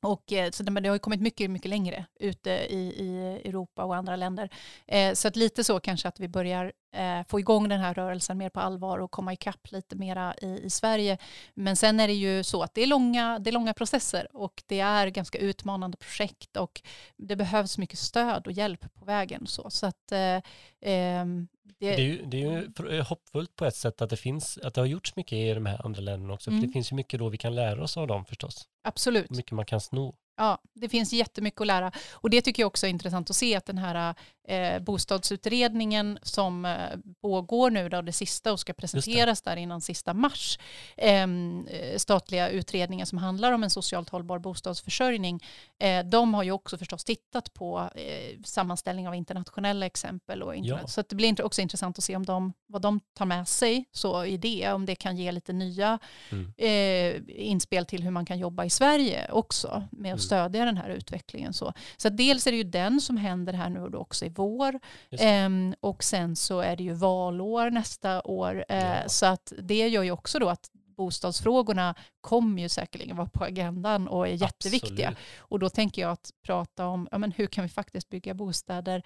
Och, 0.03 0.33
eh, 0.33 0.51
så 0.51 0.63
det, 0.63 0.71
men 0.71 0.83
det 0.83 0.89
har 0.89 0.97
ju 0.97 0.99
kommit 0.99 1.21
mycket, 1.21 1.51
mycket 1.51 1.69
längre 1.69 2.05
ute 2.21 2.51
i, 2.51 2.95
i 2.97 3.41
Europa 3.49 3.85
och 3.85 3.97
andra 3.97 4.17
länder. 4.17 4.51
Eh, 4.87 5.15
så 5.15 5.29
att 5.29 5.37
lite 5.37 5.65
så 5.65 5.81
kanske 5.81 6.09
att 6.09 6.21
vi 6.21 6.29
börjar 6.29 6.73
eh, 6.93 7.27
få 7.29 7.41
igång 7.41 7.69
den 7.69 7.81
här 7.81 7.95
rörelsen 7.95 8.39
mer 8.39 8.49
på 8.49 8.61
allvar 8.61 8.99
och 8.99 9.11
komma 9.11 9.33
ikapp 9.33 9.71
lite 9.73 9.97
mera 9.97 10.35
i, 10.43 10.61
i 10.65 10.71
Sverige. 10.71 11.19
Men 11.55 11.77
sen 11.77 12.01
är 12.01 12.09
det 12.09 12.15
ju 12.15 12.45
så 12.45 12.63
att 12.63 12.75
det 12.75 12.83
är, 12.83 12.87
långa, 12.87 13.39
det 13.39 13.51
är 13.51 13.53
långa 13.53 13.75
processer 13.75 14.37
och 14.37 14.63
det 14.67 14.81
är 14.81 15.07
ganska 15.07 15.39
utmanande 15.39 15.97
projekt 15.97 16.57
och 16.57 16.83
det 17.17 17.37
behövs 17.37 17.79
mycket 17.79 17.99
stöd 17.99 18.47
och 18.47 18.53
hjälp 18.53 18.95
på 18.95 19.05
vägen. 19.05 19.47
Så, 19.47 19.71
så 19.71 19.87
att 19.87 20.13
eh, 20.13 20.43
ehm, 20.81 21.49
det, 21.79 21.97
Det 21.97 22.03
är 22.03 22.07
ju, 22.07 22.23
det 22.25 22.43
är 22.43 22.51
ju 22.51 22.99
eh, 22.99 23.07
hoppfullt 23.07 23.57
på 23.57 23.65
ett 23.65 23.77
sätt 23.77 24.03
att 24.03 24.11
det 24.11 24.17
finns, 24.17 24.59
att 24.59 24.75
det 24.75 24.81
har 24.81 24.87
gjorts 24.87 25.17
mycket 25.17 25.33
i 25.33 25.55
de 25.55 25.67
här 25.67 25.87
andra 25.87 26.01
länderna 26.01 26.35
också, 26.35 26.51
för 26.51 26.57
Mm. 26.57 26.67
det 26.67 26.73
finns 26.73 26.93
ju 26.93 26.97
mycket 26.97 27.19
då 27.21 27.29
vi 27.29 27.39
kan 27.39 27.55
lära 27.55 27.83
oss 27.83 27.97
av 27.97 28.07
dem 28.07 28.25
förstås 28.25 28.67
absolut. 28.85 29.27
Hur 29.31 29.37
Mycket 29.37 29.53
man 29.53 29.65
kan 29.67 29.81
sno. 29.81 30.15
Ja, 30.37 30.59
det 30.75 30.89
finns 30.89 31.13
jättemycket 31.13 31.61
att 31.61 31.67
lära. 31.67 31.93
Och 32.13 32.31
det 32.31 32.41
tycker 32.43 32.63
jag 32.63 32.67
också 32.67 32.87
är 32.87 32.91
intressant 32.91 33.31
att 33.31 33.37
se 33.37 33.57
att 33.57 33.67
den 33.67 33.79
här 33.79 34.15
eh, 34.49 34.79
bostadsutredningen 34.83 36.19
som 36.23 36.65
eh, 36.65 36.75
pågår 37.23 37.71
nu, 37.71 37.89
då, 37.89 38.03
det 38.03 38.13
sista 38.13 38.53
och 38.53 38.61
ska 38.61 38.73
presenteras 38.73 39.43
där 39.43 39.57
innan 39.57 39.81
sista 39.81 40.15
mars, 40.15 40.59
ehm, 40.97 41.67
eh, 41.71 41.97
statliga 41.99 42.49
utredningen 42.49 43.07
som 43.07 43.19
handlar 43.19 43.53
om 43.53 43.63
en 43.65 43.71
socialt 43.71 44.09
hållbar 44.09 44.39
bostadsförsörjning, 44.39 45.45
eh, 45.79 46.05
de 46.05 46.35
har 46.35 46.43
ju 46.43 46.53
också 46.53 46.79
förstås 46.79 47.05
tittat 47.05 47.55
på 47.55 47.91
eh, 47.95 48.41
sammanställning 48.45 49.09
av 49.09 49.15
internationella 49.15 49.87
exempel. 49.87 50.43
Och 50.43 50.55
interna- 50.55 50.81
Ja. 50.83 50.87
Så 50.89 51.03
det 51.09 51.15
blir 51.15 51.43
också 51.43 51.61
intressant 51.61 51.99
att 51.99 52.05
se 52.05 52.17
om 52.17 52.27
de, 52.27 52.53
vad 52.67 52.83
de 52.83 53.01
tar 53.15 53.27
med 53.27 53.49
sig 53.49 53.85
så 53.93 54.25
i 54.25 54.37
det, 54.37 54.73
om 54.73 54.87
det 54.87 54.95
kan 54.95 55.17
ge 55.17 55.33
lite 55.33 55.53
nya 55.53 55.99
Mm. 56.31 56.53
eh, 56.59 57.23
inspel 57.51 57.87
till 57.87 58.03
hur 58.03 58.11
man 58.11 58.25
kan 58.27 58.39
jobba 58.39 58.65
i 58.65 58.71
Sverige 58.71 59.31
också 59.31 59.85
med 59.91 60.11
Mm. 60.11 60.19
Stödja 60.31 60.65
den 60.65 60.77
här 60.77 60.89
utvecklingen. 60.89 61.53
Så, 61.53 61.73
så 61.97 62.09
dels 62.09 62.47
är 62.47 62.51
det 62.51 62.57
ju 62.57 62.65
den 62.65 63.01
som 63.01 63.17
händer 63.17 63.53
här 63.53 63.69
nu 63.71 63.81
och 63.81 63.91
då 63.91 63.99
också 63.99 64.25
i 64.25 64.29
vår. 64.29 64.81
Ehm, 65.11 65.75
och 65.81 66.05
sen 66.05 66.37
så 66.37 66.61
är 66.61 66.77
det 66.77 66.83
ju 66.83 66.93
valår 66.93 67.71
nästa 67.71 68.23
år 68.23 68.65
eh, 68.69 68.79
Ja. 68.79 69.09
så 69.09 69.27
att 69.27 69.53
det 69.59 69.89
gör 69.89 70.03
ju 70.03 70.11
också 70.11 70.39
då 70.39 70.49
att 70.49 70.71
bostadsfrågorna 70.97 71.95
kommer 72.21 72.63
ju 72.63 72.69
säkerligen 72.69 73.17
vara 73.17 73.29
på 73.29 73.45
agendan 73.45 74.09
och 74.09 74.29
är 74.29 74.33
jätteviktiga. 74.33 75.09
Absolut. 75.09 75.29
Och 75.39 75.59
då 75.59 75.69
tänker 75.69 76.03
jag 76.03 76.11
att 76.11 76.31
prata 76.43 76.87
om 76.87 77.09
ja, 77.11 77.19
men 77.19 77.33
hur 77.33 77.47
kan 77.47 77.63
vi 77.65 77.69
faktiskt 77.69 78.09
bygga 78.09 78.35
bostäder 78.35 79.03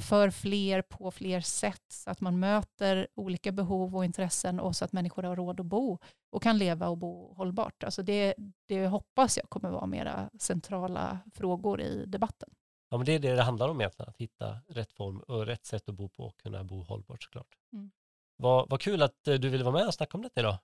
för 0.00 0.30
fler 0.30 0.82
på 0.82 1.10
fler 1.10 1.40
sätt 1.40 1.84
så 1.88 2.10
att 2.10 2.20
man 2.20 2.38
möter 2.38 3.08
olika 3.14 3.52
behov 3.52 3.96
och 3.96 4.04
intressen 4.04 4.60
och 4.60 4.76
så 4.76 4.84
att 4.84 4.92
människor 4.92 5.22
har 5.22 5.36
råd 5.36 5.60
att 5.60 5.66
bo 5.66 5.98
och 6.30 6.42
kan 6.42 6.58
leva 6.58 6.88
och 6.88 6.98
bo 6.98 7.34
hållbart. 7.34 7.84
Alltså 7.84 8.02
det, 8.02 8.34
det 8.66 8.86
hoppas 8.86 9.36
jag 9.36 9.50
kommer 9.50 9.70
vara 9.70 9.86
mera 9.86 10.30
centrala 10.38 11.18
frågor 11.34 11.80
i 11.80 12.04
debatten. 12.06 12.48
Ja, 12.90 12.96
men 12.96 13.06
det 13.06 13.12
är 13.12 13.18
det 13.18 13.34
det 13.34 13.42
handlar 13.42 13.68
om 13.68 13.80
egentligen, 13.80 14.08
att 14.10 14.16
hitta 14.16 14.58
rätt 14.68 14.92
form 14.92 15.18
och 15.18 15.46
rätt 15.46 15.66
sätt 15.66 15.88
att 15.88 15.94
bo 15.94 16.08
på 16.08 16.24
och 16.24 16.36
kunna 16.36 16.64
bo 16.64 16.82
hållbart 16.82 17.22
såklart. 17.22 17.58
Mm. 17.72 17.90
Vad, 18.36 18.70
vad 18.70 18.80
kul 18.80 19.02
att 19.02 19.28
eh, 19.28 19.34
du 19.34 19.48
ville 19.48 19.64
vara 19.64 19.74
med 19.74 19.86
och 19.86 19.94
snacka 19.94 20.16
om 20.16 20.22
detta 20.22 20.40
idag. 20.40 20.58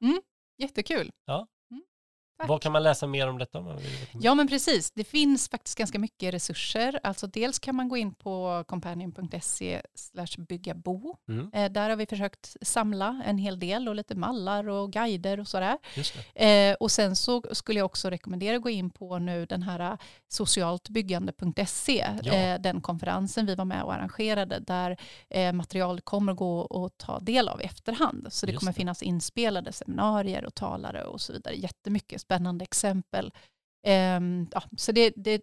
Jättekul. 0.58 1.10
Tack. 2.38 2.48
Vad 2.48 2.62
kan 2.62 2.72
man 2.72 2.82
läsa 2.82 3.06
mer 3.06 3.28
om 3.28 3.38
detta? 3.38 3.58
Om? 3.58 3.78
Ja 4.20 4.34
men 4.34 4.48
precis, 4.48 4.90
det 4.90 5.04
finns 5.04 5.48
faktiskt 5.48 5.78
ganska 5.78 5.98
mycket 5.98 6.34
resurser. 6.34 7.00
Alltså 7.02 7.26
dels 7.26 7.58
kan 7.58 7.74
man 7.76 7.88
gå 7.88 7.96
in 7.96 8.14
på 8.14 8.64
companion.se 8.68 9.82
bygga 10.48 10.74
bo. 10.74 11.16
Mm, 11.28 11.50
Eh, 11.54 11.72
där 11.72 11.90
har 11.90 11.96
vi 11.96 12.06
försökt 12.06 12.56
samla 12.62 13.22
en 13.26 13.38
hel 13.38 13.58
del 13.58 13.88
och 13.88 13.94
lite 13.94 14.14
mallar 14.14 14.68
och 14.68 14.92
guider 14.92 15.40
och 15.40 15.48
sådär. 15.48 15.78
Eh, 16.34 16.74
och 16.80 16.90
sen 16.90 17.16
så 17.16 17.42
skulle 17.52 17.78
jag 17.78 17.86
också 17.86 18.10
rekommendera 18.10 18.56
att 18.56 18.62
gå 18.62 18.70
in 18.70 18.90
på 18.90 19.18
nu 19.18 19.46
den 19.46 19.62
här 19.62 19.98
socialtbyggande.se, 20.28 22.06
Ja. 22.22 22.32
eh, 22.32 22.60
den 22.60 22.80
konferensen 22.80 23.46
vi 23.46 23.54
var 23.54 23.64
med 23.64 23.82
och 23.82 23.94
arrangerade 23.94 24.58
där 24.58 24.96
eh, 25.30 25.52
material 25.52 26.00
kommer 26.00 26.32
gå 26.34 26.84
att 26.86 26.98
ta 26.98 27.20
del 27.20 27.48
av 27.48 27.60
i 27.60 27.64
efterhand. 27.64 28.26
Så 28.30 28.46
det 28.46 28.52
Just 28.52 28.60
kommer 28.60 28.72
det. 28.72 28.76
finnas 28.76 29.02
inspelade 29.02 29.72
seminarier 29.72 30.44
och 30.44 30.54
talare 30.54 31.04
och 31.04 31.20
så 31.20 31.32
vidare. 31.32 31.54
Jättemycket 31.54 32.20
spännande 32.22 32.62
exempel. 32.62 33.32
Ehm, 33.82 34.48
ja, 34.52 34.62
så 34.76 34.92
det, 34.92 35.12
det, 35.16 35.42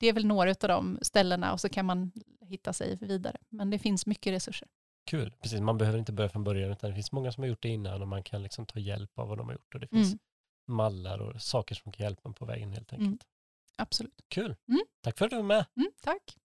det 0.00 0.06
är 0.06 0.12
väl 0.12 0.26
några 0.26 0.50
av 0.50 0.56
de 0.68 0.98
ställena 1.02 1.52
och 1.52 1.60
så 1.60 1.68
kan 1.68 1.86
man 1.86 2.12
hitta 2.40 2.72
sig 2.72 2.96
vidare. 3.00 3.36
Men 3.48 3.70
det 3.70 3.78
finns 3.78 4.06
mycket 4.06 4.32
resurser. 4.32 4.68
Kul, 5.04 5.32
precis. 5.40 5.60
Man 5.60 5.78
behöver 5.78 5.98
inte 5.98 6.12
börja 6.12 6.28
från 6.30 6.44
början 6.44 6.70
utan 6.72 6.90
det 6.90 6.94
finns 6.94 7.12
många 7.12 7.32
som 7.32 7.42
har 7.42 7.48
gjort 7.48 7.62
det 7.62 7.68
innan 7.68 8.02
och 8.02 8.08
man 8.08 8.22
kan 8.22 8.42
liksom 8.42 8.66
ta 8.66 8.78
hjälp 8.78 9.18
av 9.18 9.28
vad 9.28 9.38
de 9.38 9.46
har 9.46 9.52
gjort 9.54 9.74
och 9.74 9.80
det 9.80 9.86
finns 9.88 10.08
Mm. 10.12 10.18
mallar 10.66 11.18
och 11.18 11.42
saker 11.42 11.74
som 11.74 11.92
kan 11.92 12.04
hjälpa 12.04 12.28
en 12.28 12.34
på 12.34 12.44
vägen 12.44 12.72
helt 12.72 12.92
enkelt. 12.92 13.06
Mm. 13.08 13.18
Absolut. 13.76 14.20
Kul. 14.28 14.56
Mm. 14.68 14.80
Tack 15.00 15.18
för 15.18 15.24
att 15.24 15.30
du 15.30 15.36
var 15.36 15.42
med. 15.42 15.64
Mm, 15.76 15.90
tack. 16.02 16.36